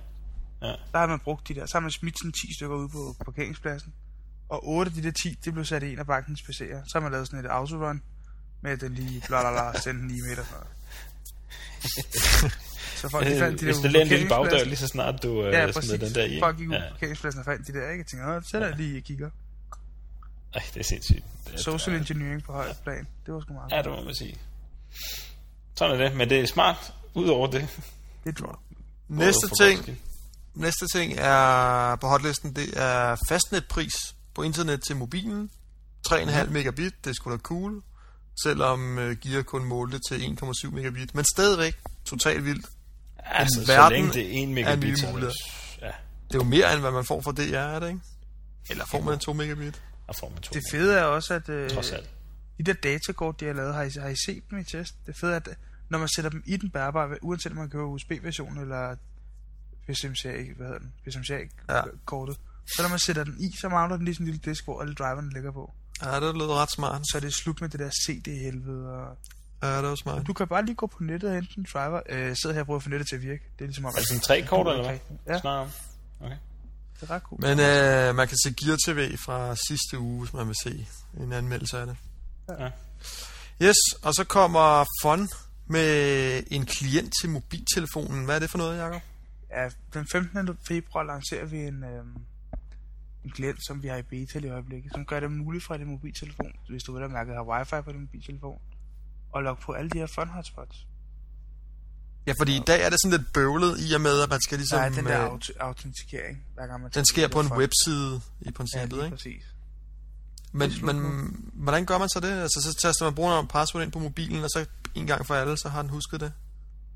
Ja. 0.68 0.74
Der 0.92 0.98
har 0.98 1.06
man 1.06 1.18
brugt 1.18 1.48
de 1.48 1.54
der. 1.54 1.66
Så 1.66 1.74
har 1.74 1.80
man 1.80 1.90
smidt 1.90 2.18
sådan 2.18 2.32
10 2.32 2.38
stykker 2.58 2.76
ud 2.76 2.88
på 2.88 3.24
parkeringspladsen. 3.24 3.94
Og 4.48 4.68
8 4.68 4.88
af 4.88 4.94
de 4.94 5.02
der 5.02 5.12
10, 5.22 5.38
det 5.44 5.52
blev 5.52 5.64
sat 5.64 5.82
i 5.82 5.92
en 5.92 5.98
af 5.98 6.06
bankens 6.06 6.40
PC'er. 6.40 6.80
Så 6.86 6.92
har 6.94 7.00
man 7.00 7.12
lavet 7.12 7.26
sådan 7.26 7.44
et 7.44 7.48
autorun 7.48 8.02
med 8.62 8.76
den 8.76 8.94
lige 8.94 9.22
bla 9.26 9.40
bla 9.42 9.50
bla, 9.50 9.92
den 9.92 10.08
lige 10.08 10.22
meter 10.30 10.44
fra. 10.44 10.66
Så 13.00 13.08
folk, 13.08 13.26
de 13.26 13.38
fandt 13.38 13.60
de 13.60 13.66
der 13.66 13.72
hvis 13.72 13.82
det 13.82 13.96
er 13.96 14.00
en 14.00 14.08
lille 14.08 14.28
bagdør, 14.28 14.64
lige 14.64 14.76
så 14.76 14.86
snart 14.86 15.22
du 15.22 15.44
øh, 15.44 15.52
Ja, 15.52 15.70
præcis. 15.72 15.90
den 15.90 16.14
der 16.14 16.24
i. 16.24 16.38
Folk 16.40 16.56
gik 16.58 16.68
ud 16.68 16.74
ja. 16.74 16.80
på 16.80 16.86
parkeringspladsen 16.90 17.38
og 17.38 17.44
fandt 17.44 17.66
de 17.66 17.72
der, 17.72 17.90
ikke? 17.90 17.98
Jeg 17.98 18.06
tænkte, 18.06 18.28
åh, 18.28 18.42
så 18.42 18.60
der 18.60 18.76
lige 18.76 18.98
og 18.98 19.02
kigger. 19.04 19.30
Ej, 20.54 20.62
det 20.74 20.80
er 20.80 20.84
sindssygt. 20.84 21.24
Det, 21.46 21.60
Social 21.60 21.96
engineering 21.96 22.42
på 22.44 22.52
højt 22.52 22.76
plan. 22.84 23.06
Det 23.26 23.34
var 23.34 23.40
sgu 23.40 23.52
meget. 23.52 23.72
Ja, 23.72 23.82
det 23.82 23.86
må 23.86 24.04
man 24.04 24.14
sige. 24.14 24.36
Sådan 25.76 26.00
er 26.00 26.08
det, 26.08 26.16
men 26.16 26.30
det 26.30 26.40
er 26.40 26.46
smart. 26.46 26.92
Udover 27.14 27.46
det. 27.46 27.68
Det 28.24 28.40
er 28.40 28.44
drop. 28.46 28.58
Næste 29.08 29.50
ting, 29.60 29.98
næste 30.54 30.86
ting 30.94 31.12
er 31.18 31.96
på 31.96 32.06
hotlisten, 32.06 32.56
det 32.56 32.68
er 32.76 33.16
fastnetpris 33.28 33.94
på 34.34 34.42
internet 34.42 34.80
til 34.86 34.96
mobilen. 34.96 35.50
3,5 36.08 36.50
megabit, 36.50 37.04
det 37.04 37.10
er 37.10 37.14
sgu 37.14 37.32
da 37.32 37.36
cool. 37.36 37.82
Selvom 38.42 38.98
uh, 38.98 39.10
Gear 39.10 39.42
kun 39.42 39.64
målte 39.64 39.98
til 40.08 40.36
1,7 40.64 40.70
megabit. 40.70 41.14
Men 41.14 41.24
stadigvæk 41.34 41.76
totalt 42.04 42.44
vildt. 42.44 42.66
Altså, 43.16 43.66
så 43.66 43.88
længe 43.90 44.12
det 44.12 44.22
er 44.22 44.28
1 44.28 44.34
er 44.34 44.42
en 44.42 44.54
megabit, 44.54 44.90
er 44.90 44.94
det, 44.96 45.12
mulighed. 45.12 45.32
ja, 45.82 45.86
Det 46.28 46.34
er 46.34 46.38
jo 46.38 46.44
mere 46.44 46.72
end 46.72 46.80
hvad 46.80 46.90
man 46.90 47.04
får 47.04 47.20
fra 47.20 47.32
DR, 47.32 47.56
er 47.56 47.78
det 47.80 47.88
ikke? 47.88 48.00
Eller 48.70 48.84
får 48.86 49.00
man 49.00 49.18
2 49.18 49.32
megabit? 49.32 49.82
der 50.06 50.12
får 50.12 50.28
man 50.28 50.42
to. 50.42 50.50
Det 50.54 50.62
fede 50.70 50.94
er 50.98 51.02
også, 51.02 51.34
at 51.34 51.48
øh, 51.48 51.70
Trods 51.70 51.90
alt. 51.92 52.10
de 52.58 52.62
der 52.62 52.72
datakort, 52.72 53.40
de 53.40 53.44
har 53.44 53.52
lavet, 53.52 53.74
har 53.74 53.82
I, 53.82 53.90
har 54.00 54.08
I 54.08 54.16
set 54.26 54.42
dem 54.50 54.58
i 54.58 54.64
test? 54.64 54.94
Det 55.06 55.16
fede 55.20 55.32
er, 55.32 55.36
at 55.36 55.48
når 55.88 55.98
man 55.98 56.08
sætter 56.16 56.30
dem 56.30 56.42
i 56.46 56.56
den 56.56 56.70
bærbare, 56.70 57.24
uanset 57.24 57.52
om 57.52 57.58
man 57.58 57.70
køber 57.70 57.84
USB-version 57.84 58.58
eller 58.58 58.96
PCMCA, 59.88 60.44
hvad 60.56 60.66
hedder 60.66 60.78
den? 60.78 60.92
PCMCA-kortet, 61.06 62.36
så 62.76 62.82
når 62.82 62.88
man 62.88 62.98
sætter 62.98 63.24
den 63.24 63.36
i, 63.40 63.56
så 63.60 63.68
mangler 63.68 63.96
den 63.96 64.04
lige 64.04 64.14
sådan 64.14 64.26
en 64.26 64.32
lille 64.32 64.50
disk, 64.50 64.64
hvor 64.64 64.80
alle 64.80 64.94
driverne 64.94 65.32
ligger 65.32 65.52
på. 65.52 65.72
Ja, 66.02 66.20
det 66.20 66.34
lyder 66.34 66.62
ret 66.62 66.70
smart. 66.70 67.02
Så 67.10 67.16
er 67.16 67.20
det 67.20 67.34
slut 67.34 67.60
med 67.60 67.68
det 67.68 67.80
der 67.80 67.90
CD-helvede. 68.06 68.88
Og... 68.88 69.16
Ja, 69.62 69.76
det 69.76 69.88
var 69.88 69.94
smart. 69.94 70.26
Du 70.26 70.32
kan 70.32 70.48
bare 70.48 70.64
lige 70.64 70.74
gå 70.74 70.86
på 70.86 71.02
nettet 71.02 71.30
og 71.30 71.34
hente 71.34 71.50
en 71.58 71.66
driver. 71.72 72.00
Øh, 72.08 72.36
sidder 72.42 72.54
her 72.54 72.60
og 72.60 72.66
prøver 72.66 72.76
at 72.78 72.82
få 72.82 72.88
nettet 72.88 73.08
til 73.08 73.16
at 73.16 73.22
virke. 73.22 73.44
Det 73.58 73.64
er 73.64 73.66
ligesom 73.66 73.84
om... 73.84 73.92
Er 73.94 73.98
det 73.98 74.08
sådan 74.08 74.20
tre 74.20 74.42
kort, 74.42 74.68
eller 74.68 74.88
hvad? 74.88 74.98
Ja, 75.26 75.40
Snart 75.40 75.66
om. 75.66 75.70
Okay. 76.20 76.36
det 77.00 77.10
er 77.10 77.14
ret 77.14 77.22
cool. 77.22 77.40
Men 77.40 77.60
øh, 77.60 78.14
man 78.14 78.28
kan 78.28 78.36
se 78.44 78.52
Gear 78.52 78.78
TV 78.86 79.16
fra 79.16 79.56
sidste 79.68 79.98
uge, 79.98 80.20
hvis 80.20 80.32
man 80.34 80.46
vil 80.46 80.56
se 80.62 80.86
en 81.20 81.32
anmeldelse 81.32 81.78
af 81.78 81.86
det. 81.86 81.96
Ja. 82.58 82.70
Yes, 83.62 83.76
og 84.02 84.14
så 84.14 84.24
kommer 84.24 84.84
Fun 85.02 85.28
med 85.66 86.42
en 86.50 86.66
klient 86.66 87.12
til 87.20 87.30
mobiltelefonen. 87.30 88.24
Hvad 88.24 88.34
er 88.34 88.38
det 88.38 88.50
for 88.50 88.58
noget, 88.58 88.78
Jacob? 88.78 89.02
Ja, 89.50 89.70
den 89.94 90.06
15. 90.12 90.58
februar 90.68 91.02
lancerer 91.02 91.44
vi 91.44 91.58
en, 91.58 91.84
øhm, 91.84 92.16
en 93.28 93.34
klient, 93.36 93.58
som 93.66 93.82
vi 93.82 93.88
har 93.88 93.96
i 93.96 94.02
beta 94.02 94.38
i 94.38 94.48
øjeblikket, 94.48 94.92
som 94.92 95.04
gør 95.04 95.20
det 95.20 95.30
muligt 95.30 95.64
fra 95.64 95.76
din 95.78 95.86
mobiltelefon, 95.86 96.52
hvis 96.68 96.82
du 96.82 96.92
vil 96.92 97.00
have 97.02 97.12
mærket 97.12 97.34
har 97.34 97.42
wifi 97.42 97.82
på 97.84 97.92
din 97.92 98.00
mobiltelefon, 98.00 98.58
og 99.32 99.42
logge 99.42 99.62
på 99.62 99.72
alle 99.72 99.90
de 99.90 99.98
her 99.98 100.06
fun 100.06 100.28
hotspots. 100.28 100.86
Ja, 102.26 102.32
fordi 102.40 102.56
i 102.56 102.62
dag 102.66 102.82
er 102.86 102.90
det 102.90 102.98
sådan 103.02 103.18
lidt 103.18 103.32
bøvlet 103.32 103.76
i 103.80 103.92
og 103.94 104.00
med, 104.00 104.22
at 104.22 104.30
man 104.30 104.40
skal 104.40 104.58
ligesom... 104.58 104.80
er 104.80 104.88
den 104.88 105.04
der 105.06 105.24
øh, 105.24 105.32
aut- 105.34 105.58
autentikering, 105.60 106.44
hver 106.54 106.66
gang 106.66 106.82
man 106.82 106.90
den 106.94 107.04
sker 107.06 107.28
på 107.28 107.40
en 107.40 107.48
fun. 107.48 107.58
webside 107.58 108.20
i 108.40 108.44
Ja, 108.44 108.50
princippet, 108.50 108.92
lige 108.92 109.04
ikke? 109.04 109.16
præcis. 109.16 109.44
Men, 110.52 110.70
men 110.82 110.96
hvordan 111.54 111.86
gør 111.86 111.98
man 111.98 112.08
så 112.08 112.20
det? 112.20 112.30
Altså, 112.30 112.60
så 112.62 112.78
taster 112.82 113.04
man 113.04 113.14
brugernavn 113.14 113.44
og 113.44 113.48
password 113.48 113.84
ind 113.84 113.92
på 113.92 113.98
mobilen, 113.98 114.44
og 114.44 114.50
så 114.50 114.66
en 114.94 115.06
gang 115.06 115.26
for 115.26 115.34
alle, 115.34 115.56
så 115.56 115.68
har 115.68 115.82
den 115.82 115.90
husket 115.90 116.20
det. 116.20 116.32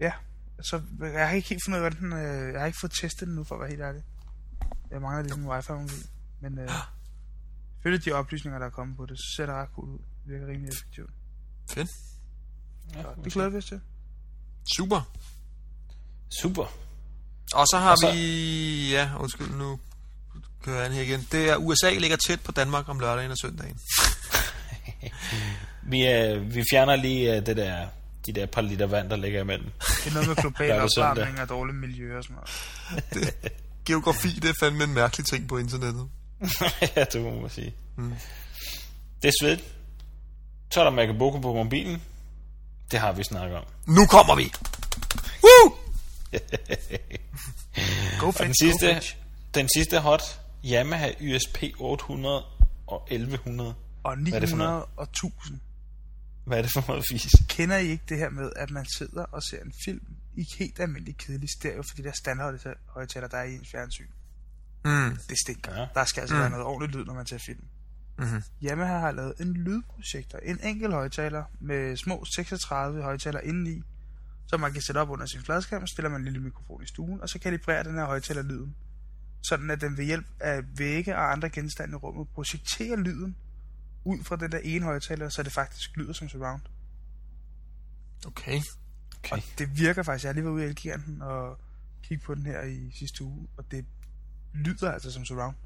Ja, 0.01 0.13
så 0.63 0.81
jeg 1.01 1.29
har 1.29 1.35
ikke 1.35 1.49
helt 1.49 1.63
fundet 1.67 1.81
ud 1.81 1.85
af, 1.85 1.93
den, 1.93 2.13
øh, 2.13 2.53
jeg 2.53 2.61
har 2.61 2.67
ikke 2.67 2.79
fået 2.81 2.93
testet 3.01 3.29
den 3.29 3.35
nu, 3.35 3.45
for 3.45 3.55
at 3.55 3.61
være 3.61 3.69
helt 3.71 3.83
ærlig. 3.83 4.03
Jeg 4.91 5.01
mangler 5.01 5.23
lige 5.23 5.35
en 5.35 5.47
wifi-mobil, 5.47 6.07
men 6.43 6.59
øh, 6.59 6.71
følge 7.83 7.99
de 7.99 8.13
oplysninger, 8.13 8.59
der 8.59 8.67
er 8.67 8.71
kommet 8.71 8.97
på 8.97 9.07
det, 9.07 9.19
så 9.19 9.35
ser 9.37 9.47
det 9.47 9.55
ret 9.55 9.69
cool 9.75 9.89
ud. 9.89 9.99
Det 9.99 10.33
virker 10.33 10.47
rimelig 10.47 10.69
effektivt. 10.73 11.11
Fedt. 11.71 11.89
Ja, 12.95 13.03
Det 13.25 13.33
glæder 13.33 13.49
vi 13.49 13.57
os 13.57 13.65
til. 13.65 13.81
Super. 14.77 15.01
Super. 16.43 16.63
Og 17.55 17.67
så 17.67 17.79
har 17.79 17.91
Og 17.91 17.99
så- 17.99 18.13
vi... 18.13 18.91
Ja, 18.91 19.11
undskyld, 19.19 19.51
nu 19.51 19.79
kører 20.63 20.83
jeg 20.83 20.93
her 20.93 21.03
igen. 21.03 21.29
Det 21.33 21.51
er, 21.51 21.57
USA 21.57 21.91
ligger 21.99 22.17
tæt 22.17 22.41
på 22.41 22.53
Danmark 22.53 22.89
om 22.89 23.01
lørdagen 23.01 23.31
og 23.31 23.39
søndagen. 23.39 23.79
Vi, 25.83 26.07
øh, 26.09 26.55
vi 26.55 26.65
fjerner 26.73 26.97
lige 26.97 27.37
øh, 27.37 27.47
det 27.47 27.57
der, 27.57 27.87
de 28.27 28.33
der 28.33 28.47
par 28.47 28.61
liter 28.61 28.87
vand, 28.87 29.11
der 29.11 29.17
ligger 29.17 29.41
imellem. 29.41 29.71
Det 29.81 30.07
er 30.07 30.13
noget 30.13 30.29
med 30.29 30.37
global 30.37 30.71
opvarmning 30.83 31.41
og 31.41 31.49
dårligt 31.49 31.79
miljø 31.79 32.19
og 32.19 32.25
sådan 32.25 32.37
noget. 32.37 33.35
Geografi, 33.87 34.29
det 34.29 34.51
er 34.51 34.55
fandme 34.61 34.85
en 34.85 34.95
mærkelig 34.95 35.27
ting 35.27 35.49
på 35.49 35.59
internettet. 35.59 36.09
ja, 36.97 37.05
det 37.05 37.23
må 37.23 37.41
man 37.41 37.51
sige. 37.51 37.75
Mm. 37.97 38.15
Det 39.23 39.29
er 39.29 39.33
svedt. 39.41 39.65
Så 40.71 40.81
er 40.81 40.85
der 40.85 40.91
Macaboko 40.91 41.39
på 41.39 41.55
mobilen. 41.55 42.03
Det 42.91 43.01
har 43.01 43.13
vi 43.13 43.25
snakket 43.25 43.59
om. 43.59 43.65
Nu 43.87 44.07
kommer 44.07 44.35
vi! 44.37 44.53
Woo! 45.43 45.77
Go 48.21 48.31
fetch, 48.31 48.43
den 48.47 48.55
sidste, 48.61 48.87
go 48.87 48.95
fetch. 48.95 49.17
den 49.55 49.69
sidste 49.77 50.01
hot, 50.01 50.41
Yamaha 50.65 51.11
USP 51.21 51.63
800 51.79 52.45
og 52.87 53.07
1100. 53.11 53.75
Og 54.03 54.13
er 54.13 54.17
det 54.17 54.31
for 54.33 54.57
900 54.57 54.71
noget? 54.71 54.85
og 54.97 55.03
1000. 55.03 55.61
Hvad 56.45 56.59
er 56.59 56.63
det 56.63 56.71
for 56.73 56.85
noget 56.89 57.05
fis? 57.11 57.33
Kender 57.49 57.77
I 57.77 57.89
ikke 57.89 58.05
det 58.09 58.19
her 58.19 58.31
med, 58.31 58.53
at 58.57 58.71
man 58.71 58.87
sidder 58.97 59.25
og 59.25 59.43
ser 59.43 59.61
en 59.61 59.73
film 59.85 60.07
i 60.37 60.45
helt 60.59 60.81
almindelig 60.81 61.17
kedelig 61.17 61.49
stereo 61.59 61.83
for 61.83 61.97
de 61.97 62.03
der 62.03 62.13
standardhøjtaler, 62.13 63.29
der 63.29 63.37
er 63.39 63.45
i 63.45 63.55
ens 63.55 63.69
fjernsyn? 63.71 64.07
Mm. 64.85 65.17
Det 65.29 65.39
stinker. 65.39 65.81
Ja. 65.81 65.87
Der 65.95 66.05
skal 66.05 66.21
altså 66.21 66.35
Mm. 66.35 66.41
være 66.41 66.51
noget 66.51 66.65
ordentligt 66.67 66.97
lyd, 66.99 67.05
når 67.05 67.15
man 67.15 67.27
ser 67.27 67.39
film. 67.39 67.65
Mhm. 68.19 68.43
Yamaha 68.65 68.99
har 68.99 69.11
lavet 69.13 69.35
en 69.41 69.53
lydprojektor, 69.55 70.39
en 70.39 70.61
enkelt 70.63 70.93
højtaler 70.95 71.45
med 71.61 71.97
små 71.97 72.25
36 72.25 73.03
højtalere 73.03 73.47
indeni, 73.47 73.83
som 74.47 74.61
man 74.61 74.73
kan 74.73 74.83
sætte 74.83 74.99
op 74.99 75.11
under 75.11 75.27
sin 75.27 75.41
fladskærm, 75.43 75.87
stiller 75.87 76.09
man 76.09 76.21
en 76.21 76.25
lille 76.25 76.41
mikrofon 76.41 76.83
i 76.83 76.87
stuen, 76.87 77.21
og 77.21 77.29
så 77.29 77.39
kalibrerer 77.39 77.83
den 77.83 77.95
her 77.95 78.05
højtaler 78.05 78.43
lyden, 78.43 78.75
sådan 79.43 79.71
at 79.71 79.81
den 79.81 79.97
ved 79.97 80.05
hjælp 80.05 80.27
af 80.41 80.63
vægge 80.77 81.17
og 81.17 81.33
andre 81.33 81.51
genstande 81.51 81.93
i 81.93 81.97
rummet 81.97 82.29
projekterer 82.29 82.97
lyden 82.97 83.37
ud 84.05 84.25
fra 84.25 84.37
den 84.37 84.53
der 84.53 84.59
ene 84.59 84.85
højtaler, 84.85 85.29
så 85.29 85.43
det 85.43 85.53
faktisk 85.53 85.97
lyder 85.97 86.13
som 86.13 86.29
surround. 86.29 86.63
Okay. 88.27 88.61
Okay. 89.19 89.37
Og 89.37 89.43
det 89.59 89.79
virker 89.79 90.03
faktisk. 90.03 90.25
Jeg 90.25 90.29
har 90.29 90.35
lige 90.35 90.45
været 90.45 90.55
ude 90.55 90.65
i 90.65 90.67
Elgiganten 90.67 91.23
og 91.23 91.59
kigge 92.03 92.25
på 92.25 92.35
den 92.35 92.47
her 92.47 92.63
i 92.63 92.91
sidste 92.99 93.25
uge, 93.25 93.49
og 93.57 93.65
det 93.71 93.85
lyder 94.55 94.93
altså 94.93 95.11
som 95.13 95.25
surround. 95.25 95.57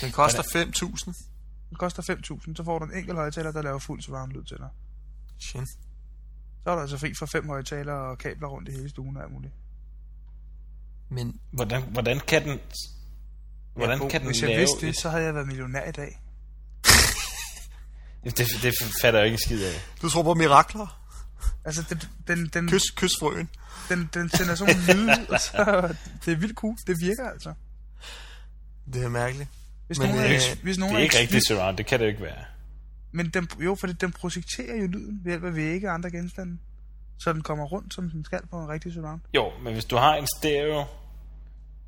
Den 0.00 0.12
koster 0.12 0.42
5.000. 0.42 1.68
Den 1.70 1.76
koster 1.76 2.02
5.000, 2.46 2.54
så 2.56 2.64
får 2.64 2.78
du 2.78 2.84
en 2.84 2.94
enkelt 2.94 3.16
højtaler, 3.18 3.52
der 3.52 3.62
laver 3.62 3.78
fuld 3.78 4.02
surround 4.02 4.32
lyd 4.32 4.44
til 4.44 4.56
dig. 4.56 4.68
Shit. 5.38 5.68
Så 6.64 6.70
er 6.70 6.74
du 6.74 6.80
altså 6.80 6.98
fri 6.98 7.12
for 7.18 7.26
fem 7.32 7.46
højtalere 7.46 7.96
og 8.10 8.18
kabler 8.18 8.48
rundt 8.48 8.68
i 8.68 8.72
hele 8.72 8.88
stuen 8.88 9.16
og 9.16 9.22
alt 9.22 9.32
muligt. 9.32 9.52
Men 11.08 11.40
Hvordan, 11.50 11.82
hvordan 11.82 12.20
kan 12.20 12.44
den... 12.48 12.60
Hvordan 13.74 14.02
Ja, 14.02 14.08
kan 14.08 14.20
den 14.20 14.28
Hvis 14.28 14.40
jeg 14.42 14.48
lave... 14.48 14.58
vidste 14.60 14.86
det, 14.86 14.96
så 14.98 15.10
havde 15.10 15.24
jeg 15.24 15.34
været 15.34 15.46
millionær 15.46 15.88
i 15.88 15.92
dag. 15.92 16.20
Det, 18.24 18.38
det 18.62 18.74
fatter 19.02 19.20
jeg 19.20 19.26
ikke 19.26 19.38
skid 19.38 19.64
af. 19.64 19.72
du 20.02 20.08
tror 20.10 20.22
på 20.22 20.34
mirakler? 20.34 21.02
Altså, 21.64 21.82
den, 21.88 22.00
den, 22.28 22.46
den, 22.46 22.68
Kys, 22.68 22.82
kys 22.96 23.10
frøen. 23.20 23.48
den, 23.88 24.10
den 24.14 24.28
sender 24.28 24.54
sådan 24.54 24.76
nogle 24.76 24.92
lyde, 25.02 25.26
og 25.28 25.40
så, 25.40 25.94
det 26.24 26.32
er 26.32 26.36
vildt 26.36 26.56
cool. 26.56 26.76
Det 26.86 26.96
virker 27.00 27.30
altså. 27.30 27.54
Det 28.92 29.04
er 29.04 29.08
mærkeligt. 29.08 29.48
Hvis 29.86 29.98
Men 29.98 30.08
nogen, 30.08 30.22
det 30.22 30.30
er 30.30 30.34
er, 30.38 30.50
ikke- 30.50 30.62
hvis 30.62 30.78
nogen 30.78 30.94
Det 30.94 31.00
er 31.00 31.04
ikke 31.04 31.16
i 31.16 31.18
rigtig 31.20 31.34
tvivl- 31.42 31.46
surround, 31.58 31.76
det 31.76 31.86
kan 31.86 32.00
det 32.00 32.06
ikke 32.06 32.22
være. 32.22 32.44
Men 33.12 33.30
den, 33.30 33.48
jo, 33.64 33.76
for 33.80 33.86
den 33.86 34.12
projekterer 34.12 34.76
jo 34.76 34.86
lyden 34.86 35.20
ved 35.24 35.32
hjælp 35.32 35.44
af 35.44 35.54
vægge 35.56 35.88
og 35.88 35.94
andre 35.94 36.10
genstande. 36.10 36.58
Så 37.18 37.32
den 37.32 37.42
kommer 37.42 37.64
rundt, 37.64 37.94
som 37.94 38.10
den 38.10 38.24
skal 38.24 38.40
på 38.50 38.60
en 38.62 38.68
rigtig 38.68 38.92
surround. 38.92 39.20
Jo, 39.34 39.50
men 39.64 39.72
hvis 39.72 39.84
du 39.84 39.96
har 39.96 40.14
en 40.14 40.26
stereo, 40.38 40.84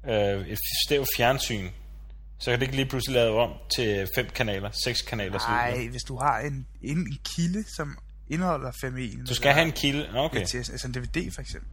øh, 0.08 0.46
et 0.48 0.58
stereo 0.86 1.04
fjernsyn, 1.16 1.68
så 2.38 2.50
kan 2.50 2.60
det 2.60 2.66
ikke 2.66 2.76
lige 2.76 2.88
pludselig 2.88 3.14
lave 3.14 3.38
om 3.40 3.50
til 3.76 4.06
fem 4.16 4.26
kanaler, 4.34 4.70
seks 4.84 5.02
kanaler. 5.02 5.38
Nej, 5.48 5.88
hvis 5.90 6.02
du 6.02 6.16
har 6.18 6.38
en, 6.38 6.66
en, 6.82 6.98
en 6.98 7.18
kilde, 7.36 7.64
som 7.76 7.98
indeholder 8.28 8.70
5.1. 8.84 9.26
Du 9.28 9.34
skal 9.34 9.52
have 9.52 9.66
en 9.66 9.72
kilde. 9.72 10.08
Okay. 10.08 10.18
Okay. 10.44 10.54
Altså 10.58 10.86
en 10.86 10.94
DVD 10.94 11.34
for 11.34 11.40
eksempel. 11.40 11.68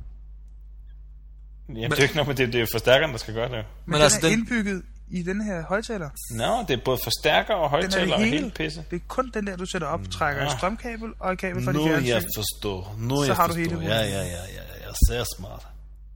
Jamen, 1.69 1.83
det 1.83 1.91
er 1.91 1.97
jo 1.97 2.03
ikke 2.03 2.15
noget 2.15 2.27
med 2.27 2.35
det, 2.35 2.47
det 2.47 2.55
er 2.55 2.59
jo 2.59 2.67
forstærkeren, 2.71 3.11
der 3.11 3.17
skal 3.17 3.33
gøre 3.33 3.43
det. 3.49 3.51
Men, 3.51 3.57
Men 3.57 3.65
Men 3.85 3.93
den 3.95 4.01
altså, 4.01 4.17
er 4.17 4.29
den- 4.29 4.39
indbygget 4.39 4.83
i 5.10 5.24
den 5.24 5.41
her 5.41 5.63
højtaler. 5.63 6.10
Nå, 6.32 6.65
det 6.67 6.80
er 6.80 6.84
både 6.86 7.00
forstærker 7.04 7.54
og 7.54 7.65
er 7.65 7.70
højtaler 7.70 8.13
og 8.15 8.24
hele. 8.26 8.52
pisse. 8.56 8.86
Det 8.91 8.96
er 8.96 9.06
kun 9.08 9.32
den 9.34 9.48
der, 9.48 9.56
du 9.56 9.65
sætter 9.65 9.88
op, 9.88 10.10
trækker 10.12 10.41
et 10.41 10.46
Nå. 10.52 10.58
strømkabel 10.58 11.10
og 11.20 11.34
et 11.34 11.39
kabel 11.39 11.63
fra 11.63 11.72
dit 11.72 11.82
Nu 11.82 11.88
jeg 11.91 12.04
fjernsyn. 12.04 12.30
forstår. 12.38 12.96
Nu 13.00 13.17
Så 13.17 13.24
jeg 13.26 13.36
har 13.36 13.48
du 13.48 13.54
forstår. 13.54 13.80
hele 13.80 13.93
Ja, 13.93 14.02
ja, 14.02 14.08
ja, 14.10 14.24
ja, 14.24 14.43
ja, 14.54 14.86
jeg 14.88 14.96
ser 15.08 15.24
smart. 15.38 15.67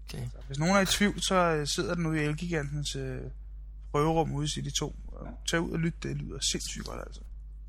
Okay. 0.09 0.23
Hvis 0.47 0.59
nogen 0.59 0.75
er 0.75 0.79
i 0.79 0.85
tvivl, 0.85 1.19
så 1.27 1.35
øh, 1.35 1.67
sidder 1.75 1.95
den 1.95 2.05
ude 2.05 2.21
i 2.21 2.25
Elgigantens 2.25 2.95
øh, 2.95 3.17
prøverum 3.91 4.31
ude 4.31 4.45
i 4.45 4.49
City 4.49 4.69
2. 4.79 4.95
Og 5.07 5.27
Tag 5.51 5.59
ud 5.61 5.71
og 5.71 5.79
lyt, 5.79 6.03
det 6.03 6.15
lyder 6.17 6.39
sindssygt 6.51 6.85
godt 6.85 6.99
altså. 7.07 7.21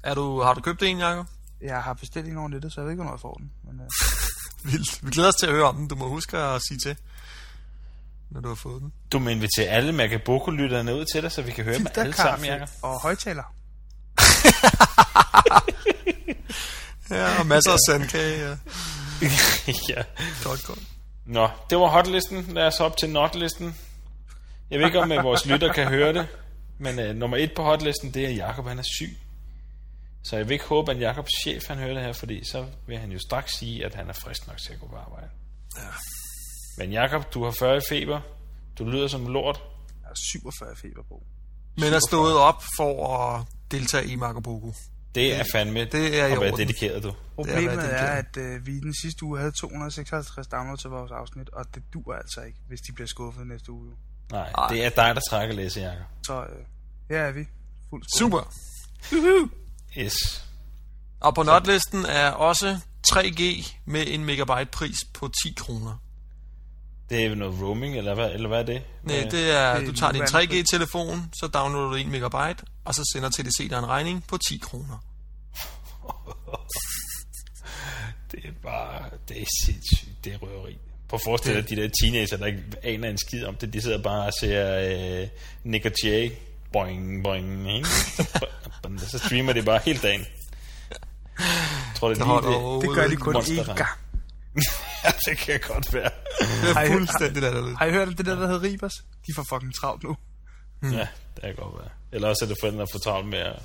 Er 0.03 0.15
du, 0.15 0.41
har 0.43 0.55
du 0.55 0.61
købt 0.61 0.83
en, 0.83 0.99
Jacob? 0.99 1.27
Jeg 1.61 1.83
har 1.83 1.93
bestilt 1.95 2.29
en 2.29 2.37
over 2.37 2.49
nettet, 2.49 2.73
så 2.73 2.81
jeg 2.81 2.85
ved 2.87 2.93
ikke, 2.93 3.03
hvornår 3.03 3.17
jeg 3.17 3.21
får 3.21 3.35
den. 3.35 3.51
Men, 3.65 3.81
øh, 3.81 3.87
Vildt. 4.73 5.05
Vi 5.07 5.11
glæder 5.11 5.29
os 5.29 5.35
til 5.35 5.47
at 5.47 5.53
høre 5.53 5.65
om 5.65 5.77
den. 5.77 5.89
Du 5.89 5.95
må 5.95 6.09
huske 6.09 6.39
at 6.39 6.63
sige 6.69 6.79
til, 6.79 6.97
når 8.33 8.41
du 8.41 8.49
har 8.49 8.55
fået 8.55 8.83
den. 8.83 8.93
Du 9.13 9.19
må 9.19 9.31
invitere 9.31 9.67
alle 9.67 9.93
Magaboko-lytterne 9.93 10.95
ud 10.95 11.05
til 11.05 11.23
dig, 11.23 11.33
så 11.33 11.43
vi 11.43 11.51
kan 11.51 11.65
høre 11.65 11.79
dem 11.79 11.87
alle 11.97 12.15
sammen, 12.15 12.47
Jacob. 12.49 12.69
og 12.83 13.03
højtaler. 13.03 13.55
Ja, 17.11 17.39
og 17.41 17.47
masser 17.47 17.73
af 17.73 17.79
sandkage. 17.89 18.49
Ja. 18.49 18.57
ja. 19.97 20.03
Godt, 20.45 20.65
godt. 20.65 20.79
Nå, 21.27 21.49
det 21.71 21.79
var 21.79 21.87
hotlisten. 21.87 22.43
Lad 22.43 22.67
os 22.67 22.81
op 22.81 22.97
til 22.97 23.11
notlisten. 23.11 23.77
Jeg 24.71 24.79
ved 24.79 24.87
ikke, 24.87 25.01
om 25.01 25.13
øh, 25.13 25.25
vores 25.25 25.47
lytter 25.47 25.73
kan 25.73 25.89
høre 25.89 26.13
det, 26.13 26.27
men 26.79 26.99
uh, 26.99 27.17
nummer 27.17 27.37
et 27.37 27.53
på 27.57 27.63
hotlisten, 27.63 28.15
det 28.15 28.25
er 28.25 28.31
Jakob, 28.31 28.67
han 28.69 28.79
er 28.79 28.83
syg. 28.99 29.19
Så 30.25 30.37
jeg 30.37 30.49
vil 30.49 30.53
ikke 30.53 30.65
håbe, 30.65 30.91
at 30.91 31.01
Jakobs 31.01 31.31
chef 31.43 31.63
han 31.69 31.79
hører 31.79 31.95
det 31.95 32.03
her, 32.03 32.13
fordi 32.13 32.45
så 32.45 32.67
vil 32.87 32.99
han 32.99 33.13
jo 33.13 33.19
straks 33.19 33.53
sige, 33.59 33.85
at 33.85 33.95
han 33.95 34.09
er 34.09 34.13
frisk 34.13 34.47
nok 34.47 34.59
til 34.59 34.73
at 34.73 34.81
gå 34.81 34.87
på 34.87 34.97
arbejde. 34.97 35.29
Ja. 35.79 35.83
Men 36.79 36.93
Jakob, 36.93 37.35
du 37.35 37.45
har 37.45 37.55
40 37.59 37.77
i 37.77 37.81
feber. 37.89 38.21
Du 38.79 38.85
lyder 38.85 39.09
som 39.09 39.27
lort. 39.27 39.63
Jeg 40.01 40.07
har 40.07 40.15
47 40.33 40.77
feber 40.77 41.03
på. 41.09 41.23
Men 41.77 41.93
er 41.93 42.01
stået 42.09 42.37
op 42.37 42.63
for 42.77 43.17
at 43.17 43.47
deltage 43.71 44.07
i 44.07 44.17
Marco 44.17 44.41
Polo. 44.41 44.73
Det 45.15 45.35
er 45.35 45.45
fandme 45.53 45.85
det 45.85 46.21
er 46.21 46.27
i 46.27 46.33
at 46.33 46.41
være 46.41 46.57
dedikeret, 46.57 47.03
du. 47.03 47.13
Problemet 47.35 47.79
er, 47.79 47.81
er 47.81 48.19
at 48.19 48.37
øh, 48.37 48.67
vi 48.67 48.73
i 48.73 48.81
den 48.81 48.95
sidste 49.03 49.25
uge 49.25 49.39
havde 49.39 49.53
256 49.61 50.47
downloads 50.47 50.81
til 50.81 50.91
vores 50.91 51.11
afsnit, 51.11 51.49
og 51.49 51.65
det 51.75 51.83
dur 51.95 52.15
altså 52.15 52.41
ikke, 52.41 52.59
hvis 52.69 52.81
de 52.81 52.93
bliver 52.93 53.09
skuffet 53.09 53.47
næste 53.47 53.73
uge. 53.73 53.91
Nej, 54.31 54.51
Ej. 54.59 54.69
det 54.69 54.85
er 54.85 54.89
dig, 54.89 55.15
der 55.15 55.21
trækker 55.31 55.55
læse, 55.55 55.81
Jakob. 55.81 56.07
Så 56.27 56.41
øh, 56.43 56.65
her 57.11 57.19
er 57.19 57.33
vi. 57.33 57.45
Fuld 57.91 58.03
skrue. 58.17 58.29
Super. 58.29 58.53
Yes. 59.99 60.15
Og 61.21 61.35
på 61.35 61.43
notlisten 61.43 62.05
er 62.05 62.31
også 62.31 62.79
3G 63.09 63.73
med 63.85 64.05
en 64.07 64.25
megabyte 64.25 64.71
pris 64.73 64.97
på 65.15 65.29
10 65.45 65.55
kroner. 65.57 66.03
Det 67.13 67.27
er 67.27 67.35
noget 67.35 67.63
roaming, 67.63 67.97
eller 67.99 68.15
hvad, 68.15 68.31
eller 68.31 68.49
hvad 68.49 68.59
er 68.59 68.63
det? 68.63 68.83
Nej, 69.03 69.17
det 69.17 69.25
er, 69.25 69.29
det 69.31 69.83
er 69.83 69.87
du 69.87 69.93
tager 69.93 70.13
din 70.13 70.23
nuværende 70.33 70.55
3G-telefon, 70.55 71.31
så 71.41 71.47
downloader 71.47 71.89
du 71.89 71.95
1 71.95 72.07
megabyte, 72.07 72.65
og 72.85 72.95
så 72.95 73.11
sender 73.13 73.29
TDC 73.29 73.69
dig 73.71 73.79
en 73.79 73.87
regning 73.89 74.25
på 74.29 74.39
10 74.49 74.59
kroner. 74.63 74.99
Det 78.33 78.41
er 78.45 78.53
bare, 78.63 79.05
det 79.29 79.41
er 79.41 79.45
sindssygt, 79.67 80.25
det 80.25 80.33
er 80.33 80.39
røveri. 80.39 80.79
På 81.09 81.19
forestil 81.19 81.55
dig 81.55 81.71
de 81.71 81.77
der 81.77 81.89
teenager, 82.03 82.37
der 82.37 82.47
ikke 82.47 82.63
aner 82.83 83.09
en 83.09 83.19
skid 83.19 83.45
om 83.45 83.55
det, 83.55 83.73
de 83.73 83.83
sidder 83.83 84.03
bare 84.03 84.27
og 84.27 84.33
ser 84.41 84.79
øh, 85.23 85.29
Nick 85.65 85.85
og 85.87 85.93
Jay, 86.05 86.33
boing, 86.73 87.25
boing, 87.25 87.77
ikke? 87.77 87.89
Så, 89.11 89.19
streamer 89.19 89.53
de 89.53 89.63
bare 89.63 89.81
hele 89.85 89.99
dagen. 89.99 90.27
Jeg 91.39 91.49
tror, 91.95 92.09
det 92.09 92.21
er 92.21 92.43
lige 92.43 92.81
det. 92.81 92.89
Det 92.89 92.97
gør 92.97 93.05
de 93.05 93.11
ikke. 93.11 93.23
kun 93.23 93.37
én 93.37 93.75
gang. 93.75 93.89
Ja, 95.05 95.11
det 95.27 95.39
kan 95.39 95.61
godt 95.69 95.95
være. 95.95 96.11
Det 96.41 96.75
Har 96.75 96.83
I 96.83 96.85
er 96.87 96.89
hørt- 96.91 96.99
fuldstændig 96.99 97.43
latterligt. 97.43 97.79
Har 97.79 97.87
I 97.87 97.91
hørt 97.91 98.09
om 98.09 98.15
det 98.15 98.27
der, 98.27 98.35
der 98.35 98.47
hedder 98.47 98.63
Ribers? 98.63 98.93
De 99.27 99.35
får 99.37 99.47
fucking 99.55 99.75
travlt 99.75 100.03
nu. 100.03 100.17
Ja, 100.83 101.09
det 101.35 101.43
kan 101.43 101.55
godt 101.55 101.75
være. 101.81 101.91
Eller 102.13 102.29
også 102.29 102.45
er 102.45 102.49
det 102.49 102.57
forældre, 102.63 102.81
der 102.81 102.87
får 102.93 102.99
travlt 102.99 103.29
med 103.29 103.39
at 103.39 103.63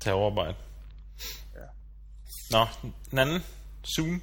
tage 0.00 0.14
overarbejde. 0.14 0.54
Ja. 1.54 1.66
Nå, 2.50 2.66
den 3.10 3.18
anden. 3.18 3.42
Zoom. 3.96 4.22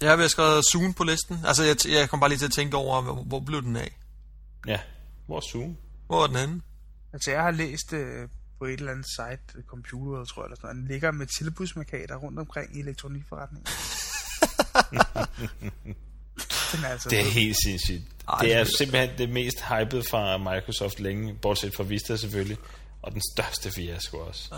Jeg 0.00 0.10
har 0.18 0.28
skrevet 0.28 0.64
Zoom 0.72 0.94
på 0.94 1.04
listen. 1.04 1.38
Altså, 1.46 1.62
jeg, 1.64 1.76
jeg 1.88 2.10
kom 2.10 2.20
bare 2.20 2.28
lige 2.28 2.38
til 2.38 2.46
at 2.46 2.52
tænke 2.52 2.76
over, 2.76 3.02
hvor, 3.02 3.14
hvor 3.14 3.40
blev 3.40 3.62
den 3.62 3.76
af? 3.76 3.96
Ja, 4.66 4.80
hvor 5.26 5.36
er 5.36 5.40
Zoom? 5.52 5.76
Hvor 6.06 6.22
er 6.22 6.26
den 6.26 6.36
anden? 6.36 6.62
Altså, 7.12 7.30
jeg 7.30 7.42
har 7.42 7.50
læst 7.50 7.92
øh, 7.92 8.28
på 8.58 8.64
et 8.64 8.72
eller 8.78 8.92
andet 8.92 9.06
site, 9.06 9.58
øh, 9.58 9.64
computer, 9.64 10.24
tror 10.24 10.42
jeg, 10.42 10.46
eller 10.46 10.56
sådan 10.56 10.66
noget, 10.76 10.76
den 10.76 10.88
ligger 10.92 11.10
med 11.10 11.26
tilbudsmarkader 11.38 12.16
rundt 12.16 12.38
omkring 12.38 12.76
i 12.76 12.80
elektronikforretningen. 12.80 13.66
den 16.72 16.84
er 16.84 16.88
altså 16.88 17.08
Det 17.08 17.20
er 17.20 17.30
helt 17.30 17.56
sindssygt. 17.64 18.02
Ej, 18.28 18.38
det 18.42 18.54
er 18.54 18.64
simpelthen 18.64 19.10
det 19.18 19.28
mest 19.28 19.60
hyped 19.60 20.02
fra 20.10 20.38
Microsoft 20.38 21.00
længe, 21.00 21.34
bortset 21.34 21.74
fra 21.76 21.82
Vista 21.82 22.16
selvfølgelig, 22.16 22.56
og 23.02 23.12
den 23.12 23.22
største 23.34 23.70
fiasko 23.70 24.18
også. 24.18 24.54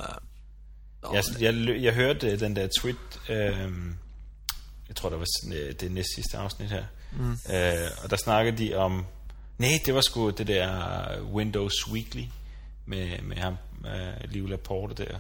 Nå, 1.03 1.15
Jeg, 1.15 1.25
jeg, 1.41 1.83
jeg 1.83 1.95
hørte 1.95 2.31
øh, 2.31 2.41
den 2.41 2.57
der 2.57 2.69
tweet, 2.81 2.97
øh, 3.29 3.73
jeg 4.89 4.97
tror 4.97 5.09
det 5.09 5.19
var 5.19 5.27
det 5.81 5.93
næst 5.93 6.09
sidste 6.15 6.37
afsnit 6.37 6.71
her, 6.71 6.85
mm. 7.13 7.33
øh, 7.33 7.91
og 8.05 8.11
der 8.11 8.17
snakkede 8.17 8.59
de 8.59 8.75
om, 8.75 9.07
nej, 9.59 9.79
det 9.87 9.95
var 9.95 10.01
sgu 10.01 10.31
det 10.31 10.47
der 10.47 11.23
Windows 11.23 11.89
Weekly, 11.93 12.25
med, 12.87 13.23
med 13.23 13.37
ham, 13.37 13.57
øh, 13.87 14.31
Liv 14.31 14.49
Laporte 14.49 15.05
der. 15.05 15.19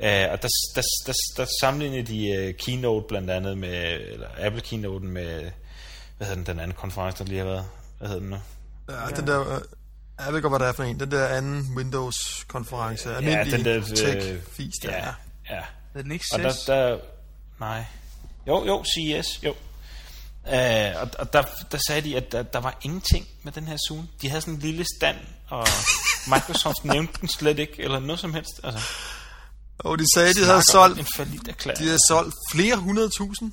Uh, 0.00 0.06
og 0.06 0.42
der, 0.42 0.48
der, 0.74 0.82
der, 1.06 1.12
der 1.36 1.46
sammenlignede 1.60 2.02
de 2.02 2.48
uh, 2.48 2.54
Keynote 2.66 3.06
blandt 3.08 3.30
andet 3.30 3.58
med, 3.58 4.00
eller 4.12 4.28
Apple 4.38 4.60
Keynote 4.60 5.04
med, 5.06 5.50
hvad 6.16 6.26
hedder 6.26 6.34
den, 6.34 6.46
den 6.46 6.60
anden 6.60 6.76
konference, 6.76 7.18
der 7.24 7.28
lige 7.28 7.38
har 7.38 7.46
været, 7.46 7.66
hvad 7.98 8.08
hedder 8.08 8.20
den 8.22 8.30
nu? 8.30 8.36
Ja, 8.90 9.06
den 9.16 9.26
der... 9.26 9.54
øh, 9.54 9.60
Jeg 10.26 10.32
ved 10.34 10.42
godt, 10.42 10.50
hvad 10.50 10.58
det 10.60 10.68
er 10.68 10.72
for 10.72 10.82
en. 10.82 11.00
Den 11.00 11.10
der 11.10 11.28
anden 11.28 11.66
Windows-konference. 11.76 13.14
Almindelig 13.16 13.52
den 13.52 13.64
der, 13.64 13.80
tech-fis 13.80 14.72
der. 14.82 14.90
ja, 14.92 15.06
Ja. 15.06 15.12
ja. 15.56 15.62
Er 15.94 16.02
den 16.02 16.12
ikke 16.12 16.24
Og 16.32 16.38
der, 16.38 16.52
der, 16.66 16.98
nej. 17.60 17.84
Jo, 18.46 18.66
jo, 18.66 18.84
CES, 18.84 19.40
jo. 19.44 19.50
Uh, 20.44 21.02
og, 21.02 21.08
og 21.18 21.32
der, 21.32 21.42
der 21.72 21.78
sagde 21.86 22.00
de, 22.00 22.16
at 22.16 22.32
der, 22.32 22.42
der 22.42 22.60
var 22.60 22.78
ingenting 22.82 23.26
med 23.42 23.52
den 23.52 23.68
her 23.68 23.76
Zoom. 23.88 24.08
De 24.22 24.28
havde 24.28 24.40
sådan 24.40 24.54
en 24.54 24.60
lille 24.60 24.84
stand, 24.98 25.16
og 25.48 25.66
Microsoft 26.32 26.84
nævnte 26.84 27.20
den 27.20 27.28
slet 27.28 27.58
ikke, 27.58 27.82
eller 27.82 27.98
noget 27.98 28.20
som 28.20 28.34
helst. 28.34 28.60
Altså, 28.64 28.80
Og 29.86 29.98
de 29.98 30.04
sagde, 30.14 30.34
de 30.34 30.44
havde 30.44 30.62
solgt, 30.72 30.98
de 31.78 31.84
havde 31.84 31.98
solgt 32.08 32.34
flere 32.52 32.76
hundrede 32.76 33.08
tusind. 33.08 33.52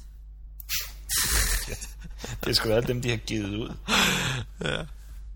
Det 2.45 2.55
skulle 2.55 2.75
være 2.75 2.87
dem, 2.87 3.01
de 3.01 3.09
har 3.09 3.17
givet 3.17 3.49
ud. 3.57 3.75
Ja. 4.63 4.83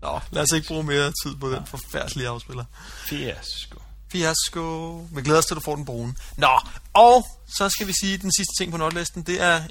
Nå, 0.02 0.20
lad 0.30 0.42
os 0.42 0.52
ikke 0.52 0.68
bruge 0.68 0.84
mere 0.84 1.12
tid 1.24 1.36
på 1.36 1.50
den 1.50 1.66
forfærdelige 1.66 2.28
afspiller. 2.28 2.64
Fiasko. 3.08 3.82
Fiasko. 4.12 4.96
Vi 5.12 5.22
glæder 5.22 5.38
os 5.38 5.46
til, 5.46 5.54
at 5.54 5.56
du 5.56 5.60
får 5.60 5.76
den 5.76 5.84
brune. 5.84 6.14
Nå, 6.36 6.60
og 6.92 7.26
så 7.58 7.68
skal 7.68 7.86
vi 7.86 7.92
sige, 8.00 8.18
den 8.18 8.32
sidste 8.32 8.52
ting 8.58 8.72
på 8.72 8.78
notlisten, 8.78 9.22
det 9.22 9.42
er 9.42 9.62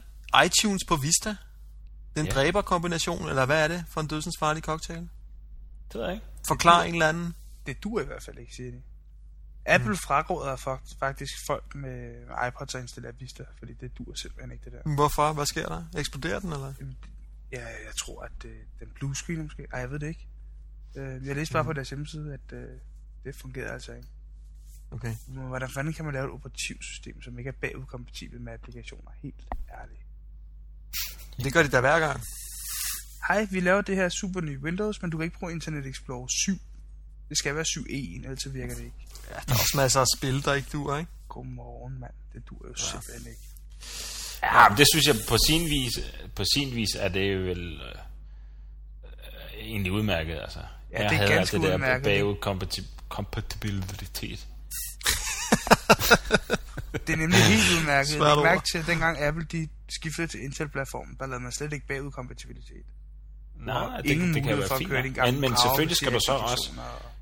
iTunes 0.45 0.81
på 0.87 0.95
Vista. 0.95 1.35
Den 2.15 2.25
Ja. 2.25 2.31
ja. 2.33 2.39
dræberkombination, 2.41 3.29
eller 3.29 3.45
hvad 3.45 3.63
er 3.63 3.67
det 3.67 3.83
for 3.89 4.01
en 4.01 4.07
dødsensfarlig 4.07 4.63
cocktail? 4.63 4.97
Det 4.99 5.95
ved 5.95 6.03
jeg 6.03 6.13
ikke. 6.13 6.25
Forklar 6.47 6.83
en 6.83 6.93
eller 6.93 7.09
anden. 7.09 7.35
Det 7.65 7.83
duer 7.83 8.01
i 8.01 8.05
hvert 8.05 8.23
fald 8.23 8.37
ikke, 8.37 8.51
siger 8.55 8.71
de. 8.71 8.81
Apple 9.67 9.89
mm. 9.89 9.97
fraråder 9.97 10.55
fakt- 10.55 10.99
faktisk 10.99 11.33
folk 11.47 11.75
med 11.75 12.23
iPods 12.47 12.75
at 12.75 12.81
installere 12.81 13.13
Vista, 13.19 13.43
fordi 13.57 13.73
det 13.73 13.97
duer 13.97 14.15
simpelthen 14.15 14.51
ikke, 14.51 14.65
det 14.65 14.73
der. 14.73 14.95
Hvorfor? 14.95 15.33
Hvad 15.33 15.45
sker 15.45 15.67
der? 15.67 15.83
Eksploderer 15.97 16.39
den, 16.39 16.53
eller? 16.53 16.73
Ja, 17.51 17.65
jeg 17.65 17.95
tror, 17.99 18.21
at 18.21 18.45
øh, 18.45 18.55
den 18.79 18.87
blue 18.95 19.15
screen 19.15 19.41
måske... 19.41 19.67
Ej, 19.73 19.79
jeg 19.79 19.91
ved 19.91 19.99
det 19.99 20.07
ikke. 20.07 20.27
Øh, 20.95 21.27
jeg 21.27 21.35
læste 21.35 21.53
bare 21.53 21.63
på 21.63 21.73
deres 21.73 21.89
hjemmeside, 21.89 22.33
at 22.33 22.53
øh, 22.53 22.69
det 23.23 23.35
fungerer 23.35 23.73
altså 23.73 23.93
ikke. 23.93 24.07
Okay. 24.91 25.15
Men 25.27 25.47
Hvordan 25.47 25.69
fanden 25.69 25.93
kan 25.93 26.05
man 26.05 26.13
lave 26.13 26.25
et 26.25 26.31
operativsystem, 26.31 27.21
som 27.21 27.37
ikke 27.37 27.47
er 27.47 27.53
bagudkompatibelt 27.61 28.41
med 28.41 28.53
applikationer? 28.53 29.11
Helt 29.21 29.45
ærligt. 29.81 30.01
Det 31.43 31.53
gør 31.53 31.63
de 31.63 31.69
da 31.69 31.79
hver 31.79 31.99
gang. 31.99 32.21
Hej, 33.27 33.47
vi 33.51 33.59
laver 33.59 33.81
det 33.81 33.95
her 33.95 34.09
super 34.09 34.41
nye 34.41 34.59
Windows, 34.59 35.01
men 35.01 35.11
du 35.11 35.17
kan 35.17 35.23
ikke 35.25 35.39
bruge 35.39 35.51
Internet 35.51 35.85
Explorer 35.85 36.27
7. 36.27 36.53
Det 37.29 37.37
skal 37.37 37.55
være 37.55 37.65
7.1, 37.69 38.25
ellers 38.25 38.43
så 38.43 38.49
virker 38.49 38.75
det 38.75 38.83
ikke. 38.83 39.07
Ja, 39.29 39.33
der 39.33 39.53
er 39.53 39.59
også 39.59 39.73
masser 39.75 39.99
af 40.01 40.05
spil, 40.17 40.45
der 40.45 40.53
ikke 40.53 40.69
duer, 40.73 40.97
ikke? 40.97 41.11
Godmorgen, 41.27 41.99
mand. 41.99 42.13
Det 42.33 42.43
duer 42.49 42.67
jo 42.67 42.73
ja. 42.77 42.83
simpelthen 42.91 43.31
ikke. 43.31 43.41
Ja, 44.43 44.69
men 44.69 44.77
det 44.77 44.85
synes 44.93 45.05
jeg 45.07 45.15
på 45.29 45.37
sin 45.47 45.69
vis, 45.69 45.93
på 46.35 46.43
sin 46.55 46.75
vis 46.75 46.89
er 46.95 47.07
det 47.07 47.33
jo 47.33 47.39
vel 47.39 47.81
øh, 47.81 47.95
egentlig 49.59 49.91
udmærket, 49.91 50.39
altså. 50.41 50.59
Ja, 50.59 51.01
jeg 51.01 51.09
det 51.09 51.15
er 51.15 51.19
havde 51.19 51.33
ganske 51.33 51.57
alt 51.57 51.63
det 51.63 51.79
der 51.79 51.99
bagud 51.99 52.35
kompatibilitet. 53.09 54.47
Det 57.07 57.13
er 57.13 57.17
nemlig 57.17 57.43
helt 57.43 57.79
udmærket. 57.79 58.13
Svært 58.13 58.37
Jeg 58.37 58.43
mærke 58.43 58.63
til, 58.71 58.77
at 58.77 58.87
dengang 58.87 59.23
Apple 59.23 59.45
de 59.51 59.67
skiftede 59.89 60.27
til 60.27 60.43
Intel-platformen, 60.43 61.15
der 61.19 61.27
lavede 61.27 61.43
man 61.43 61.51
slet 61.51 61.73
ikke 61.73 61.87
bagudkompatibilitet. 61.87 62.85
Nej, 63.55 64.01
det, 64.01 64.11
Ingen 64.11 64.33
det 64.33 64.43
kan 64.43 64.57
være 64.57 64.77
fint. 64.77 65.17
Men, 65.17 65.41
men 65.41 65.57
selvfølgelig 65.63 65.97
skal 65.97 66.13
du 66.13 66.19
så 66.25 66.31
også... 66.31 66.71
og 66.77 67.16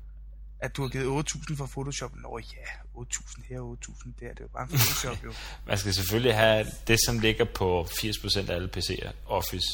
At 0.60 0.76
du 0.76 0.82
har 0.82 0.88
givet 0.88 1.24
8.000 1.30 1.56
for 1.56 1.66
Photoshop. 1.66 2.16
Nå 2.16 2.38
ja, 2.38 3.00
8.000 3.00 3.42
her, 3.48 3.76
8.000 3.88 4.12
der. 4.20 4.28
Det 4.28 4.28
er 4.28 4.34
jo 4.40 4.48
bare 4.48 4.62
en 4.62 4.68
Photoshop 4.68 5.24
jo. 5.24 5.32
Man 5.68 5.78
skal 5.78 5.94
selvfølgelig 5.94 6.34
have 6.34 6.66
det, 6.86 6.98
som 7.06 7.18
ligger 7.18 7.44
på 7.44 7.82
80% 7.90 8.50
af 8.50 8.54
alle 8.54 8.68
PC'er. 8.76 9.10
Office, 9.26 9.66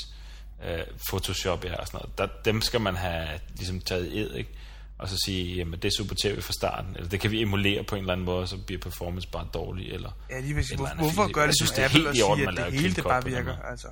øh, 0.65 0.79
Photoshop 1.09 1.65
ja, 1.65 1.77
og 1.77 1.87
sådan 1.87 2.01
noget. 2.03 2.19
Der, 2.19 2.29
dem 2.45 2.61
skal 2.63 2.81
man 2.81 2.97
have 2.97 3.41
ligesom 3.57 3.81
taget 3.81 4.19
ed, 4.19 4.35
ikke? 4.35 4.51
Og 4.99 5.09
så 5.09 5.17
sige, 5.27 5.55
jamen 5.57 5.81
det 5.81 5.97
supporterer 5.97 6.35
vi 6.35 6.41
fra 6.41 6.53
starten. 6.53 6.97
Eller 6.97 7.09
det 7.09 7.21
kan 7.21 7.31
vi 7.31 7.43
emulere 7.43 7.85
på 7.85 7.95
en 7.95 8.01
eller 8.01 8.13
anden 8.13 8.25
måde, 8.25 8.47
så 8.47 8.59
bliver 8.59 8.81
performance 8.81 9.29
bare 9.29 9.49
dårlig. 9.55 9.93
Eller 9.93 10.11
Ja, 10.31 10.41
lige 10.41 10.51
eller 10.51 10.77
hvor, 10.77 10.87
andet 10.87 11.05
hvorfor 11.05 11.33
gør 11.33 11.41
Jeg 11.41 11.49
det 11.49 11.57
synes, 11.61 11.71
det 11.71 11.81
er 11.81 11.85
Apple 11.85 11.99
helt 11.99 12.09
og 12.09 12.15
i 12.15 12.17
sige, 12.17 12.25
orden, 12.25 12.49
at 12.49 12.73
det 12.73 12.81
hele 12.81 12.95
det 12.95 13.05
bare 13.05 13.25
virker? 13.25 13.57
Altså, 13.57 13.89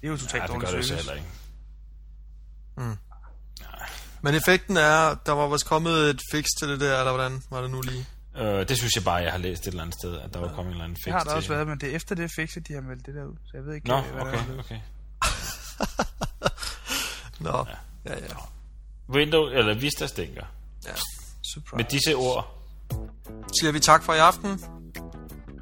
det 0.00 0.06
er 0.06 0.10
jo 0.10 0.16
totalt 0.16 0.42
ja, 0.42 0.46
det 0.46 0.60
gør 0.60 0.70
det 0.70 0.90
jo 0.90 0.94
heller 0.94 1.12
ikke. 1.12 1.26
Men 4.22 4.34
effekten 4.34 4.76
er, 4.76 5.14
der 5.26 5.32
var 5.32 5.48
vist 5.48 5.66
kommet 5.66 5.92
et 6.10 6.20
fix 6.32 6.44
til 6.58 6.68
det 6.68 6.80
der, 6.80 6.98
eller 6.98 7.12
hvordan 7.12 7.42
var 7.50 7.60
det 7.62 7.70
nu 7.70 7.80
lige? 7.80 8.06
Øh, 8.36 8.68
det 8.68 8.78
synes 8.78 8.92
jeg 8.96 9.04
bare, 9.04 9.14
jeg 9.14 9.30
har 9.32 9.38
læst 9.38 9.62
et 9.62 9.66
eller 9.66 9.82
andet 9.82 9.96
sted, 10.00 10.16
at 10.18 10.34
der 10.34 10.40
var 10.40 10.48
kommet 10.48 10.64
en 10.66 10.70
eller 10.72 10.84
anden 10.84 10.96
fix 10.96 11.04
Det 11.04 11.12
har 11.12 11.18
der 11.20 11.30
til. 11.30 11.36
også 11.36 11.48
været, 11.48 11.66
men 11.68 11.78
det 11.80 11.90
er 11.92 11.96
efter 11.96 12.14
det 12.14 12.30
fix, 12.36 12.56
at 12.56 12.68
de 12.68 12.72
har 12.74 12.80
meldt 12.80 13.06
det 13.06 13.14
der 13.14 13.24
ud. 13.24 13.36
Så 13.44 13.50
jeg 13.54 13.64
ved 13.66 13.74
ikke, 13.74 13.88
Nå, 13.88 14.00
hvad 14.00 14.12
der 14.12 14.20
okay, 14.26 14.38
er 14.38 14.44
blevet. 14.44 14.60
okay. 14.60 14.80
Nå, 17.46 17.66
ja, 18.06 18.14
ja. 18.14 18.34
Windows, 19.08 19.52
eller 19.54 19.74
Vista 19.74 20.06
stinker. 20.06 20.44
ja. 20.86 20.90
Surprise. 21.54 21.76
Med 21.76 21.84
disse 21.84 22.14
ord, 22.16 22.58
Siger 23.60 23.72
vi 23.72 23.80
tak 23.80 24.02
for 24.02 24.12
i 24.14 24.18
aften. 24.18 24.60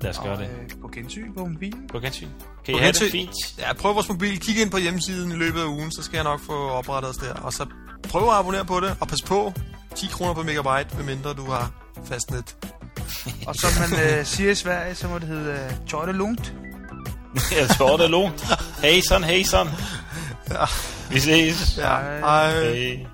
lad 0.01 0.11
os 0.11 0.19
gøre 0.19 0.39
det. 0.39 0.51
øh, 0.51 0.81
på 0.81 0.89
gensyn 0.89 1.35
på 1.35 1.45
mobilen. 1.47 1.89
På 1.89 2.01
gensyn. 2.01 2.29
Kan 2.65 2.75
I 2.75 2.79
have 2.79 2.93
det 2.93 3.01
gensyn. 3.01 3.11
fint? 3.13 3.59
Ja, 3.59 3.73
prøv 3.73 3.95
vores 3.95 4.09
mobil. 4.09 4.41
Kig 4.41 4.61
ind 4.61 4.71
på 4.71 4.79
hjemmesiden 4.79 5.33
i 5.33 5.35
løbet 5.35 5.61
af 5.61 5.65
ugen, 5.67 5.93
så 5.93 6.03
skal 6.03 6.17
jeg 6.17 6.25
nok 6.25 6.41
få 6.47 6.69
oprettet 6.71 7.11
os 7.11 7.17
der. 7.17 7.35
Og 7.35 7.53
så 7.53 7.67
prøv 8.09 8.29
at 8.29 8.35
abonnere 8.39 8.65
på 8.65 8.81
det, 8.81 8.97
og 9.01 9.09
pas 9.09 9.23
på. 9.23 9.53
10 9.97 10.07
kroner 10.07 10.35
per 10.35 10.43
megabyte, 10.43 10.97
medmindre 10.97 11.35
du 11.35 11.51
har 11.51 11.71
fastnet. 12.05 12.57
Og 13.49 13.55
som 13.57 13.71
man 13.81 14.01
øh, 14.19 14.25
siger 14.27 14.51
i 14.51 14.55
Sverige, 14.55 14.95
så 14.95 15.09
må 15.09 15.19
det 15.19 15.29
hedde 15.29 15.51
øh, 15.53 15.89
Tjorte 15.89 16.13
Lungt. 16.13 16.55
Jeg 17.59 17.69
tror, 17.69 17.97
det 17.97 18.05
er 18.05 18.09
lånt. 18.09 18.45
Hej 18.83 19.01
sådan, 19.09 19.25
hej 19.25 19.43
sådan. 19.43 19.73
Vi 21.11 21.21
ses. 21.21 21.75
Ja, 21.79 21.83
Hej. 21.87 22.21
hej. 22.21 22.63
Hej. 22.65 23.07